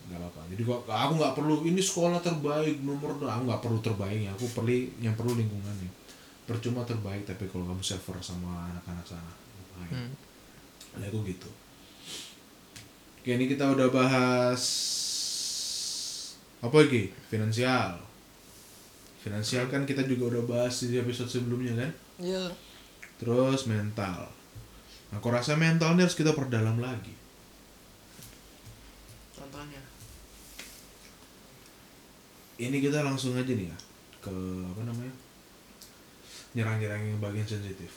nggak 0.09 0.19
apa-apa 0.19 0.41
jadi 0.51 0.61
kok 0.67 0.79
aku 0.89 1.13
nggak 1.15 1.34
perlu 1.38 1.55
ini 1.63 1.79
sekolah 1.79 2.19
terbaik 2.19 2.84
nomor 2.84 3.15
dua 3.15 3.39
aku 3.39 3.43
nggak 3.47 3.61
perlu 3.63 3.79
terbaiknya 3.79 4.29
aku 4.36 4.45
perlu 4.51 4.73
yang 4.99 5.15
perlu 5.15 5.31
lingkungannya 5.38 5.91
percuma 6.43 6.84
terbaik 6.84 7.23
tapi 7.23 7.47
kalau 7.47 7.63
kamu 7.63 7.79
server 7.79 8.19
sama 8.19 8.67
anak-anak 8.75 9.05
sana 9.07 9.43
ngapain? 9.84 10.09
Hmm. 10.09 11.01
Ya 11.01 11.09
aku 11.09 11.25
gitu. 11.25 11.49
Oke, 13.23 13.31
ini 13.34 13.45
kita 13.49 13.65
udah 13.71 13.88
bahas 13.89 14.63
apa 16.61 16.75
lagi? 16.75 17.09
Finansial. 17.31 17.97
Finansial 19.24 19.71
kan 19.71 19.88
kita 19.88 20.03
juga 20.03 20.36
udah 20.36 20.43
bahas 20.43 20.84
di 20.84 20.99
episode 20.99 21.32
sebelumnya 21.32 21.80
kan? 21.80 21.91
ya 22.19 22.43
Terus 23.15 23.71
mental. 23.71 24.28
Nah, 25.07 25.17
aku 25.24 25.32
rasa 25.32 25.55
mental 25.55 25.95
ini 25.95 26.03
harus 26.03 26.19
kita 26.19 26.36
perdalam 26.36 26.84
lagi. 26.84 27.15
contohnya 29.32 29.80
Ini 32.59 32.78
kita 32.84 32.99
langsung 32.99 33.39
aja 33.39 33.47
nih 33.47 33.71
ya 33.71 33.78
ke 34.19 34.36
apa 34.67 34.82
namanya? 34.84 35.15
Nyerang-nyerang 36.53 37.01
yang 37.07 37.19
bagian 37.24 37.47
sensitif. 37.47 37.95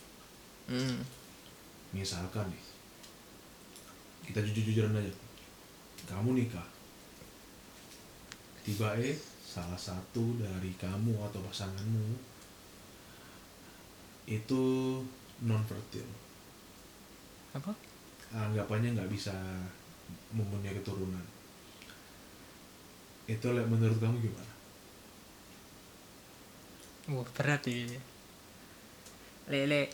hmm. 0.70 1.02
Misalkan 1.90 2.46
nih, 2.54 2.62
kita 4.30 4.40
jujur-jujuran 4.46 4.94
aja. 4.94 5.12
Kamu 6.06 6.38
nikah. 6.38 6.66
Tiba 8.62 8.94
eh 8.98 9.35
salah 9.56 9.80
satu 9.80 10.36
dari 10.36 10.76
kamu 10.76 11.16
atau 11.32 11.40
pasanganmu 11.40 12.08
itu 14.28 14.64
non 15.48 15.62
fertil. 15.64 16.04
apa 17.56 17.72
Anggapannya 18.36 18.92
nggak 18.92 19.08
bisa 19.08 19.32
mempunyai 20.36 20.76
keturunan. 20.76 21.24
Itu 23.24 23.48
menurut 23.54 23.96
kamu 23.96 24.20
gimana? 24.20 24.56
wah 27.06 27.28
berat 27.38 27.62
ini 27.70 27.98
lele 29.46 29.86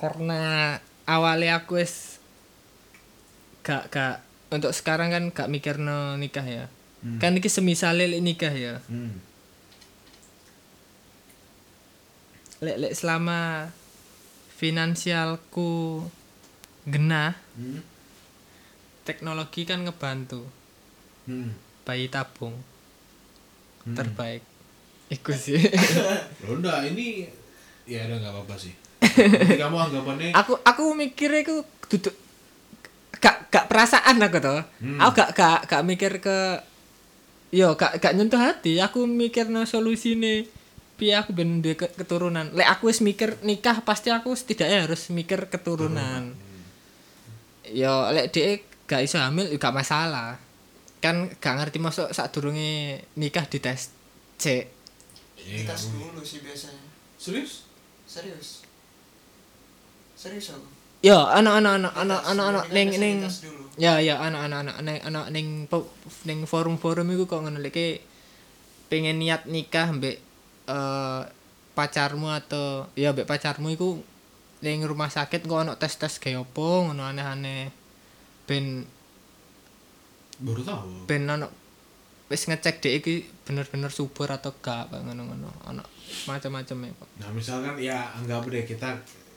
karena 0.00 0.80
awalnya 1.04 1.60
aku 1.60 1.76
es 1.76 2.16
gak 3.60 3.92
gak 3.92 4.24
untuk 4.48 4.72
sekarang 4.72 5.12
kan 5.12 5.24
gak 5.28 5.52
mikir 5.52 5.76
no 5.76 6.16
nikah 6.16 6.42
ya 6.48 6.72
Hmm. 7.02 7.18
kan 7.18 7.34
ini 7.34 7.42
semisal 7.44 7.98
lele 7.98 8.18
nikah 8.18 8.50
ya 8.50 8.78
Hmm. 8.86 9.18
lek 12.62 12.78
lek 12.78 12.94
selama 12.94 13.68
finansialku 14.54 16.06
genah 16.84 17.34
Hmm. 17.52 17.82
teknologi 19.02 19.66
kan 19.66 19.82
ngebantu 19.82 20.46
Hmm. 21.26 21.58
bayi 21.82 22.06
tabung 22.06 22.54
Hmm. 23.82 23.98
terbaik 23.98 24.46
Iku 25.10 25.34
sih 25.44 25.58
enggak, 26.40 26.88
ini 26.88 27.26
ya 27.84 28.06
udah 28.06 28.16
nggak 28.16 28.32
apa-apa 28.32 28.54
sih. 28.56 28.72
Nanti 29.02 29.58
kamu 29.58 29.76
anggapannya 29.76 30.30
aku 30.40 30.54
aku 30.56 30.94
mikirnya 30.94 31.42
aku 31.42 31.66
duduk 31.90 32.14
gak 33.12 33.50
gak 33.50 33.66
perasaan 33.66 34.16
aku 34.18 34.38
tuh 34.38 34.62
Hmm. 34.78 34.96
aku 34.96 35.10
gak 35.12 35.30
gak 35.34 35.58
gak 35.66 35.82
mikir 35.84 36.12
ke 36.16 36.38
yo 37.52 37.76
gak 37.76 38.00
gak 38.00 38.16
nyentuh 38.16 38.40
hati. 38.40 38.80
Aku 38.80 39.04
mikir 39.04 39.52
no 39.52 39.68
solusi 39.68 40.16
nih 40.16 40.48
piye 40.96 41.14
aku 41.20 41.36
ben 41.36 41.60
duwe 41.60 41.76
ke- 41.76 41.92
keturunan? 41.92 42.48
Lek 42.56 42.68
aku 42.68 42.88
wis 42.88 43.04
mikir 43.04 43.36
nikah 43.44 43.84
pasti 43.84 44.08
aku 44.08 44.32
setidaknya 44.32 44.88
harus 44.88 45.12
mikir 45.12 45.46
keturunan. 45.52 46.32
Yo 47.68 48.08
lek 48.10 48.32
dia 48.32 48.58
gak 48.88 49.04
iso 49.04 49.20
hamil 49.20 49.52
gak 49.60 49.76
masalah. 49.76 50.40
Kan 51.04 51.28
gak 51.36 51.54
ngerti 51.60 51.78
masuk 51.78 52.08
saat 52.16 52.32
durunge 52.32 53.04
nikah 53.20 53.44
di 53.44 53.60
tes 53.60 53.92
C. 54.40 54.66
Iya, 55.36 55.68
tes 55.68 55.92
dulu 55.92 56.24
sih 56.24 56.40
biasanya. 56.40 56.82
Serius? 57.20 57.68
serius. 58.08 58.64
Serius 60.16 60.52
aku 60.54 60.68
yo 61.02 61.18
anak 61.18 61.58
anak 61.58 61.72
anak 61.74 61.92
anak 61.98 62.20
Dites, 62.22 62.30
anak 62.30 62.46
anak 62.46 62.64
mendingan 62.70 63.00
neng 63.02 63.18
neng. 63.26 63.32
Ya 63.80 63.98
ya 63.98 64.20
anak-anak 64.20 64.58
anak 64.62 64.76
anak 64.78 64.98
anak 65.02 65.26
ning 65.34 65.66
po- 65.66 65.90
ning 66.28 66.44
forum-forum 66.46 67.08
iku 67.10 67.24
kok 67.26 67.40
ngono 67.42 67.58
lek 67.58 68.04
pengen 68.86 69.18
niat 69.18 69.48
nikah 69.48 69.88
mbek 69.90 70.20
eh 70.68 71.22
pacarmu 71.72 72.28
atau 72.30 72.86
ya 72.94 73.10
mbek 73.16 73.24
pacarmu 73.26 73.72
iku 73.72 73.98
ning 74.62 74.84
rumah 74.86 75.08
sakit 75.10 75.42
kok 75.42 75.66
ono 75.66 75.74
tes-tes 75.74 76.20
kayak 76.22 76.44
opo 76.46 76.86
ngono 76.86 77.02
aneh-aneh 77.02 77.72
ben 78.46 78.84
Baru 80.42 80.62
tahu. 80.62 81.08
ben 81.08 81.26
ono 81.26 81.48
wis 82.28 82.44
ngecek 82.46 82.78
dek 82.78 82.94
iki 83.02 83.14
bener-bener 83.44 83.92
subur 83.92 84.28
atau 84.30 84.52
gak 84.56 84.88
ngono-ngono 84.92 85.48
ono 85.68 85.84
macam-macam 86.24 86.76
ya 86.88 86.92
Pak. 86.96 87.08
Nah, 87.20 87.30
misalkan 87.32 87.74
ya 87.76 88.08
anggap 88.16 88.44
deh 88.48 88.64
kita 88.64 88.88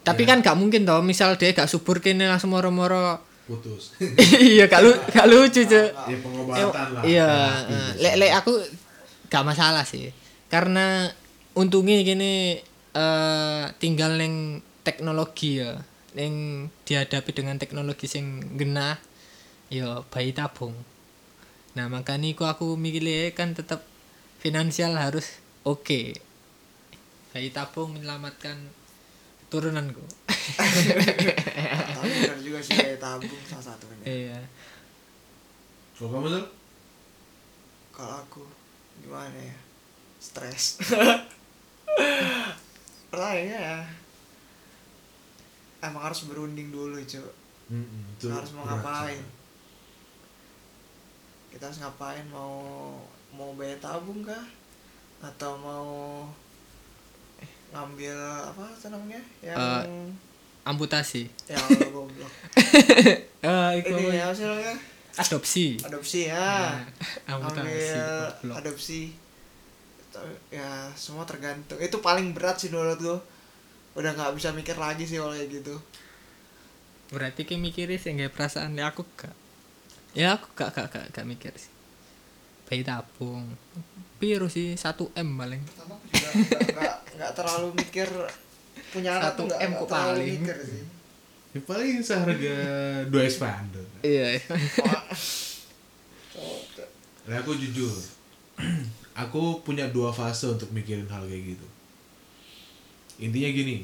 Tapi 0.06 0.22
ya, 0.24 0.30
kan 0.30 0.38
gak 0.45 0.58
mungkin 0.62 0.86
toh 0.86 1.01
misal 1.01 1.34
dia 1.36 1.49
gak 1.49 1.66
subur 1.66 1.97
kene 1.97 2.30
langsung 2.30 2.53
moro-moro 2.53 3.18
putus. 3.45 3.97
iya 4.53 4.66
lu 4.82 4.93
gak 5.14 5.28
lucu 5.30 5.66
cuy 5.66 5.89
ya 5.89 6.18
pengobatan 6.22 6.88
lah. 6.93 7.01
Iya, 7.01 7.30
terapi 7.30 7.74
eh, 7.74 7.91
lek 8.01 8.16
lek 8.22 8.32
aku 8.38 8.53
gak 9.34 9.45
masalah 9.45 9.82
sih. 9.82 10.14
Karena 10.49 11.10
untungnya 11.58 12.06
gini 12.06 12.62
eh 12.93 13.64
tinggal 13.82 14.22
neng 14.22 14.62
teknologi 14.86 15.62
ya. 15.62 15.82
Neng 16.14 16.68
dihadapi 16.86 17.32
dengan 17.34 17.58
teknologi 17.58 18.06
sing 18.06 18.58
genah 18.62 19.01
ya 19.74 20.06
bayi 20.14 20.32
tabung. 20.32 20.78
Nah, 21.76 21.91
makanya 21.91 22.32
iku 22.32 22.47
aku 22.47 22.80
mikirnya 22.80 23.36
kan 23.36 23.51
tetap 23.51 23.84
finansial 24.39 24.95
harus 24.95 25.41
oke. 25.68 26.16
Bayi 27.36 27.49
tabung 27.51 27.97
menyelamatkan 27.97 28.85
turunanku. 29.50 30.04
tapi 31.96 32.12
benar 32.22 32.39
juga 32.39 32.60
sih 32.62 32.74
kayak 32.78 33.02
tabung 33.02 33.43
salah 33.48 33.66
satu 33.74 33.86
kan 33.88 33.98
ya. 34.04 34.06
Iya. 34.10 34.39
Kalau 35.96 36.10
kamu 36.12 36.28
tuh? 36.28 36.46
kalau 37.96 38.20
aku 38.20 38.43
gimana 39.00 39.32
ya? 39.32 39.58
Stres. 40.20 40.84
Pertanyaannya 43.10 43.60
ya? 43.64 43.80
Emang 45.80 46.04
harus 46.04 46.28
berunding 46.28 46.76
dulu 46.76 47.00
cuy 47.00 47.24
Mm-mm, 47.66 48.14
itu 48.14 48.30
harus 48.30 48.54
mau 48.54 48.62
berat 48.62 48.78
ngapain? 48.78 49.24
Kita 51.50 51.64
harus 51.66 51.82
ngapain? 51.82 52.26
Mau 52.30 52.54
mau 53.34 53.58
bayar 53.58 53.82
tabung 53.82 54.22
kah? 54.22 54.46
Atau 55.24 55.58
mau 55.58 55.89
ngambil 57.76 58.15
apa 58.45 58.63
namanya 58.88 59.19
yang 59.41 59.57
Eh, 59.84 60.09
Amputasi. 60.63 61.28
ya 61.45 61.59
goblok 61.86 62.32
Eh, 63.45 63.71
ini 63.84 64.03
ya 64.11 64.32
sih 64.32 64.43
namanya 64.43 64.73
adopsi. 65.15 65.78
adopsi 65.80 66.19
ya 66.26 66.73
Amputasi. 67.28 67.61
ambil 67.61 68.55
adopsi 68.55 69.01
ya 70.49 70.69
semua 70.93 71.23
tergantung 71.23 71.76
itu 71.78 71.99
paling 71.99 72.32
berat 72.32 72.55
sih 72.55 72.71
menurut 72.71 72.95
gue 72.97 73.19
udah 73.93 74.11
nggak 74.11 74.34
bisa 74.34 74.49
mikir 74.51 74.76
lagi 74.76 75.03
sih 75.03 75.15
kalau 75.15 75.32
kayak 75.32 75.51
gitu 75.53 75.76
Berarti 77.07 77.43
kayak 77.43 77.61
mikirin 77.61 77.95
sih 77.95 78.11
nggak 78.11 78.32
perasaan 78.32 78.73
ya 78.73 78.89
aku 78.89 79.03
gak. 79.13 79.36
Ya 80.11 80.34
aku 80.34 80.47
gak 80.53 80.73
gak 80.73 80.88
gak, 80.89 81.05
gak 81.11 81.28
mikir 81.28 81.51
sih. 81.53 81.69
Bayi 82.66 82.82
tabung. 82.82 83.45
Piro 84.16 84.47
sih 84.47 84.74
1 84.74 84.82
M 85.13 85.30
paling. 85.36 85.61
pertama 85.61 85.95
aku 85.95 86.05
juga 86.07 86.32
nggak- 87.13 87.34
terlalu 87.34 87.68
mikir 87.76 88.07
punya 88.89 89.11
anak 89.13 89.34
Satu 89.34 89.41
tuh 89.45 89.57
M 89.57 89.72
kok 89.74 89.88
paling. 89.88 90.39
mikir 90.41 90.57
sih 90.61 90.84
Ya 91.51 91.59
paling 91.61 92.03
seharga 92.03 92.55
dua 93.07 93.24
expander. 93.24 93.80
Iya. 94.01 94.43
Nah, 97.26 97.39
aku 97.39 97.55
jujur, 97.55 97.89
aku 99.24 99.63
punya 99.63 99.88
dua 99.88 100.11
fase 100.11 100.45
untuk 100.45 100.70
mikirin 100.70 101.07
hal 101.07 101.24
kayak 101.24 101.55
gitu. 101.55 101.68
Intinya 103.18 103.49
gini, 103.49 103.78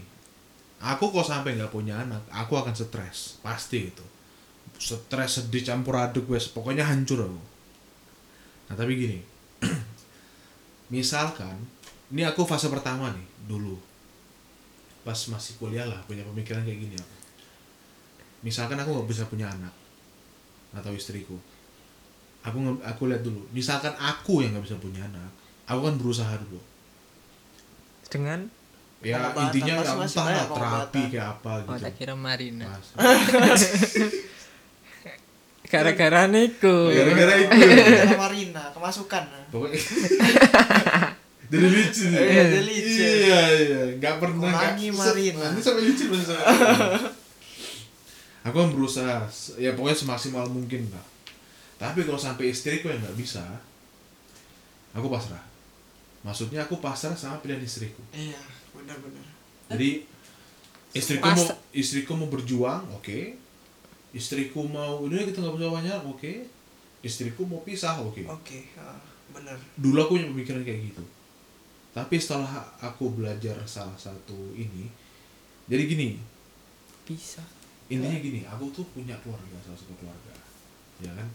aku 0.77 1.09
kalau 1.09 1.23
sampai 1.23 1.55
nggak 1.55 1.71
punya 1.71 1.95
anak, 1.97 2.21
aku 2.27 2.53
akan 2.53 2.75
stres, 2.75 3.39
pasti 3.39 3.87
itu. 3.87 4.05
Stres, 4.75 5.39
sedih, 5.39 5.63
campur 5.63 5.95
aduk, 5.95 6.27
wes, 6.27 6.51
pokoknya 6.51 6.83
hancur 6.83 7.23
aku. 7.23 7.39
Nah 8.71 8.79
tapi 8.79 8.95
gini, 8.95 9.19
misalkan, 10.95 11.59
ini 12.07 12.23
aku 12.23 12.47
fase 12.47 12.71
pertama 12.71 13.11
nih, 13.11 13.27
dulu. 13.51 13.75
Pas 15.03 15.17
masih 15.27 15.59
kuliah 15.59 15.83
lah, 15.83 15.99
punya 16.07 16.23
pemikiran 16.23 16.63
kayak 16.63 16.79
gini 16.79 16.95
aku. 16.95 17.15
Misalkan 18.47 18.79
aku 18.79 18.95
nggak 18.95 19.09
bisa 19.11 19.27
punya 19.27 19.51
anak, 19.51 19.75
atau 20.71 20.95
istriku, 20.95 21.35
aku 22.47 22.57
aku 22.79 23.11
lihat 23.11 23.27
dulu. 23.27 23.43
Misalkan 23.51 23.91
aku 23.99 24.39
yang 24.39 24.55
nggak 24.55 24.71
bisa 24.71 24.79
punya 24.79 25.03
anak 25.03 25.41
aku 25.71 25.79
kan 25.87 25.95
berusaha 25.95 26.33
dulu. 26.43 26.59
Dengan 28.11 28.39
ya 29.01 29.33
intinya 29.33 29.73
ya 29.73 29.81
masing-masing 29.81 30.21
entah 30.29 30.47
terapi 30.53 31.01
kayak 31.09 31.27
apa 31.39 31.51
Oh, 31.65 31.73
gitu. 31.73 31.83
tak 31.89 31.93
kira 31.97 32.13
Marina. 32.13 32.67
Gara-gara 35.71 36.21
niku. 36.27 36.77
gara-gara 36.91 37.33
itu 37.37 37.55
Marina 38.13 38.63
kemasukan 38.69 39.23
pokoknya 39.47 39.79
jadi 41.51 41.67
lucu 41.67 42.03
nih. 42.07 42.19
Iya, 42.21 42.43
jadi 42.45 42.59
lucu. 42.61 43.01
iya 43.01 43.41
iya 43.57 43.81
nggak 43.97 44.15
pernah 44.17 44.51
se- 44.71 44.91
Marina. 44.93 45.39
nanti 45.45 45.59
sampai 45.59 45.83
lucu 45.83 46.03
masa 46.07 46.35
aku 48.41 48.55
kan 48.57 48.69
berusaha 48.69 49.17
ya 49.55 49.71
pokoknya 49.71 49.97
semaksimal 49.97 50.45
mungkin 50.47 50.89
lah 50.89 51.05
tapi 51.77 52.01
kalau 52.01 52.17
sampai 52.17 52.49
istriku 52.49 52.87
yang 52.87 52.99
nggak 52.99 53.13
bisa 53.15 53.43
aku 54.91 55.07
pasrah 55.07 55.43
maksudnya 56.21 56.61
aku 56.61 56.77
pasrah 56.77 57.13
sama 57.13 57.37
pilihan 57.37 57.61
istriku 57.61 58.01
iya 58.11 58.37
benar-benar 58.71 59.25
Jadi 59.67 60.03
istriku 60.91 61.23
Pas- 61.23 61.37
mau 61.37 61.47
istriku 61.71 62.11
mau 62.13 62.27
berjuang, 62.27 62.83
oke. 62.91 63.39
Istriku 64.11 64.67
mau 64.67 65.07
udah 65.07 65.23
kita 65.23 65.39
nggak 65.39 65.55
bisa 65.55 65.71
banyak, 65.71 65.99
oke. 66.03 66.31
Istriku 67.01 67.47
mau 67.47 67.63
pisah, 67.63 67.97
oke. 67.97 68.21
oke 68.27 68.59
ah, 68.77 68.99
benar 69.33 69.57
Dulu 69.79 69.97
aku 69.97 70.11
punya 70.19 70.27
pemikiran 70.29 70.61
kayak 70.61 70.93
gitu. 70.93 71.03
Tapi 71.91 72.15
setelah 72.19 72.63
aku 72.79 73.11
belajar 73.11 73.57
salah 73.67 73.95
satu 73.99 74.55
ini, 74.55 74.87
jadi 75.67 75.83
gini, 75.87 76.15
Bisa. 77.03 77.43
intinya 77.91 78.15
gini, 78.15 78.47
aku 78.47 78.71
tuh 78.71 78.87
punya 78.95 79.15
keluarga, 79.19 79.59
salah 79.59 79.75
satu 79.75 79.95
keluarga, 79.99 80.31
ya 81.03 81.11
kan. 81.11 81.27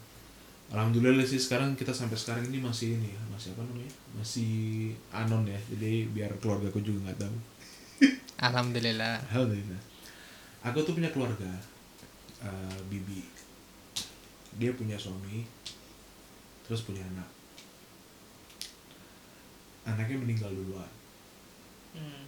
Alhamdulillah 0.67 1.23
sih 1.23 1.39
sekarang 1.39 1.79
kita 1.79 1.95
sampai 1.95 2.17
sekarang 2.19 2.49
ini 2.49 2.59
masih 2.59 2.99
ini 2.99 3.13
ya, 3.13 3.23
masih 3.31 3.53
apa 3.55 3.63
namanya, 3.69 3.93
masih 4.19 4.53
anon 5.15 5.45
ya. 5.47 5.61
Jadi 5.77 6.11
biar 6.11 6.33
keluargaku 6.41 6.81
juga 6.83 7.07
nggak 7.07 7.21
tahu. 7.23 7.37
Alhamdulillah. 8.49 9.23
Alhamdulillah. 9.31 9.83
Aku 10.67 10.83
tuh 10.83 10.99
punya 10.99 11.13
keluarga, 11.15 11.47
eh, 12.43 12.81
bibi. 12.91 13.23
Dia 14.57 14.73
punya 14.73 14.97
suami, 14.97 15.45
terus 16.65 16.85
punya 16.85 17.05
anak. 17.05 17.29
Anaknya 19.87 20.19
meninggal 20.19 20.51
duluan. 20.51 20.91
hmm. 21.95 22.25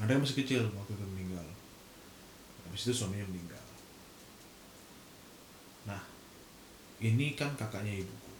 Anaknya 0.00 0.22
masih 0.24 0.38
kecil 0.40 0.62
waktu 0.72 0.92
itu 0.94 1.06
meninggal. 1.12 1.46
Habis 2.66 2.88
itu 2.88 2.94
suaminya 2.94 3.26
meninggal. 3.28 3.66
Nah, 5.86 6.02
ini 6.98 7.36
kan 7.38 7.52
kakaknya 7.54 8.02
ibuku. 8.02 8.32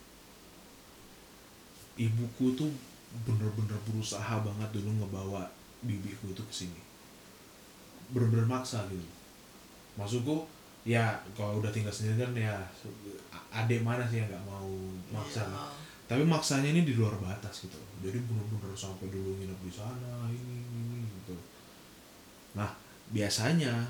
Ibuku 1.97 2.47
tuh 2.59 2.71
bener-bener 3.25 3.79
berusaha 3.89 4.43
banget 4.45 4.69
dulu 4.77 5.01
ngebawa 5.01 5.49
bibiku 5.81 6.33
itu 6.35 6.43
ke 6.45 6.55
sini. 6.55 6.83
Bener-bener 8.13 8.45
maksa 8.45 8.85
gitu. 8.93 9.09
Maksudku, 9.97 10.45
ya 10.87 11.19
kalau 11.35 11.59
udah 11.59 11.75
tinggal 11.75 11.91
sendiri 11.91 12.23
kan 12.23 12.31
ya 12.39 12.55
adek 13.51 13.83
mana 13.83 14.07
sih 14.07 14.23
yang 14.23 14.31
nggak 14.31 14.47
mau 14.47 14.71
maksa? 15.11 15.43
Iya. 15.43 15.67
tapi 16.07 16.23
maksanya 16.23 16.71
ini 16.71 16.87
di 16.87 16.95
luar 16.95 17.19
batas 17.19 17.67
gitu. 17.67 17.75
Jadi 17.99 18.23
bener-bener 18.31 18.71
sampai 18.79 19.11
dulu 19.11 19.35
nginep 19.43 19.59
di 19.67 19.73
sana 19.75 20.31
ini 20.31 20.63
ini 20.63 21.03
gitu. 21.03 21.35
Nah 22.55 22.71
biasanya 23.11 23.83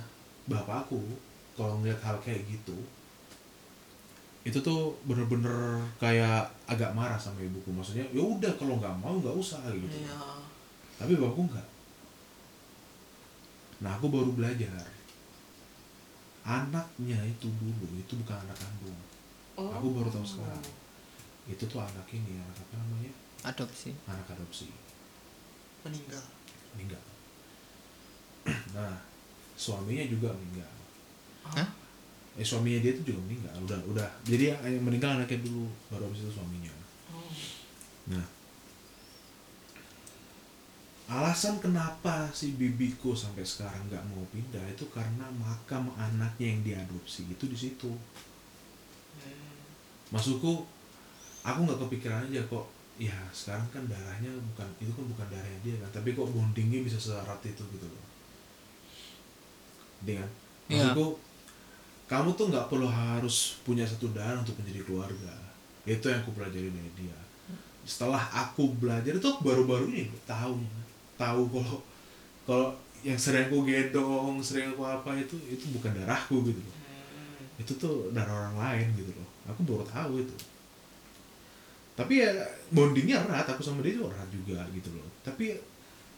bapakku 0.49 1.05
kalau 1.53 1.77
ngeliat 1.85 2.01
hal 2.01 2.17
kayak 2.25 2.49
gitu 2.49 2.77
itu 4.47 4.57
tuh 4.63 4.95
bener-bener 5.05 5.83
kayak 6.01 6.49
agak 6.65 6.97
marah 6.97 7.21
sama 7.21 7.45
ibuku. 7.45 7.69
Maksudnya 7.69 8.09
ya 8.09 8.25
udah 8.25 8.57
kalau 8.57 8.81
nggak 8.81 8.97
mau 8.97 9.21
nggak 9.21 9.37
usah 9.37 9.61
gitu. 9.69 10.01
Iya. 10.01 10.17
Tapi 10.97 11.21
bapakku 11.21 11.45
nggak. 11.53 11.69
Nah 13.85 13.93
aku 13.93 14.09
baru 14.09 14.33
belajar 14.33 14.96
anaknya 16.47 17.19
itu 17.27 17.51
dulu 17.59 17.87
itu 17.99 18.13
bukan 18.23 18.39
anak 18.47 18.55
kandung. 18.55 18.95
Oh. 19.59 19.73
aku 19.75 19.87
baru 19.99 20.09
tahu 20.15 20.23
sekarang. 20.23 20.63
Itu 21.51 21.67
tuh 21.67 21.83
anak 21.83 22.07
ini 22.15 22.39
anak 22.39 22.63
apa 22.63 22.75
namanya? 22.79 23.13
Adopsi. 23.43 23.91
anak 24.07 24.31
adopsi. 24.31 24.71
Meninggal. 25.83 26.23
Meninggal. 26.79 27.03
Nah 28.79 28.95
suaminya 29.59 30.07
juga 30.07 30.31
meninggal. 30.31 30.71
Hah? 31.43 31.69
eh 32.37 32.45
suaminya 32.45 32.79
dia 32.85 32.93
tuh 32.95 33.05
juga 33.11 33.21
meninggal. 33.27 33.53
Udah 33.67 33.81
udah. 33.91 34.09
Jadi 34.23 34.55
yang 34.55 34.61
yang 34.63 34.85
meninggal 34.87 35.19
anaknya 35.19 35.43
dulu 35.43 35.67
baru 35.91 36.07
habis 36.07 36.23
itu 36.23 36.31
suaminya. 36.31 36.71
Oh. 37.11 37.27
nah 38.13 38.36
alasan 41.07 41.63
kenapa 41.63 42.27
si 42.35 42.59
bibiku 42.59 43.15
sampai 43.15 43.47
sekarang 43.47 43.87
nggak 43.87 44.03
mau 44.11 44.27
pindah 44.35 44.63
itu 44.67 44.83
karena 44.91 45.23
makam 45.39 45.87
anaknya 45.95 46.47
yang 46.51 46.61
diadopsi 46.67 47.31
itu 47.31 47.47
di 47.47 47.55
situ. 47.55 47.91
Hmm. 49.23 49.55
maksudku 50.11 50.67
aku 51.47 51.59
nggak 51.63 51.79
kepikiran 51.87 52.27
aja 52.27 52.43
kok 52.51 52.67
ya 52.99 53.15
sekarang 53.31 53.67
kan 53.71 53.85
darahnya 53.87 54.31
bukan 54.51 54.67
itu 54.83 54.91
kan 54.91 55.07
bukan 55.07 55.27
darahnya 55.31 55.61
dia 55.63 55.77
kan 55.79 55.91
tapi 56.03 56.11
kok 56.17 56.27
bondingnya 56.35 56.83
bisa 56.83 56.99
seerat 56.99 57.39
itu 57.47 57.63
gitu 57.75 57.87
loh. 57.87 58.05
Dengan 60.03 60.27
Iya. 60.67 60.91
maksudku 60.91 61.07
kamu 62.07 62.29
tuh 62.35 62.47
nggak 62.51 62.67
perlu 62.71 62.87
harus 62.91 63.59
punya 63.63 63.87
satu 63.87 64.11
darah 64.11 64.43
untuk 64.43 64.59
menjadi 64.59 64.83
keluarga. 64.83 65.35
Itu 65.87 66.11
yang 66.11 66.23
aku 66.27 66.35
pelajari 66.35 66.71
dari 66.71 66.91
dia. 66.99 67.19
Setelah 67.87 68.27
aku 68.35 68.75
belajar 68.75 69.15
itu 69.15 69.31
baru-baru 69.43 69.91
ini 69.95 70.11
tahu 70.27 70.59
tahu 71.17 71.43
kalau 71.51 71.77
kalau 72.47 72.69
yang 73.03 73.19
sering 73.19 73.49
aku 73.49 73.63
gendong 73.67 74.41
sering 74.41 74.73
aku 74.73 74.83
apa 74.83 75.15
itu 75.19 75.37
itu 75.49 75.71
bukan 75.77 75.93
darahku 75.93 76.41
gitu 76.47 76.61
loh. 76.61 76.77
Hmm. 76.77 77.63
itu 77.63 77.73
tuh 77.79 78.11
darah 78.13 78.51
orang 78.51 78.57
lain 78.57 78.89
gitu 78.97 79.13
loh. 79.13 79.29
Aku 79.53 79.61
baru 79.63 79.85
tahu 79.87 80.23
itu. 80.23 80.37
Tapi 81.97 82.21
ya 82.21 82.31
bondingnya 82.75 83.25
erat 83.25 83.49
aku 83.49 83.65
sama 83.65 83.81
dia 83.81 83.97
tuh 83.97 84.13
erat 84.13 84.29
juga 84.29 84.61
gitu 84.75 84.93
loh. 84.93 85.09
Tapi 85.25 85.57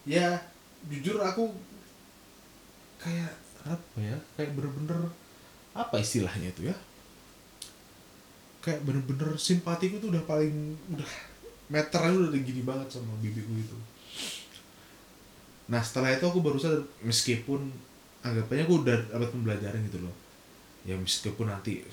ya 0.08 0.34
jujur 0.88 1.20
aku 1.20 1.52
kayak 2.98 3.32
apa 3.68 3.98
ya? 4.00 4.16
Kayak 4.34 4.56
bener-bener 4.58 5.12
apa 5.76 5.94
istilahnya 6.00 6.50
itu 6.50 6.72
ya? 6.72 6.76
Kayak 8.64 8.82
bener-bener 8.82 9.38
simpatiku 9.38 10.02
tuh 10.02 10.10
udah 10.10 10.24
paling 10.26 10.74
udah 10.90 11.10
meternya 11.68 12.32
udah 12.32 12.40
gini 12.40 12.64
banget 12.64 12.88
sama 12.88 13.12
bibiku 13.20 13.52
itu 13.54 13.76
nah 15.68 15.84
setelah 15.84 16.16
itu 16.16 16.24
aku 16.24 16.40
baru 16.40 16.56
sadar 16.56 16.80
meskipun 17.04 17.68
anggapannya 18.24 18.64
aku 18.64 18.74
udah 18.82 18.96
dapat 19.12 19.28
pembelajaran 19.30 19.80
gitu 19.86 20.00
loh. 20.02 20.14
Ya 20.88 20.96
meskipun 20.96 21.46
nanti 21.48 21.84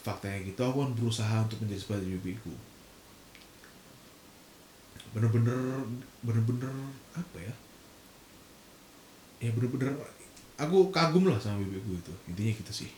faktanya 0.00 0.40
gitu 0.48 0.60
aku 0.64 0.80
kan 0.80 0.92
berusaha 0.96 1.34
untuk 1.44 1.60
menjadi 1.60 1.80
seperti 1.84 2.06
bibiku. 2.16 2.52
Bener-bener 5.12 5.84
bener-bener 6.24 6.74
apa 7.12 7.38
ya? 7.38 7.54
Ya 9.44 9.50
bener-bener 9.52 9.92
aku 10.56 10.88
kagum 10.88 11.28
lah 11.28 11.36
sama 11.36 11.60
bibiku 11.60 11.96
itu. 11.96 12.12
Intinya 12.32 12.52
gitu 12.56 12.72
sih. 12.72 12.90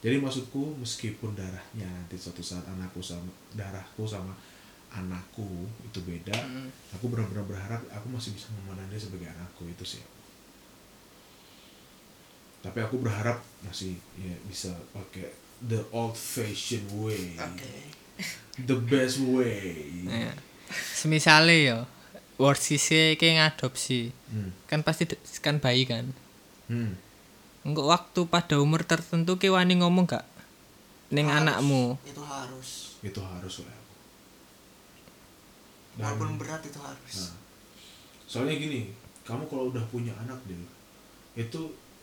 Jadi 0.00 0.16
maksudku 0.16 0.80
meskipun 0.80 1.36
darahnya 1.36 1.84
nanti 1.84 2.16
suatu 2.16 2.40
saat 2.40 2.64
anakku 2.64 3.04
sama 3.04 3.28
darahku 3.52 4.08
sama 4.08 4.32
anakku 4.90 5.46
itu 5.82 6.00
beda 6.00 6.34
Mm. 6.34 6.68
aku 6.92 7.04
benar-benar 7.06 7.46
berharap 7.46 7.80
aku 7.88 8.06
masih 8.08 8.34
bisa 8.34 8.50
memandang 8.52 8.90
dia 8.90 8.98
sebagai 8.98 9.28
anakku 9.28 9.66
itu 9.66 9.84
sih 9.86 10.02
tapi 12.60 12.78
aku 12.78 13.00
berharap 13.00 13.40
masih 13.62 13.96
ya 14.16 14.34
bisa 14.44 14.68
pakai 14.92 15.32
the 15.62 15.80
old 15.90 16.12
fashioned 16.12 16.84
way 16.92 17.32
oke 17.38 17.72
the 18.60 18.76
best 18.76 19.22
way 19.22 19.80
Ya. 20.10 20.34
Semisale 20.70 21.56
yo 21.64 21.78
worst 22.36 22.62
sisi 22.64 23.14
kayak 23.14 23.34
ngadopsi. 23.56 24.12
hmm. 24.28 24.50
Kan 24.64 24.80
pasti 24.80 25.04
kan 25.40 25.58
bayi 25.58 25.82
kan. 25.84 26.14
Hmm. 26.68 26.94
Enggak 27.60 27.84
waktu 27.86 28.20
pada 28.24 28.56
umur 28.56 28.80
tertentu 28.82 29.34
ke 29.34 29.50
wani 29.50 29.76
ngomong 29.76 30.06
gak 30.06 30.24
ning 31.10 31.26
Harus. 31.26 31.42
anakmu. 31.42 31.84
itu 32.06 32.22
harus 32.22 32.68
itu 33.02 33.18
harus 33.18 33.54
lah 33.66 33.79
Walaupun 36.00 36.40
berat 36.40 36.62
itu 36.64 36.80
harus 36.80 37.28
Nah, 37.28 37.34
soalnya 38.24 38.56
gini, 38.56 38.88
kamu 39.22 39.44
kalau 39.46 39.68
udah 39.68 39.84
punya 39.92 40.16
anak 40.16 40.40
deh, 40.48 40.56
itu 41.36 41.60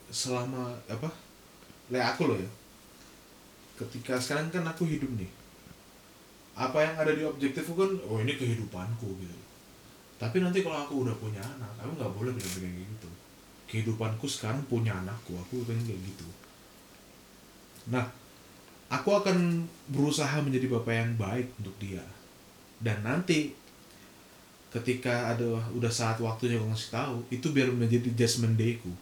selama 0.08 0.72
apa? 0.86 1.10
Le 1.90 1.98
aku 1.98 2.30
loh 2.30 2.38
ya. 2.38 2.50
Ketika 3.78 4.16
sekarang 4.20 4.48
kan 4.54 4.64
aku 4.66 4.86
hidup 4.86 5.08
nih. 5.18 5.30
Apa 6.58 6.82
yang 6.82 6.94
ada 6.98 7.14
di 7.14 7.22
objektifku 7.22 7.74
kan, 7.78 7.90
oh 8.06 8.18
ini 8.18 8.34
kehidupanku 8.34 9.08
gitu. 9.22 9.38
Tapi 10.18 10.42
nanti 10.42 10.66
kalau 10.66 10.82
aku 10.82 11.06
udah 11.06 11.14
punya 11.22 11.38
anak, 11.38 11.70
aku 11.78 11.94
nggak 11.94 12.12
boleh 12.14 12.34
bilang-bilang 12.34 12.74
kayak 12.74 12.88
gitu. 12.90 13.10
Kehidupanku 13.70 14.26
sekarang 14.26 14.58
punya 14.66 14.90
anakku, 14.98 15.38
aku 15.38 15.62
pengen 15.62 15.86
kayak 15.86 16.02
gitu. 16.02 16.26
Nah, 17.94 18.10
aku 18.90 19.10
akan 19.14 19.64
berusaha 19.94 20.42
menjadi 20.42 20.66
bapak 20.66 20.94
yang 20.94 21.12
baik 21.14 21.46
untuk 21.62 21.76
dia. 21.78 22.02
Dan 22.82 23.06
nanti 23.06 23.54
ketika 24.68 25.32
ada 25.32 25.60
udah 25.72 25.88
saat 25.88 26.20
waktunya 26.20 26.60
gue 26.60 26.68
ngasih 26.68 26.92
tahu 26.92 27.16
itu 27.32 27.46
biar 27.52 27.72
menjadi 27.72 28.12
judgment 28.12 28.56
dayku 28.60 28.92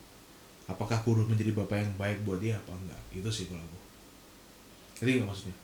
apakah 0.67 0.99
udah 1.07 1.27
menjadi 1.27 1.55
bapak 1.55 1.79
yang 1.79 1.93
baik 1.95 2.19
buat 2.27 2.43
dia 2.43 2.59
apa 2.59 2.75
enggak? 2.75 3.01
Itu 3.14 3.31
sih 3.31 3.47
kalau 3.47 3.62
aku. 3.62 3.79
Ngerti 4.99 5.11
nggak 5.19 5.29
maksudnya? 5.31 5.57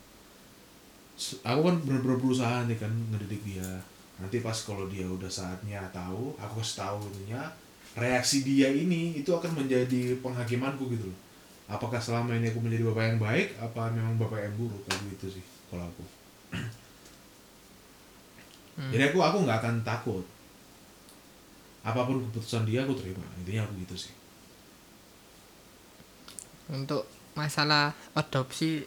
Aku 1.46 1.60
kan 1.66 1.76
bener-bener 1.82 2.18
berusaha 2.18 2.56
nih 2.66 2.78
kan 2.78 2.92
ngedidik 3.10 3.42
dia. 3.42 3.70
Nanti 4.22 4.38
pas 4.38 4.54
kalau 4.62 4.86
dia 4.86 5.06
udah 5.06 5.28
saatnya 5.30 5.82
tahu 5.90 6.38
aku 6.38 6.62
kasih 6.62 6.86
tahu 6.86 6.98
ininya 7.18 7.50
reaksi 7.98 8.46
dia 8.46 8.70
ini 8.70 9.18
itu 9.18 9.28
akan 9.34 9.66
menjadi 9.66 10.16
penghakimanku 10.22 10.86
gitu 10.94 11.10
loh. 11.10 11.18
Apakah 11.66 11.98
selama 11.98 12.38
ini 12.38 12.50
aku 12.50 12.62
menjadi 12.62 12.86
bapak 12.86 13.04
yang 13.14 13.20
baik 13.20 13.48
apa 13.58 13.90
memang 13.90 14.14
bapak 14.18 14.46
yang 14.46 14.54
buruk? 14.54 14.82
Kayak 14.86 15.18
gitu 15.18 15.38
sih 15.38 15.44
kalau 15.66 15.86
aku 15.86 16.21
Hmm. 18.72 18.88
jadi 18.88 19.12
aku 19.12 19.20
aku 19.20 19.44
nggak 19.44 19.58
akan 19.60 19.74
takut 19.84 20.24
apa 21.82 22.00
pun 22.06 22.22
keputusan 22.30 22.64
dia 22.64 22.86
aku 22.86 22.94
terima 22.96 23.26
intinya 23.36 23.66
aku 23.66 23.74
gitu 23.84 23.96
sih 24.08 24.14
Untuk 26.72 27.04
masalah 27.36 27.92
adopsi 28.16 28.80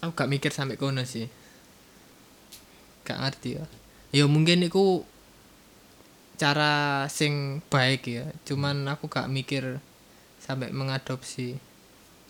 aku 0.00 0.12
gak 0.16 0.30
mikir 0.32 0.48
sampai 0.48 0.80
kono 0.80 1.04
sih. 1.04 1.28
Gak 3.04 3.18
ngerti 3.20 3.60
ya. 3.60 3.64
Ya 4.12 4.24
mungkin 4.24 4.64
itu 4.64 5.04
cara 6.40 7.06
sing 7.12 7.60
baik 7.68 8.08
ya. 8.08 8.24
Cuman 8.48 8.88
aku 8.88 9.06
gak 9.12 9.28
mikir 9.28 9.84
sampai 10.40 10.72
mengadopsi. 10.72 11.60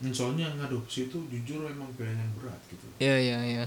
Hmm, 0.02 0.10
soalnya 0.10 0.50
ngadopsi 0.58 1.06
itu 1.06 1.18
jujur 1.30 1.62
memang 1.62 1.86
pilihan 1.94 2.18
yang 2.18 2.32
berat 2.34 2.58
gitu 2.66 2.82
Ya 2.98 3.14
ya 3.22 3.38
ya. 3.46 3.62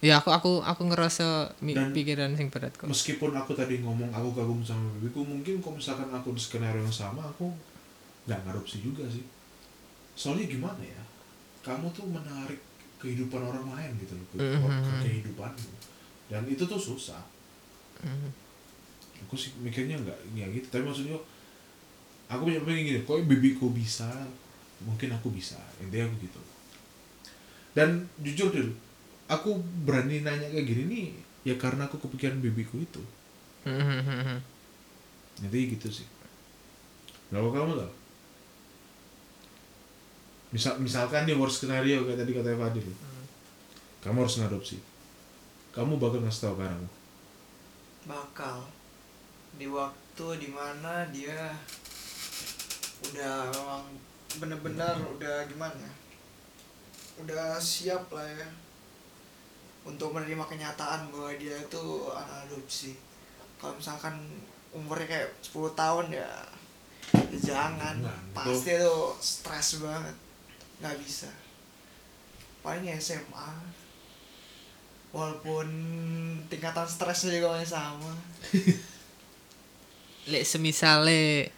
Ya 0.00 0.16
aku 0.16 0.32
aku 0.32 0.64
aku 0.64 0.82
ngerasa 0.88 1.52
Dan- 1.60 1.92
pikiran 1.92 2.32
sing 2.32 2.48
berat 2.48 2.72
kok. 2.72 2.88
meskipun 2.88 3.36
aku 3.36 3.52
tadi 3.52 3.84
ngomong 3.84 4.08
aku 4.08 4.32
kagum 4.32 4.64
sama 4.64 4.88
bibiku 4.96 5.20
mungkin 5.20 5.60
kalau 5.60 5.76
misalkan 5.76 6.08
aku 6.08 6.32
di 6.32 6.40
skenario 6.40 6.80
yang 6.80 6.88
sama 6.90 7.20
aku 7.22 7.52
nggak 8.24 8.40
ngadopsi 8.42 8.80
juga 8.80 9.04
sih. 9.06 9.20
Soalnya 10.16 10.48
gimana 10.48 10.80
ya? 10.80 11.02
Kamu 11.60 11.92
tuh 11.92 12.08
menarik 12.08 12.56
kehidupan 12.96 13.40
orang 13.40 13.68
lain 13.70 13.92
gitu 14.00 14.16
loh 14.16 14.26
ke, 14.28 14.36
ke 14.40 14.56
Mhm. 14.56 15.00
kehidupanmu. 15.04 15.70
Dan 16.26 16.42
itu 16.46 16.64
tuh 16.64 16.80
susah. 16.80 17.20
Hmm. 18.00 18.32
aku 19.20 19.36
sih 19.36 19.52
mikirnya 19.60 20.00
nggak 20.00 20.16
nggak 20.32 20.48
gitu. 20.50 20.66
Tapi 20.72 20.80
maksudnya 20.80 21.12
aku 22.26 22.48
punya 22.48 22.64
pengen 22.64 22.82
gini 22.82 23.00
kok 23.04 23.20
bibiku 23.20 23.68
bisa? 23.68 24.08
Mungkin 24.80 25.12
aku 25.12 25.28
bisa. 25.28 25.60
Intinya 25.76 26.08
aku 26.08 26.24
gitu. 26.24 26.40
Dan 27.76 28.08
jujur 28.18 28.48
dulu 28.48 28.72
aku 29.30 29.62
berani 29.86 30.26
nanya 30.26 30.50
kayak 30.50 30.66
gini 30.66 30.82
nih 30.90 31.06
ya 31.46 31.54
karena 31.54 31.86
aku 31.86 32.02
kepikiran 32.02 32.42
bibiku 32.42 32.82
itu. 32.82 33.02
Hmm. 33.60 34.40
jadi 35.36 35.76
gitu 35.76 36.00
sih. 36.00 36.08
Kalau 37.28 37.52
kamu 37.52 37.76
tau 37.76 37.92
misal 40.50 40.80
misalkan 40.82 41.28
di 41.28 41.34
worst 41.36 41.62
scenario 41.62 42.02
kayak 42.08 42.24
tadi 42.24 42.32
kata 42.34 42.56
Fadil. 42.58 42.88
Kamu 44.00 44.24
harus 44.24 44.40
ngadopsi. 44.40 44.80
Kamu 45.76 46.00
bakal 46.00 46.24
ngasih 46.24 46.40
tau 46.40 46.56
ke 46.56 46.64
anakmu. 46.64 46.90
Bakal. 48.08 48.58
Di 49.60 49.68
waktu 49.68 50.26
di 50.40 50.48
mana 50.48 51.04
dia 51.12 51.52
udah 53.12 53.52
memang 53.52 53.84
bener-bener 54.40 54.96
udah 55.20 55.44
gimana 55.50 55.76
ya, 55.76 55.92
udah 57.24 57.58
siap 57.58 58.08
lah 58.14 58.24
ya 58.24 58.48
untuk 59.84 60.12
menerima 60.12 60.44
kenyataan 60.44 61.08
bahwa 61.08 61.32
dia 61.40 61.56
itu 61.56 61.84
anak 62.12 62.48
adopsi. 62.48 62.96
Kalau 63.56 63.76
misalkan 63.76 64.14
umurnya 64.72 65.06
kayak 65.08 65.28
10 65.40 65.72
tahun 65.76 66.06
ya, 66.12 66.30
ya 67.16 67.38
jangan. 67.40 67.96
Jangan, 68.00 68.24
pasti 68.36 68.70
itu 68.76 68.96
stres 69.20 69.68
banget. 69.80 70.16
Nggak 70.80 70.96
bisa. 71.00 71.30
Paling 72.60 72.84
ya 72.84 72.96
SMA 73.00 73.80
walaupun 75.10 75.66
tingkatan 76.46 76.86
stresnya 76.86 77.34
juga 77.34 77.58
masih 77.58 77.70
sama. 77.74 78.12
Lek 80.30 80.46
semisale 80.46 81.50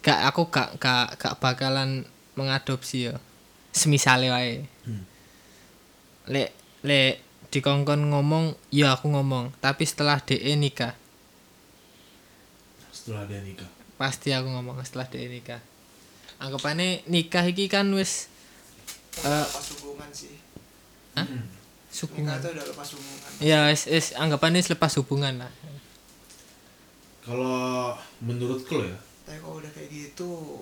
gak 0.00 0.30
aku 0.32 0.48
gak 0.48 0.78
gak 0.80 1.18
gak 1.20 1.36
bakalan 1.42 2.08
mengadopsi 2.38 3.12
ya. 3.12 3.20
Semisale 3.76 4.32
wae. 4.32 4.64
Hmm. 4.88 5.04
Lek 6.32 6.65
lek 6.86 7.18
dikongkon 7.50 8.06
ngomong, 8.06 8.54
ya 8.70 8.94
aku 8.94 9.10
ngomong, 9.10 9.50
tapi 9.58 9.82
setelah 9.82 10.18
DE 10.18 10.54
nikah, 10.54 10.94
setelah 12.88 13.26
dia 13.26 13.40
nikah 13.40 13.66
pasti 13.96 14.28
aku 14.30 14.46
ngomong 14.46 14.76
setelah 14.82 15.08
DE 15.08 15.26
nikah. 15.26 15.60
Anggapannya 16.36 17.00
nikah 17.08 17.40
iki 17.42 17.64
kan 17.64 17.88
wis 17.90 18.28
udah 19.16 19.40
Eh. 19.40 19.40
lepas 19.42 19.66
hubungan 19.72 20.10
sih 20.12 20.36
Hah? 21.16 21.24
Hmm. 21.24 21.48
hubungan. 22.04 22.36
tuh 22.36 22.52
udah 22.52 22.64
lepas 22.68 22.88
hubungan 22.92 23.28
Ya 23.40 23.58
wis 23.66 23.88
wis 23.88 24.12
anggapannya 24.12 24.60
selepas 24.60 24.92
hubungan 25.00 25.40
lah. 25.40 25.48
kalau 27.24 27.96
menurutku 28.20 28.76
loh 28.76 28.86
ya 28.86 28.98
tapi 29.24 29.40
kalau 29.40 29.56
udah 29.58 29.72
kayak 29.72 29.88
gitu 29.88 30.60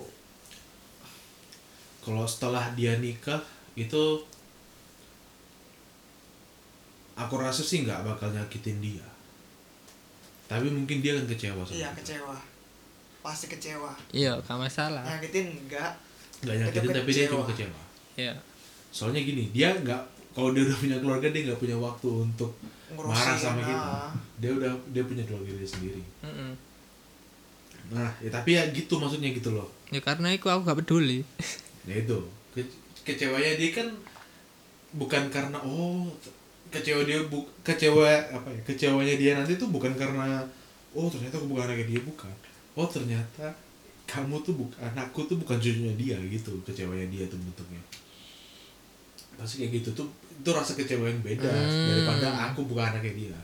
kalau 1.99 2.23
setelah 2.23 2.71
dia 2.71 2.95
nikah 2.95 3.43
itu 3.75 4.23
aku 7.15 7.33
rasa 7.35 7.61
sih 7.61 7.81
nggak 7.81 8.03
bakal 8.03 8.29
nyakitin 8.29 8.79
dia 8.79 9.05
tapi 10.45 10.67
mungkin 10.67 10.99
dia 10.99 11.15
akan 11.15 11.25
kecewa 11.25 11.61
sama 11.61 11.73
iya 11.73 11.89
kita. 11.89 11.99
kecewa 12.01 12.37
pasti 13.19 13.45
kecewa 13.47 13.89
Iya, 14.11 14.37
gak 14.39 14.53
masalah. 14.55 15.01
nyakitin 15.01 15.49
enggak 15.57 15.89
nggak 16.41 16.55
nyakitin 16.61 16.89
tapi 16.93 17.09
dia 17.09 17.17
kecewa. 17.21 17.31
cuma 17.33 17.45
kecewa 17.49 17.81
Iya. 18.15 18.33
soalnya 18.89 19.21
gini 19.21 19.49
dia 19.49 19.73
nggak 19.73 20.01
kalau 20.31 20.51
dia 20.51 20.63
udah 20.63 20.77
punya 20.77 20.97
keluarga 20.97 21.27
dia 21.27 21.41
nggak 21.43 21.57
punya 21.57 21.73
waktu 21.75 22.07
untuk 22.21 22.51
ngurusin 22.87 23.17
marah 23.17 23.35
sama 23.35 23.57
ah. 23.57 23.65
kita 23.65 23.93
dia 24.37 24.51
udah 24.53 24.71
dia 24.91 25.03
punya 25.03 25.23
keluarga 25.23 25.51
dia 25.51 25.65
sendiri 25.65 26.01
Mm-mm. 26.21 26.51
nah 27.87 28.11
ya 28.17 28.29
tapi 28.29 28.53
ya 28.53 28.63
gitu 28.69 28.95
maksudnya 28.95 29.31
gitu 29.31 29.51
loh 29.51 29.67
Ya 29.87 30.01
karena 30.01 30.29
itu 30.29 30.43
aku 30.43 30.61
gak 30.63 30.81
peduli. 30.81 31.21
ya 31.83 31.95
itu 31.95 32.17
Ke- 32.51 32.73
kecewanya 33.03 33.53
dia 33.53 33.69
kan 33.71 33.87
bukan 34.91 35.29
karena 35.29 35.57
oh 35.59 36.09
kecewa 36.73 37.01
dia 37.05 37.19
bu 37.25 37.41
kecewa 37.63 38.09
apa 38.29 38.49
ya 38.51 38.61
kecewanya 38.65 39.15
dia 39.15 39.31
nanti 39.37 39.55
tuh 39.55 39.69
bukan 39.71 39.93
karena 39.95 40.43
oh 40.95 41.07
ternyata 41.07 41.39
aku 41.39 41.47
bukan 41.49 41.65
anaknya 41.69 41.87
dia 41.95 42.01
bukan. 42.03 42.33
Oh 42.75 42.87
ternyata 42.87 43.47
kamu 44.05 44.37
tuh 44.45 44.53
bukan 44.53 44.79
anakku 44.93 45.25
tuh 45.25 45.37
bukan 45.39 45.57
cucunya 45.57 45.93
dia 45.95 46.17
gitu. 46.29 46.51
Kecewanya 46.67 47.07
dia 47.07 47.25
tuh 47.25 47.39
bentuknya. 47.39 47.81
Pasti 49.35 49.63
kayak 49.63 49.83
gitu 49.83 49.89
tuh 49.91 50.07
itu 50.35 50.49
rasa 50.51 50.75
kecewa 50.75 51.07
yang 51.07 51.19
beda 51.23 51.47
Hmm. 51.47 51.87
daripada 51.89 52.27
aku 52.51 52.67
bukan 52.67 52.91
anaknya 52.95 53.13
dia. 53.15 53.39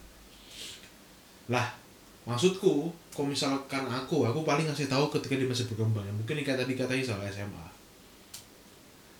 Lah 1.48 1.68
maksudku 2.28 2.92
kalau 3.12 3.28
misalkan 3.28 3.84
aku 3.90 4.24
aku 4.24 4.46
paling 4.46 4.64
ngasih 4.70 4.86
tahu 4.88 5.10
ketika 5.10 5.36
dia 5.40 5.48
masih 5.48 5.66
berkembang. 5.72 6.04
Ya 6.06 6.14
mungkin 6.14 6.40
kayak 6.44 6.64
tadi 6.64 6.74
katanya 6.76 7.04
soal 7.04 7.24
SMA 7.28 7.66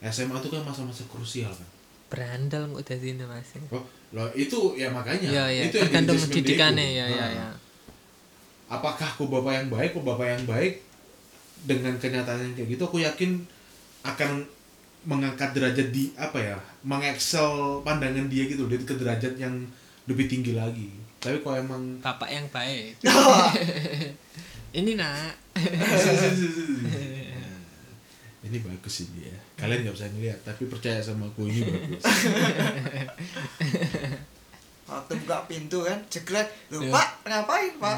SMA 0.02 0.34
tuh 0.42 0.50
kan 0.50 0.66
masa-masa 0.66 1.06
krusial 1.06 1.50
kan 1.54 1.70
berandal 2.12 2.68
kok 2.68 2.84
dari 2.86 3.16
ini 3.16 3.24
mas? 3.24 3.56
Oh 3.72 3.80
loh 4.12 4.28
itu 4.36 4.76
ya 4.76 4.92
makanya. 4.92 5.24
Iya 5.32 5.44
iya 5.48 5.62
itu 5.72 5.80
yang 5.80 5.88
tergantung 5.88 6.20
jadi 6.20 6.24
judgment 6.28 6.38
didikannya 6.44 6.84
day-ku. 6.84 7.00
ya 7.00 7.06
ya 7.08 7.16
Nah, 7.16 7.30
ya. 7.32 7.50
apakah 8.68 9.08
aku 9.08 9.24
bapak 9.32 9.54
yang 9.56 9.68
baik 9.72 9.90
aku 9.96 10.02
bapak 10.04 10.28
yang 10.28 10.44
baik 10.44 10.74
dengan 11.64 11.94
kenyataan 11.96 12.44
yang 12.44 12.54
kayak 12.54 12.70
gitu 12.76 12.84
aku 12.84 12.98
yakin 13.00 13.32
akan 14.04 14.44
mengangkat 15.02 15.56
derajat 15.56 15.88
di 15.90 16.12
apa 16.14 16.38
ya 16.38 16.58
mengeksel 16.84 17.80
pandangan 17.82 18.28
dia 18.28 18.46
gitu 18.46 18.68
dia 18.68 18.78
ke 18.78 18.94
derajat 18.94 19.40
yang 19.40 19.56
lebih 20.06 20.28
tinggi 20.28 20.52
lagi. 20.54 20.92
Tapi 21.18 21.40
kalau 21.40 21.58
emang 21.58 21.84
bapak 22.04 22.28
yang 22.28 22.46
baik. 22.52 23.00
Ini 24.72 24.96
nak 24.96 25.36
ini 28.42 28.58
bagus 28.58 29.06
ini 29.06 29.30
ya. 29.30 29.38
Kalian 29.54 29.86
nggak 29.86 29.96
bisa 29.96 30.10
ngeliat 30.10 30.40
tapi 30.42 30.66
percaya 30.66 30.98
sama 30.98 31.30
aku 31.30 31.46
ini 31.46 31.62
bagus. 31.62 32.02
Waktu 34.90 35.14
buka 35.24 35.38
pintu 35.46 35.86
kan? 35.86 36.02
Jeglek 36.10 36.50
lu 36.74 36.82
Iya. 36.84 36.92
pak 36.92 37.08
ngapain 37.30 37.74
pak? 37.78 37.98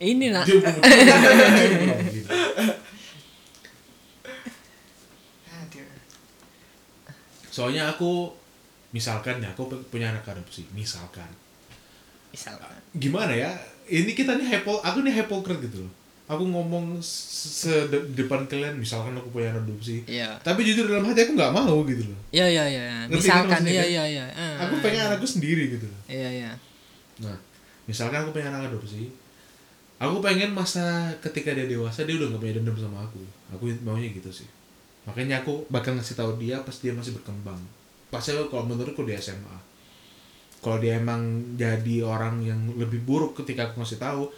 Ini 0.00 0.26
nak. 0.32 0.46
Dia 0.50 0.56
dia 5.68 5.84
soalnya 7.50 7.90
aku 7.90 8.30
misalkan 8.94 9.42
ya 9.42 9.50
aku 9.52 9.66
punya 9.90 10.14
anak 10.14 10.24
adopsi 10.24 10.64
misalkan. 10.70 11.28
Misalkan. 12.30 12.70
Gimana 12.94 13.34
ya? 13.34 13.50
Ini 13.90 14.14
kita 14.14 14.38
nih 14.38 14.46
hypo 14.46 14.78
aku 14.80 15.02
nih 15.02 15.18
hypocrite 15.18 15.66
gitu 15.66 15.82
loh 15.82 15.99
aku 16.30 16.46
ngomong 16.46 17.02
se 17.02 17.90
de- 17.90 18.06
depan 18.14 18.46
kalian 18.46 18.78
misalkan 18.78 19.18
aku 19.18 19.34
punya 19.34 19.50
adopsi 19.50 20.06
iya. 20.06 20.38
Tapi 20.46 20.62
jujur 20.62 20.86
dalam 20.86 21.10
hati 21.10 21.26
aku 21.26 21.34
nggak 21.34 21.50
mau 21.50 21.82
gitu 21.82 22.06
loh. 22.06 22.20
Iya 22.30 22.46
iya 22.46 22.64
iya 22.70 22.82
misalkan 23.10 23.50
kan 23.50 23.58
maksudnya 23.58 23.74
iya 23.74 23.82
kan? 23.82 23.90
iya 23.90 24.04
iya. 24.06 24.26
Ah, 24.38 24.54
aku 24.62 24.74
ah, 24.78 24.82
pengen 24.86 25.02
ah. 25.02 25.08
anakku 25.10 25.26
sendiri 25.26 25.74
gitu 25.74 25.90
loh. 25.90 26.00
Iya 26.06 26.28
iya. 26.30 26.50
Nah 27.26 27.34
misalkan 27.90 28.22
aku 28.22 28.30
pengen 28.30 28.54
anak 28.54 28.70
adopsi 28.70 29.10
aku 29.98 30.16
pengen 30.22 30.54
masa 30.54 31.10
ketika 31.18 31.50
dia 31.50 31.66
dewasa 31.66 32.06
dia 32.06 32.14
udah 32.14 32.30
nggak 32.30 32.40
punya 32.46 32.54
dendam 32.62 32.76
sama 32.78 33.02
aku. 33.02 33.20
Aku 33.58 33.66
maunya 33.82 34.14
gitu 34.14 34.30
sih. 34.30 34.46
Makanya 35.10 35.42
aku 35.42 35.66
bakal 35.66 35.98
ngasih 35.98 36.14
tahu 36.14 36.38
dia 36.38 36.62
pas 36.62 36.76
dia 36.78 36.94
masih 36.94 37.18
berkembang. 37.18 37.58
Pasti 38.14 38.30
kalau 38.46 38.70
menurutku 38.70 39.02
di 39.02 39.18
SMA 39.18 39.70
kalau 40.60 40.76
dia 40.76 41.00
emang 41.00 41.56
jadi 41.56 42.04
orang 42.04 42.44
yang 42.44 42.60
lebih 42.76 43.00
buruk 43.08 43.32
ketika 43.32 43.72
aku 43.72 43.80
ngasih 43.80 43.96
tahu 43.96 44.28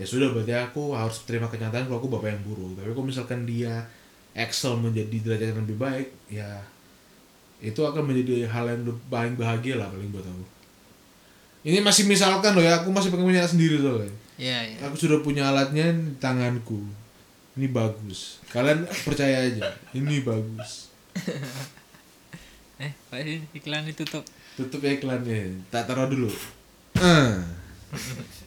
ya 0.00 0.08
sudah 0.08 0.32
berarti 0.32 0.56
aku 0.56 0.96
harus 0.96 1.20
terima 1.28 1.44
kenyataan 1.44 1.84
kalau 1.84 2.00
aku 2.00 2.08
bapak 2.08 2.32
yang 2.32 2.42
buruk. 2.42 2.72
Tapi 2.80 2.88
kalau 2.90 3.04
misalkan 3.04 3.44
dia 3.44 3.84
excel 4.32 4.80
menjadi 4.80 5.12
derajat 5.20 5.52
yang 5.52 5.60
lebih 5.68 5.76
baik 5.76 6.08
ya 6.32 6.48
itu 7.60 7.76
akan 7.76 8.08
menjadi 8.08 8.48
hal 8.48 8.64
yang 8.64 8.88
lebih- 8.88 9.04
paling 9.12 9.36
bahagia 9.36 9.76
lah 9.76 9.92
paling 9.92 10.08
buat 10.08 10.24
aku. 10.24 10.44
Ini 11.68 11.84
masih 11.84 12.08
misalkan 12.08 12.56
loh 12.56 12.64
ya 12.64 12.80
aku 12.80 12.88
masih 12.88 13.12
pengen 13.12 13.28
punya 13.28 13.44
sendiri 13.44 13.76
soalnya 13.76 14.08
iya 14.40 14.64
iya. 14.64 14.78
Aku 14.88 14.96
sudah 14.96 15.20
punya 15.20 15.52
alatnya 15.52 15.92
di 15.92 16.16
tanganku. 16.16 16.80
Ini 17.60 17.68
bagus. 17.68 18.40
Kalian 18.48 18.88
percaya 19.04 19.44
aja 19.44 19.68
ini 19.92 20.24
bagus. 20.24 20.88
Eh 22.80 23.44
iklan 23.52 23.84
ditutup. 23.84 24.24
Tutup 24.56 24.80
ya 24.80 24.96
iklannya. 24.96 25.52
Tak 25.68 25.84
taruh 25.84 26.08
dulu. 26.08 26.32
Ah 26.96 27.44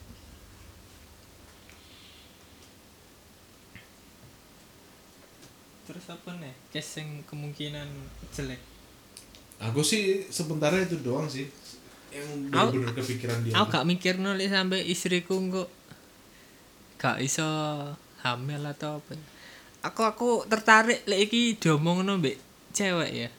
terus 5.94 6.10
apa 6.10 6.34
nih? 6.42 6.54
Case 6.74 7.06
yang 7.06 7.22
kemungkinan 7.30 7.86
jelek? 8.34 8.58
Aku 9.62 9.86
sih 9.86 10.26
sementara 10.34 10.82
itu 10.82 10.98
doang 11.06 11.30
sih. 11.30 11.46
Yang 12.10 12.50
benar-benar 12.50 12.94
kepikiran 12.98 13.38
dia 13.42 13.54
aku 13.58 13.74
gak 13.74 13.90
mikir 13.90 14.22
nulis 14.22 14.50
sampai 14.50 14.86
istriku 14.86 15.38
kok 15.50 15.70
gak 16.98 17.22
iso 17.22 17.46
hamil 18.26 18.62
atau 18.66 18.98
apa. 18.98 19.14
Aku 19.86 20.02
aku 20.02 20.30
tertarik 20.50 21.06
lek 21.06 21.30
iki 21.30 21.62
diomongno 21.62 22.18
mbek 22.18 22.38
cewek 22.74 23.12
ya. 23.14 23.30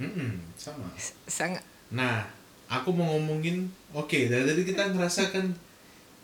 Mm-mm, 0.00 0.52
sama. 0.60 0.92
Sangat 1.28 1.64
nah 1.92 2.26
aku 2.68 2.90
mau 2.90 3.16
ngomongin 3.16 3.68
oke 3.92 4.18
dari 4.26 4.42
tadi 4.42 4.62
kita 4.64 4.90
ngerasakan 4.90 5.52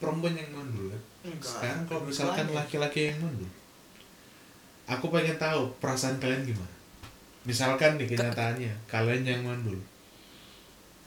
perempuan 0.00 0.34
yang 0.34 0.50
mandul 0.50 0.90
kan 0.90 1.02
sekarang 1.44 1.84
kalau 1.84 2.02
misalkan 2.08 2.48
laki-laki 2.50 3.12
yang 3.12 3.20
mandul 3.20 3.50
aku 4.90 5.06
pengen 5.08 5.38
tahu 5.38 5.70
perasaan 5.78 6.18
kalian 6.18 6.42
gimana? 6.44 6.74
Misalkan 7.42 7.96
nih 7.96 8.10
kenyataannya 8.10 8.72
kalian 8.84 9.22
yang 9.22 9.40
mandul. 9.40 9.78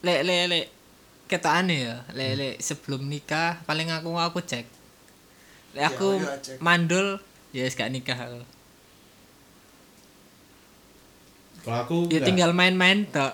Lek 0.01 0.23
lek 0.23 0.43
lek. 0.47 0.65
Ketane 1.25 1.75
ya. 1.83 1.95
Lek 2.11 2.31
lek 2.33 2.55
sebelum 2.57 3.05
nikah 3.05 3.59
paling 3.63 3.87
aku 3.87 4.09
aku 4.13 4.39
cek. 4.41 4.65
Lek 5.73 5.79
Ya, 5.79 5.87
aku 5.87 6.17
iya, 6.17 6.33
cek. 6.39 6.57
mandul 6.59 7.19
ya 7.51 7.63
wis 7.63 7.73
gak 7.73 7.89
nikah 7.89 8.17
aku. 8.17 8.41
Kalau 11.61 11.77
aku 11.79 11.95
ya 12.05 12.17
enggak. 12.17 12.25
tinggal 12.25 12.51
main-main 12.51 13.05
tok. 13.07 13.33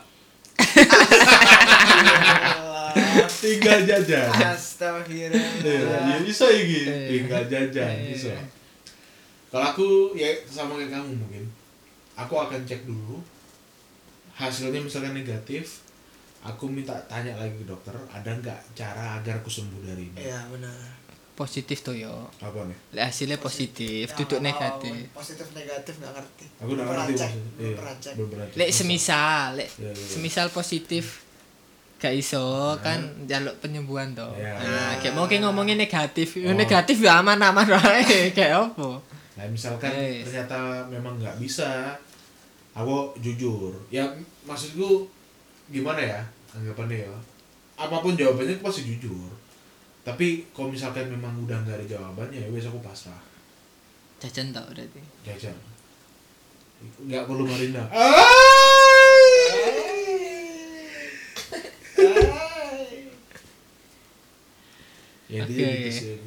Tinggal 3.39 3.80
jajan. 3.86 4.28
Iya, 4.30 4.52
Astagfirullah. 4.52 6.04
ya 6.06 6.18
bisa 6.20 6.45
ya 6.45 6.62
gitu 6.62 6.89
Eh. 6.89 7.08
tinggal 7.10 7.43
jajan 7.45 7.89
Eh. 7.89 8.12
bisa 8.12 8.34
kalau 9.50 9.66
aku 9.68 9.88
ya 10.14 10.30
sama 10.45 10.76
kayak 10.76 10.91
kamu 10.91 11.12
mungkin 11.16 11.43
aku 12.14 12.34
akan 12.36 12.62
cek 12.62 12.84
dulu 12.84 13.18
hasilnya 14.34 14.80
misalkan 14.80 15.14
negatif 15.14 15.84
aku 16.39 16.66
minta 16.66 16.95
tanya 17.06 17.36
lagi 17.36 17.52
ke 17.54 17.66
dokter 17.66 17.91
ada 18.08 18.32
nggak 18.32 18.60
cara 18.74 19.18
agar 19.18 19.38
aku 19.38 19.50
sembuh 19.50 19.82
dari 19.84 20.08
ini 20.08 20.20
Iya 20.22 20.47
benar. 20.47 20.72
positif 21.36 21.80
tuh 21.80 21.95
yo 21.95 22.28
apa 22.38 22.64
nih 22.64 22.78
hasilnya 23.02 23.36
positif 23.38 24.12
duduk 24.14 24.38
nggak 24.38 24.52
tahu, 24.54 24.84
negatif 24.86 25.04
Positif 25.14 25.47
negatif 25.50 25.93
nggak 25.97 26.14
ngerti. 26.14 26.45
aku 26.58 26.70
udah 26.70 26.86
Belum 26.86 27.00
ngerti 27.02 27.14
belum 27.16 27.32
Iya, 27.62 27.76
pernah 27.76 27.95
cek. 27.97 28.14
belum 28.14 28.30
pernah 28.30 28.45
cek. 28.45 28.58
lek 28.58 28.70
semisal 28.72 29.47
lek 29.56 29.70
Iya, 29.74 29.89
iya. 29.89 30.08
semisal 30.10 30.47
positif 30.50 31.06
gak 31.97 32.16
iso 32.16 32.47
kan 32.80 32.95
jaluk 33.26 33.60
penyembuhan 33.60 34.14
toh 34.14 34.32
Iya. 34.34 34.56
nah 34.56 34.91
kayak 34.95 35.14
mau 35.14 35.26
kayak 35.26 35.43
ngomongin 35.43 35.76
negatif 35.76 36.39
Oh. 36.39 36.54
negatif 36.54 36.95
ya 36.97 37.20
aman 37.20 37.36
aman 37.38 37.68
wae 37.68 38.04
kayak 38.38 38.56
apa 38.70 38.88
nah 39.40 39.48
misalkan 39.48 39.88
Yes. 39.96 40.28
ternyata 40.28 40.84
memang 40.92 41.16
nggak 41.16 41.40
bisa 41.40 41.96
aku 42.76 43.16
jujur 43.24 43.72
ya 43.88 44.04
maksudku 44.44 45.08
gimana 45.72 46.04
ya 46.04 46.20
anggapannya 46.52 47.08
ya? 47.08 47.14
Apa 47.80 48.04
pun 48.04 48.18
jawabannya 48.18 48.58
aku 48.58 48.68
pasti 48.68 48.84
jujur. 48.84 49.30
Tapi 50.04 50.44
kalau 50.52 50.68
misalkan 50.68 51.08
memang 51.08 51.32
udah 51.46 51.56
nggak 51.64 51.78
ada 51.80 51.86
jawabannya 51.88 52.42
ya 52.42 52.48
wes 52.52 52.68
aku 52.68 52.82
pasrah. 52.84 53.22
Jajan 54.20 54.52
tau 54.52 54.66
berarti? 54.68 55.00
Jajan. 55.24 55.56
Nggak 57.08 57.24
perlu 57.24 57.48
Marinda 57.48 57.86
ya 65.30 65.46
Oke. 65.46 65.54
gitu 65.54 65.90
sih 65.94 66.18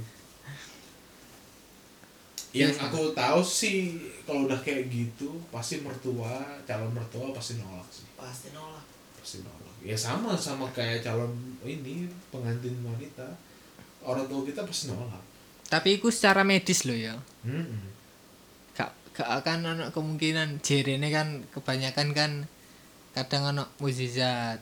yang 2.53 2.69
Yes, 2.69 2.79
aku 2.79 3.13
tahu 3.13 3.41
sih 3.41 3.97
kalau 4.23 4.45
udah 4.45 4.59
kayak 4.59 4.87
gitu 4.87 5.41
pasti 5.49 5.81
mertua 5.81 6.37
calon 6.63 6.91
mertua 6.91 7.33
pasti 7.33 7.57
nolak 7.57 7.89
sih 7.89 8.05
Pasti 8.13 8.49
nolak. 8.51 8.85
pasti 9.15 9.41
nolak 9.41 9.61
ya 9.81 9.95
sama 9.95 10.37
sama 10.37 10.69
kayak 10.69 11.01
calon 11.01 11.33
ini 11.61 12.05
pengantin 12.29 12.77
wanita 12.79 13.25
orang 14.01 14.27
tua 14.27 14.45
kita 14.45 14.63
pasti 14.63 14.89
nolak 14.89 15.23
tapi 15.65 15.97
itu 15.97 16.09
secara 16.09 16.43
medis 16.43 16.85
loh 16.85 16.95
ya 16.95 17.17
Mm-mm. 17.43 17.89
gak 18.73 18.93
gak 19.13 19.29
akan 19.35 19.59
ada 19.67 19.85
kemungkinan 19.89 20.61
jerene 20.61 21.09
kan 21.09 21.29
kebanyakan 21.51 22.13
kan 22.13 22.33
kadang 23.11 23.45
ada 23.47 23.65
mukjizat 23.77 24.61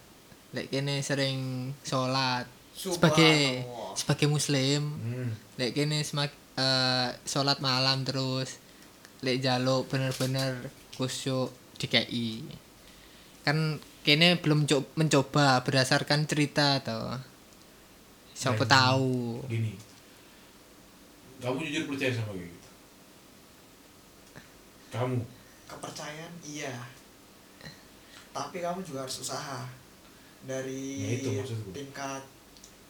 lek 0.51 0.67
kene 0.69 0.99
sering 1.01 1.39
sholat 1.81 2.47
sebagai 2.73 3.61
Subhanallah. 3.61 3.95
sebagai 3.95 4.27
muslim 4.27 4.83
Hmm. 4.97 5.31
lek 5.57 5.71
kene 5.73 6.01
semak 6.01 6.33
eh, 6.55 7.09
sholat 7.23 7.59
malam 7.59 8.03
terus 8.03 8.59
lek 9.21 9.39
jaluk 9.39 9.87
bener-bener 9.87 10.69
khusyuk 10.93 11.49
DKI 11.77 12.45
kan 13.41 13.57
kene 14.01 14.37
belum 14.37 14.65
co- 14.65 14.89
mencoba 14.95 15.61
berdasarkan 15.61 16.25
cerita 16.25 16.79
atau 16.79 17.17
siapa 18.33 18.65
Dan- 18.65 18.71
tahu. 18.71 19.45
Gini. 19.47 19.77
Kamu 21.37 21.57
jujur 21.59 21.85
percaya 21.87 22.13
sama 22.13 22.33
kayak 22.33 22.49
gitu? 22.49 22.69
Kamu? 24.91 25.19
Kepercayaan 25.67 26.33
iya. 26.43 26.75
Tapi 28.31 28.57
kamu 28.59 28.81
juga 28.83 29.05
harus 29.05 29.21
usaha. 29.21 29.65
Dari 30.41 30.85
Ya, 30.99 31.09
itu 31.15 31.29
maksudku. 31.35 31.71
tingkat 31.71 32.23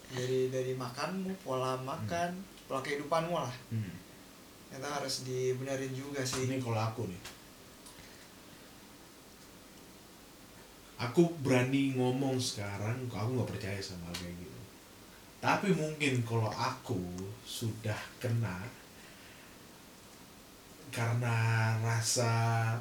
dari 0.09 0.47
dari 0.49 0.73
makanmu 0.73 1.35
pola 1.41 1.75
makan 1.77 2.31
pola 2.71 2.87
kehidupanmu 2.87 3.35
lah. 3.35 3.51
Hmm. 3.75 3.91
itu 4.71 4.87
harus 4.87 5.27
dibenerin 5.27 5.91
juga 5.91 6.23
sih. 6.23 6.47
Ini 6.47 6.63
kalau 6.63 6.79
aku 6.79 7.11
nih. 7.11 7.23
Aku 11.03 11.35
berani 11.43 11.99
ngomong 11.99 12.39
sekarang 12.39 13.11
aku 13.11 13.35
nggak 13.35 13.51
percaya 13.51 13.83
sama 13.83 14.07
hal 14.07 14.23
kayak 14.23 14.39
gitu. 14.39 14.61
Tapi 15.43 15.75
mungkin 15.75 16.23
kalau 16.23 16.47
aku 16.47 17.03
sudah 17.43 17.99
kena 18.23 18.63
karena 20.95 21.75
rasa 21.83 22.31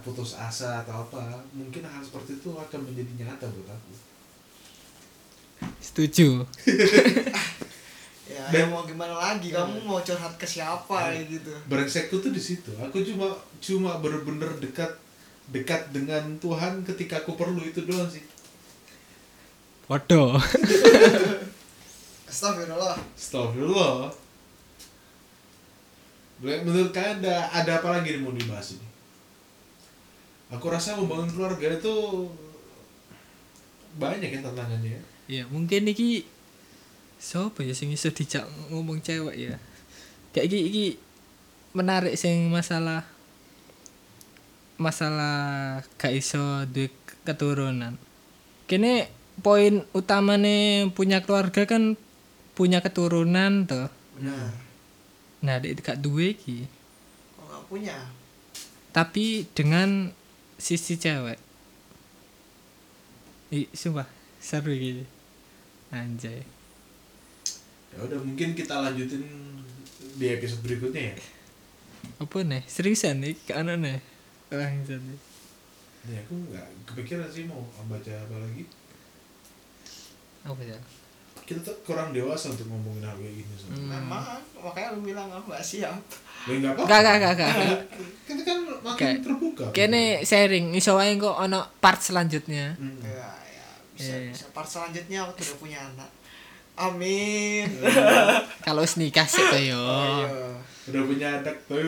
putus 0.05 0.37
asa 0.37 0.85
atau 0.85 1.05
apa 1.09 1.41
mungkin 1.53 1.85
hal 1.85 2.01
seperti 2.05 2.37
itu 2.37 2.53
akan 2.53 2.85
menjadi 2.85 3.25
nyata 3.25 3.49
buat 3.49 3.73
aku. 3.73 3.93
Setuju 5.81 6.45
ya 8.41 8.45
Dan- 8.55 8.69
mau 8.69 8.81
gimana 8.81 9.11
lagi 9.13 9.49
kamu 9.49 9.81
mau 9.81 9.99
curhat 9.99 10.33
ke 10.35 10.45
siapa 10.45 11.11
Ya. 11.11 11.21
gitu 11.25 11.51
brengsekku 11.65 12.17
tuh 12.17 12.29
di 12.29 12.39
situ 12.39 12.71
aku 12.75 13.03
cuma 13.03 13.27
cuma 13.57 13.97
bener-bener 13.97 14.47
dekat 14.57 14.87
dekat 15.49 15.89
dengan 15.89 16.23
Tuhan 16.37 16.81
ketika 16.83 17.19
aku 17.19 17.33
perlu 17.33 17.59
itu 17.61 17.83
doang 17.83 18.07
sih 18.07 18.23
waduh 19.85 20.37
Astagfirullah 22.29 22.93
Astagfirullah. 23.11 24.13
Boleh- 26.39 26.61
Menurut 26.61 26.91
kalian 26.91 27.19
ada, 27.19 27.49
ada 27.51 27.71
apa 27.75 27.89
lagi 27.91 28.13
yang 28.13 28.21
mau 28.21 28.31
dibahas 28.31 28.77
ini? 28.77 28.85
Aku 30.49 30.65
rasa 30.67 30.93
membangun 30.93 31.25
keluarga 31.27 31.73
itu 31.73 31.93
banyak 33.95 34.29
ya 34.29 34.39
tantangannya. 34.39 35.01
ya 35.25 35.43
mungkin 35.45 35.85
iki 35.85 36.25
siapa 37.19 37.67
ya 37.67 37.75
sing 37.75 37.91
iso 37.91 38.07
dijak 38.09 38.47
ngomong 38.71 39.03
cewek 39.03 39.35
ya? 39.35 39.55
Kayak 40.31 40.45
iki 40.49 40.59
iki 40.71 40.85
menarik 41.75 42.15
sing 42.15 42.47
masalah 42.47 43.03
masalah 44.79 45.83
gak 45.99 46.15
iso 46.15 46.63
duwe 46.71 46.87
keturunan. 47.27 47.99
Kene 48.65 49.11
poin 49.43 49.83
utamane 49.91 50.87
punya 50.95 51.19
keluarga 51.19 51.67
kan 51.67 51.99
punya 52.55 52.79
keturunan 52.79 53.67
tuh 53.67 53.91
benar. 54.15 54.55
Nah 55.43 55.55
dek 55.59 55.83
gak 55.83 55.99
duwe 55.99 56.33
iki. 56.33 56.63
Kalau 57.35 57.47
nggak 57.51 57.63
punya? 57.67 57.97
Tapi 58.95 59.43
dengan 59.51 60.15
sisi 60.55 60.95
cewek. 60.95 61.37
Ih, 63.49 63.67
sumpah 63.75 64.07
seru 64.39 64.71
gitu 64.71 65.03
anjay 65.89 66.45
Ya 67.89 67.99
udah 68.01 68.19
mungkin 68.19 68.53
kita 68.53 68.79
lanjutin 68.79 69.23
di 70.15 70.25
episode 70.27 70.61
berikutnya 70.61 71.11
ya. 71.11 71.15
apa 72.15 72.37
nih 72.41 72.63
seriusan 72.65 73.19
nih 73.19 73.35
ke 73.37 73.51
anu 73.53 73.75
nih 73.75 73.99
orang 74.49 74.83
Nih 76.01 76.17
aku 76.17 76.33
nggak 76.45 76.67
kepikiran 76.85 77.27
sih 77.27 77.43
mau 77.43 77.59
baca 77.85 78.13
apa 78.13 78.35
lagi. 78.37 78.63
apa 80.41 80.61
ya 80.61 80.79
Kita 81.41 81.59
tuh 81.61 81.75
kurang 81.81 82.11
dewasa 82.11 82.49
untuk 82.49 82.67
ngomongin 82.67 83.03
hal 83.03 83.15
kayak 83.15 83.35
gini. 83.35 83.53
soalnya. 83.53 83.75
Hmm. 83.75 83.89
memang 83.89 84.23
makanya 84.55 84.87
lu 84.91 85.01
bilang 85.03 85.27
aku 85.29 85.49
gak 85.49 85.65
siap 85.65 85.97
Ya 86.41 86.53
nggak 86.55 86.71
apa-apa. 86.73 86.87
Gak, 86.87 87.01
gak, 87.01 87.17
gak, 87.19 87.33
gak. 87.35 87.51
Kita 88.23 88.41
kan 88.43 88.57
makin 88.79 88.95
Kayak- 88.97 89.21
terbuka. 89.21 89.65
kene 89.71 90.03
sharing 90.21 90.67
iso 90.71 90.95
wae 90.95 91.15
kok 91.15 91.35
ono 91.35 91.59
part 91.77 91.99
selanjutnya 91.99 92.75
Hmm. 92.75 92.95
ya 93.01 93.27
ya 93.49 93.67
bisa 93.91 94.13
Iya. 94.13 94.31
bisa 94.31 94.45
part 94.49 94.65
selanjutnya 94.65 95.19
aku 95.21 95.35
udah 95.37 95.57
punya 95.57 95.79
anak 95.85 96.09
amin. 96.79 97.67
Kalau 98.65 98.81
wis 98.87 98.95
nikah 98.95 99.27
sih 99.27 99.43
tuh 99.43 99.59
yo. 99.59 99.75
Oh, 99.75 100.23
iya. 100.23 100.27
Udah 100.87 101.01
punya 101.03 101.27
anak 101.43 101.55
tapi 101.67 101.85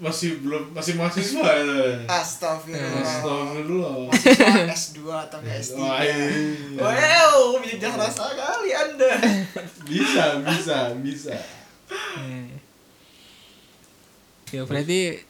masih 0.00 0.40
belum 0.40 0.72
masih 0.72 0.96
mahasiswa 0.96 1.44
ya. 1.44 2.08
Astagfirullah. 2.08 3.04
Astagfirullah. 3.04 3.92
Mahasiswa 4.08 4.72
S2 4.72 4.98
atau 5.04 5.38
enggak 5.44 5.58
S3 5.60 5.76
Wah, 5.76 6.00
iya. 6.00 6.16
Wow, 6.80 7.60
bijak 7.60 7.94
rasa 8.00 8.24
kali 8.32 8.70
anda. 8.72 9.12
Bisa 9.90 10.38
bisa 10.40 10.94
bisa. 11.02 11.34
Ya 14.50 14.62
berarti 14.66 15.20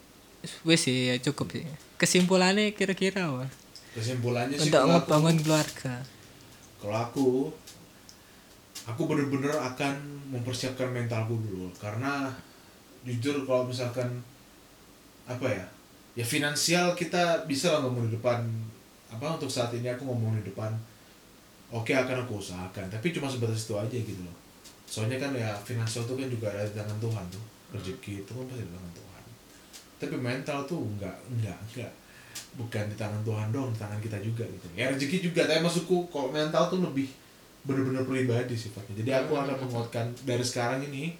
wis 0.65 0.81
sih 0.85 1.11
ya 1.11 1.15
cukup 1.19 1.57
sih. 1.57 1.67
Kesimpulannya 1.99 2.73
kira-kira 2.73 3.29
apa? 3.29 3.49
Kesimpulannya 3.97 4.57
sih 4.57 4.71
untuk 4.71 4.81
kalau 4.81 4.97
ngebangun 4.97 5.37
keluarga. 5.43 5.95
Kalau 6.81 6.97
aku 6.97 7.29
aku 8.91 9.07
bener-bener 9.07 9.55
akan 9.55 9.95
mempersiapkan 10.35 10.91
mentalku 10.91 11.39
dulu. 11.39 11.71
Karena 11.79 12.31
jujur 13.07 13.47
kalau 13.47 13.65
misalkan 13.71 14.07
apa 15.31 15.47
ya 15.47 15.65
ya 16.19 16.27
finansial 16.27 16.93
kita 16.99 17.47
bisa 17.47 17.71
lah 17.71 17.87
ngomong 17.87 18.11
di 18.11 18.19
depan 18.19 18.43
apa 19.09 19.39
untuk 19.39 19.47
saat 19.47 19.71
ini 19.73 19.87
aku 19.87 20.05
ngomong 20.05 20.43
di 20.43 20.45
depan 20.51 20.75
oke 21.71 21.91
akan 21.91 22.27
aku 22.27 22.43
usahakan. 22.43 22.91
Tapi 22.91 23.15
cuma 23.15 23.31
sebatas 23.31 23.67
itu 23.67 23.75
aja 23.79 23.97
gitu 23.97 24.23
loh. 24.23 24.37
Soalnya 24.91 25.23
kan 25.23 25.31
ya 25.35 25.55
finansial 25.63 26.03
tuh 26.03 26.19
kan 26.19 26.27
juga 26.27 26.51
ada 26.51 26.67
di 26.67 26.75
tangan 26.75 26.99
Tuhan 26.99 27.25
tuh. 27.31 27.45
Rezeki 27.71 28.27
itu 28.27 28.31
kan 28.35 28.45
pasti 28.51 28.67
di 28.67 28.73
tangan 28.75 28.93
Tuhan. 28.99 29.23
Tapi 30.03 30.17
mental 30.19 30.59
tuh 30.67 30.83
enggak 30.83 31.17
enggak 31.31 31.59
enggak. 31.71 31.93
Bukan 32.59 32.85
di 32.91 32.97
tangan 32.99 33.23
Tuhan 33.23 33.55
dong 33.55 33.71
di 33.71 33.79
tangan 33.79 34.01
kita 34.03 34.19
juga 34.19 34.43
gitu. 34.43 34.67
Ya 34.75 34.91
rezeki 34.91 35.31
juga 35.31 35.47
tapi 35.47 35.63
maksudku 35.63 36.11
kalau 36.11 36.35
mental 36.35 36.67
tuh 36.67 36.83
lebih 36.83 37.07
bener-bener 37.65 38.05
pribadi 38.05 38.55
sifatnya. 38.57 39.05
Jadi 39.05 39.11
aku 39.13 39.33
akan 39.37 39.57
menguatkan 39.61 40.07
dari 40.25 40.45
sekarang 40.45 40.81
ini 40.89 41.13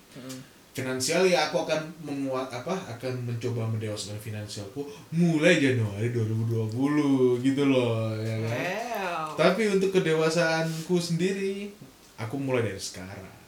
finansial 0.71 1.27
ya 1.27 1.51
aku 1.51 1.67
akan 1.67 1.83
menguat 2.07 2.47
apa 2.49 2.73
akan 2.97 3.27
mencoba 3.27 3.67
mendewasakan 3.67 4.17
finansialku 4.23 4.87
mulai 5.11 5.59
Januari 5.59 6.15
2020 6.15 7.43
gitu 7.45 7.63
loh 7.69 8.15
ya 8.17 8.37
kan? 8.47 8.55
Wow. 8.57 9.27
Tapi 9.37 9.63
untuk 9.69 9.91
kedewasaanku 9.93 10.97
sendiri 10.97 11.75
aku 12.17 12.37
mulai 12.41 12.65
dari 12.65 12.81
sekarang. 12.81 13.39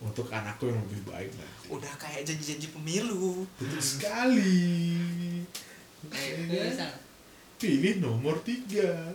Untuk 0.00 0.32
anakku 0.32 0.64
yang 0.64 0.80
lebih 0.88 1.12
baik 1.12 1.28
nanti. 1.36 1.68
Udah 1.68 1.92
kayak 2.00 2.24
janji-janji 2.24 2.72
pemilu. 2.72 3.44
Betul 3.60 3.80
sekali. 3.84 4.96
Ya 6.08 6.72
kan? 6.72 6.88
pilih 7.60 8.00
nomor 8.00 8.40
tiga. 8.40 9.12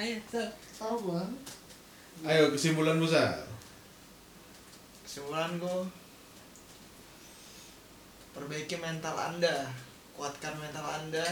Ayo 0.00 0.16
Sama 0.78 1.26
ayo 2.22 2.54
kesimpulan 2.54 3.02
Musa 3.02 3.34
Kesimpulan 5.02 5.58
gue 5.58 5.78
Perbaiki 8.30 8.78
mental 8.78 9.18
anda 9.18 9.74
Kuatkan 10.14 10.54
mental 10.62 10.86
anda 10.86 11.26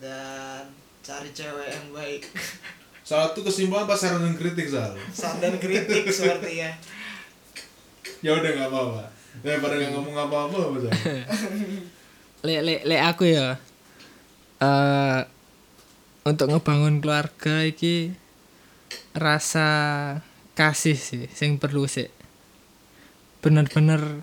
Dan 0.00 0.64
Cari 1.02 1.34
cewek 1.34 1.66
yang 1.66 1.90
baik. 1.90 2.22
Satu 3.10 3.42
kesimpulan 3.42 3.90
pasaran 3.90 4.22
dan 4.22 4.38
kritik 4.38 4.70
Sal 4.70 4.94
Saran 5.10 5.42
dan 5.42 5.58
kritik 5.58 6.06
sepertinya 6.06 6.70
ya. 8.22 8.30
Udah 8.38 8.50
nggak 8.54 8.70
apa-apa. 8.70 9.02
Daripada 9.42 9.82
nggak 9.82 9.92
ngomong 9.98 10.14
apa-apa 10.14 10.56
le 12.46 12.54
le 12.62 12.74
le 12.86 12.96
aku 13.02 13.26
ya. 13.26 13.58
Eh 14.62 15.20
untuk 16.22 16.54
ngebangun 16.54 17.02
keluarga 17.02 17.66
iki 17.66 18.14
rasa 19.16 19.68
kasih 20.54 20.94
sih 20.94 21.26
sing 21.34 21.58
perlu 21.58 21.90
sih. 21.90 22.06
Bener-bener 23.42 24.22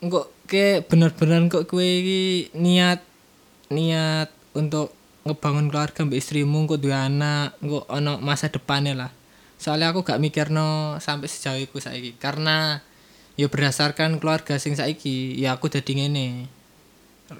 kok 0.00 0.28
ke 0.44 0.84
bener-bener 0.84 1.48
kok 1.48 1.64
kue 1.68 1.84
iki 1.84 2.22
niat 2.56 3.00
niat 3.72 4.28
untuk 4.52 4.92
ngebangun 5.24 5.68
keluarga 5.72 6.04
mbak 6.04 6.20
istrimu 6.20 6.68
kok 6.68 6.80
dua 6.80 7.08
anak 7.08 7.56
kok 7.60 7.84
ono 7.88 8.20
masa 8.20 8.52
depannya 8.52 8.92
lah. 8.92 9.10
Soalnya 9.60 9.92
aku 9.92 10.04
gak 10.04 10.20
mikir 10.20 10.48
no 10.48 10.96
sampai 11.00 11.28
sejauh 11.28 11.60
itu 11.60 11.80
saiki. 11.80 12.16
Karena 12.16 12.80
ya 13.36 13.48
berdasarkan 13.48 14.20
keluarga 14.20 14.56
sing 14.60 14.76
saiki 14.76 15.36
ya 15.36 15.56
aku 15.56 15.72
jadi 15.72 15.92
ngene. 15.96 16.48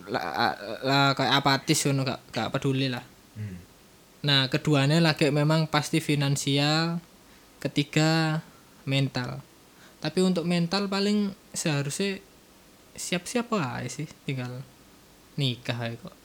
Lah 0.08 0.56
lah 0.80 1.04
kayak 1.12 1.44
apatis 1.44 1.84
ngono 1.84 2.08
gak 2.08 2.20
gak 2.32 2.48
peduli 2.56 2.88
lah 2.88 3.19
Hmm. 3.38 3.58
nah 4.20 4.50
keduanya 4.52 5.00
lagi 5.00 5.32
memang 5.32 5.64
pasti 5.70 6.02
finansial 6.02 7.00
ketiga 7.60 8.40
mental. 8.88 9.44
Tapi 10.00 10.24
untuk 10.24 10.48
mental 10.48 10.88
paling 10.88 11.36
seharusnya 11.52 12.18
siap-siap 12.96 13.52
aja 13.52 13.86
sih 13.86 14.08
tinggal 14.24 14.64
nikah 15.36 15.76
aja 15.76 15.96
kok. 16.00 16.16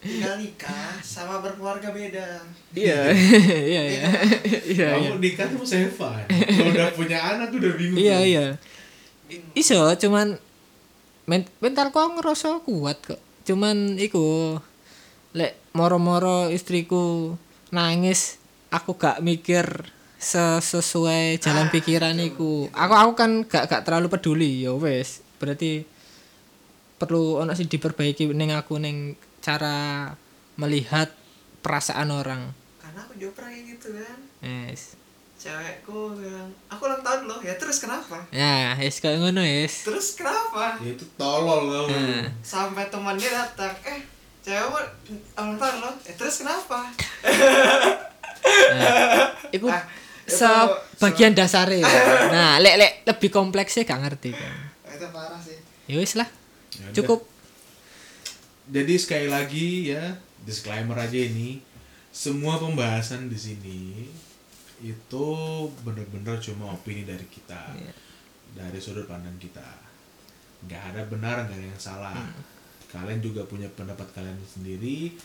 Tinggal 0.00 0.34
nikah 0.40 0.98
sama 1.04 1.44
berkeluarga 1.44 1.92
beda. 1.92 2.42
Iya. 2.72 3.12
Iya. 3.12 3.62
Iya 3.64 3.82
iya. 3.86 4.08
Iya. 4.64 4.88
Kamu 4.98 5.20
nikah 5.20 5.46
tuh 5.52 5.68
saya 5.68 5.88
fun 5.92 6.24
kalau 6.28 6.72
udah 6.72 6.88
punya 6.96 7.18
anak 7.20 7.52
udah 7.52 7.72
bingung 7.76 8.00
iya 8.00 8.18
tuh. 8.18 8.24
iya. 8.24 8.46
Iso 9.52 9.80
cuman 10.00 10.40
men 11.24 11.44
mentalku 11.60 11.96
aku 11.96 12.20
ngerasa 12.20 12.60
kuat 12.64 12.98
kok 13.00 13.20
cuman 13.44 14.00
iku 14.00 14.56
lek 15.36 15.60
moro-moro 15.76 16.48
istriku 16.48 17.36
nangis 17.74 18.40
aku 18.72 18.96
gak 18.96 19.20
mikir 19.20 19.66
se- 20.18 20.62
sesuai 20.62 21.38
jalan 21.38 21.68
pikiran 21.68 22.16
iku. 22.18 22.72
Aku 22.72 22.94
aku 22.96 23.12
kan 23.14 23.30
gak 23.44 23.68
gak 23.68 23.84
terlalu 23.84 24.08
peduli 24.08 24.64
ya 24.64 24.72
wes. 24.74 25.20
Berarti 25.36 25.84
perlu 26.96 27.42
ono 27.42 27.52
sih 27.52 27.68
diperbaiki 27.68 28.30
ning 28.32 28.54
aku 28.54 28.80
ning 28.80 29.18
cara 29.44 30.08
melihat 30.56 31.12
perasaan 31.60 32.08
orang. 32.14 32.42
Karena 32.80 33.04
aku 33.04 33.12
juga 33.20 33.42
pernah 33.42 33.50
kayak 33.52 33.64
gitu 33.76 33.88
kan. 33.92 34.18
Yes 34.40 35.03
cewekku 35.44 36.16
bilang 36.16 36.48
aku 36.66 36.82
ulang 36.82 37.04
tahun 37.04 37.20
loh 37.26 37.36
ya 37.38 37.52
terus 37.54 37.76
kenapa 37.78 38.16
ya 38.30 38.72
yes 38.74 38.96
kayak 38.98 39.20
ngono 39.20 39.40
yes 39.40 39.84
terus 39.84 40.16
kenapa 40.16 40.80
ya 40.80 40.88
itu 40.90 41.04
tolol 41.14 41.68
kamu 41.68 41.92
Nah. 41.92 42.24
sampai 42.40 42.88
teman 42.88 43.12
dia 43.14 43.28
datang 43.30 43.76
eh 43.84 44.00
cewek 44.40 44.64
mau 44.64 44.80
ulang 45.36 45.54
tahun 45.54 45.76
loh 45.78 45.94
ya 46.00 46.12
terus 46.14 46.40
kenapa 46.40 46.88
Iku 49.50 49.66
Ah, 49.66 49.84
itu 50.24 50.34
sebagian 50.34 51.32
dasarnya. 51.32 51.84
Nah, 52.34 52.56
lek 52.56 52.76
lek 52.76 52.92
lebih 53.04 53.28
kompleksnya 53.30 53.84
gak 53.84 54.00
ngerti 54.00 54.32
kan. 54.32 54.52
itu 54.86 55.06
parah 55.10 55.36
sih 55.38 55.56
Ya 55.84 55.96
wis 55.96 56.14
lah. 56.14 56.28
Ya 56.72 56.80
udah. 56.82 56.94
Cukup. 56.94 57.20
Jadi 58.66 58.94
sekali 58.96 59.28
lagi 59.28 59.92
ya 59.92 60.16
disclaimer 60.40 60.96
aja 60.96 61.16
ini 61.16 61.60
semua 62.08 62.56
pembahasan 62.56 63.28
di 63.28 63.36
sini 63.36 64.08
itu 64.84 65.26
bener-bener 65.80 66.36
cuma 66.38 66.70
opini 66.70 67.02
dari 67.02 67.24
kita 67.24 67.72
Iya. 67.72 67.92
dari 68.54 68.76
sudut 68.76 69.04
pandang 69.04 69.34
kita 69.36 69.64
nggak 70.62 70.82
ada 70.92 71.00
benar 71.06 71.44
nggak 71.44 71.56
ada 71.56 71.66
yang 71.66 71.80
salah 71.80 72.20
kalian 72.86 73.18
juga 73.18 73.42
punya 73.44 73.66
pendapat 73.68 74.06
kalian 74.12 74.36
sendiri 74.44 75.16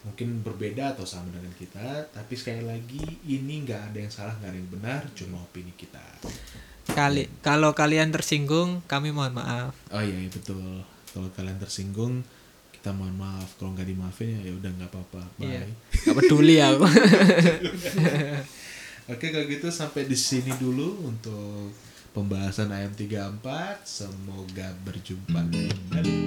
mungkin 0.00 0.40
berbeda 0.40 0.94
atau 0.94 1.02
sama 1.02 1.28
dengan 1.28 1.50
kita 1.52 1.82
tapi 2.08 2.32
sekali 2.32 2.62
lagi 2.62 3.02
ini 3.24 3.62
nggak 3.62 3.90
ada 3.90 3.98
yang 3.98 4.08
salah 4.08 4.32
nggak 4.38 4.48
ada 4.48 4.56
yang 4.56 4.70
benar 4.72 5.00
cuma 5.12 5.36
opini 5.40 5.74
kita 5.74 6.02
Kali 6.88 7.28
kalau 7.40 7.76
kalian 7.76 8.08
tersinggung, 8.08 8.80
kami 8.86 9.12
mohon 9.12 9.36
maaf. 9.36 9.76
oh 9.92 10.00
iya 10.00 10.18
iya, 10.18 10.30
betul 10.32 10.80
kalau 11.10 11.28
kalian 11.30 11.58
tersinggung 11.58 12.24
kita 12.72 12.90
mohon 12.90 13.12
maaf 13.12 13.54
kalau 13.54 13.76
nggak 13.76 13.86
dimaafin 13.86 14.32
ya 14.32 14.48
ya 14.48 14.52
udah 14.56 14.70
nggak 14.72 14.88
apa-apa 14.88 15.22
bye 15.36 15.44
Iya. 15.44 15.62
Gak 16.00 16.14
peduli 16.16 16.56
aku. 16.58 16.86
Oke 19.08 19.32
kalau 19.32 19.48
gitu 19.48 19.72
sampai 19.72 20.04
di 20.04 20.12
sini 20.12 20.52
dulu 20.60 21.08
untuk 21.08 21.72
pembahasan 22.12 22.68
ayam 22.68 22.92
34 22.92 23.40
semoga 23.80 24.68
berjumpa 24.84 25.48
kembali 25.48 26.18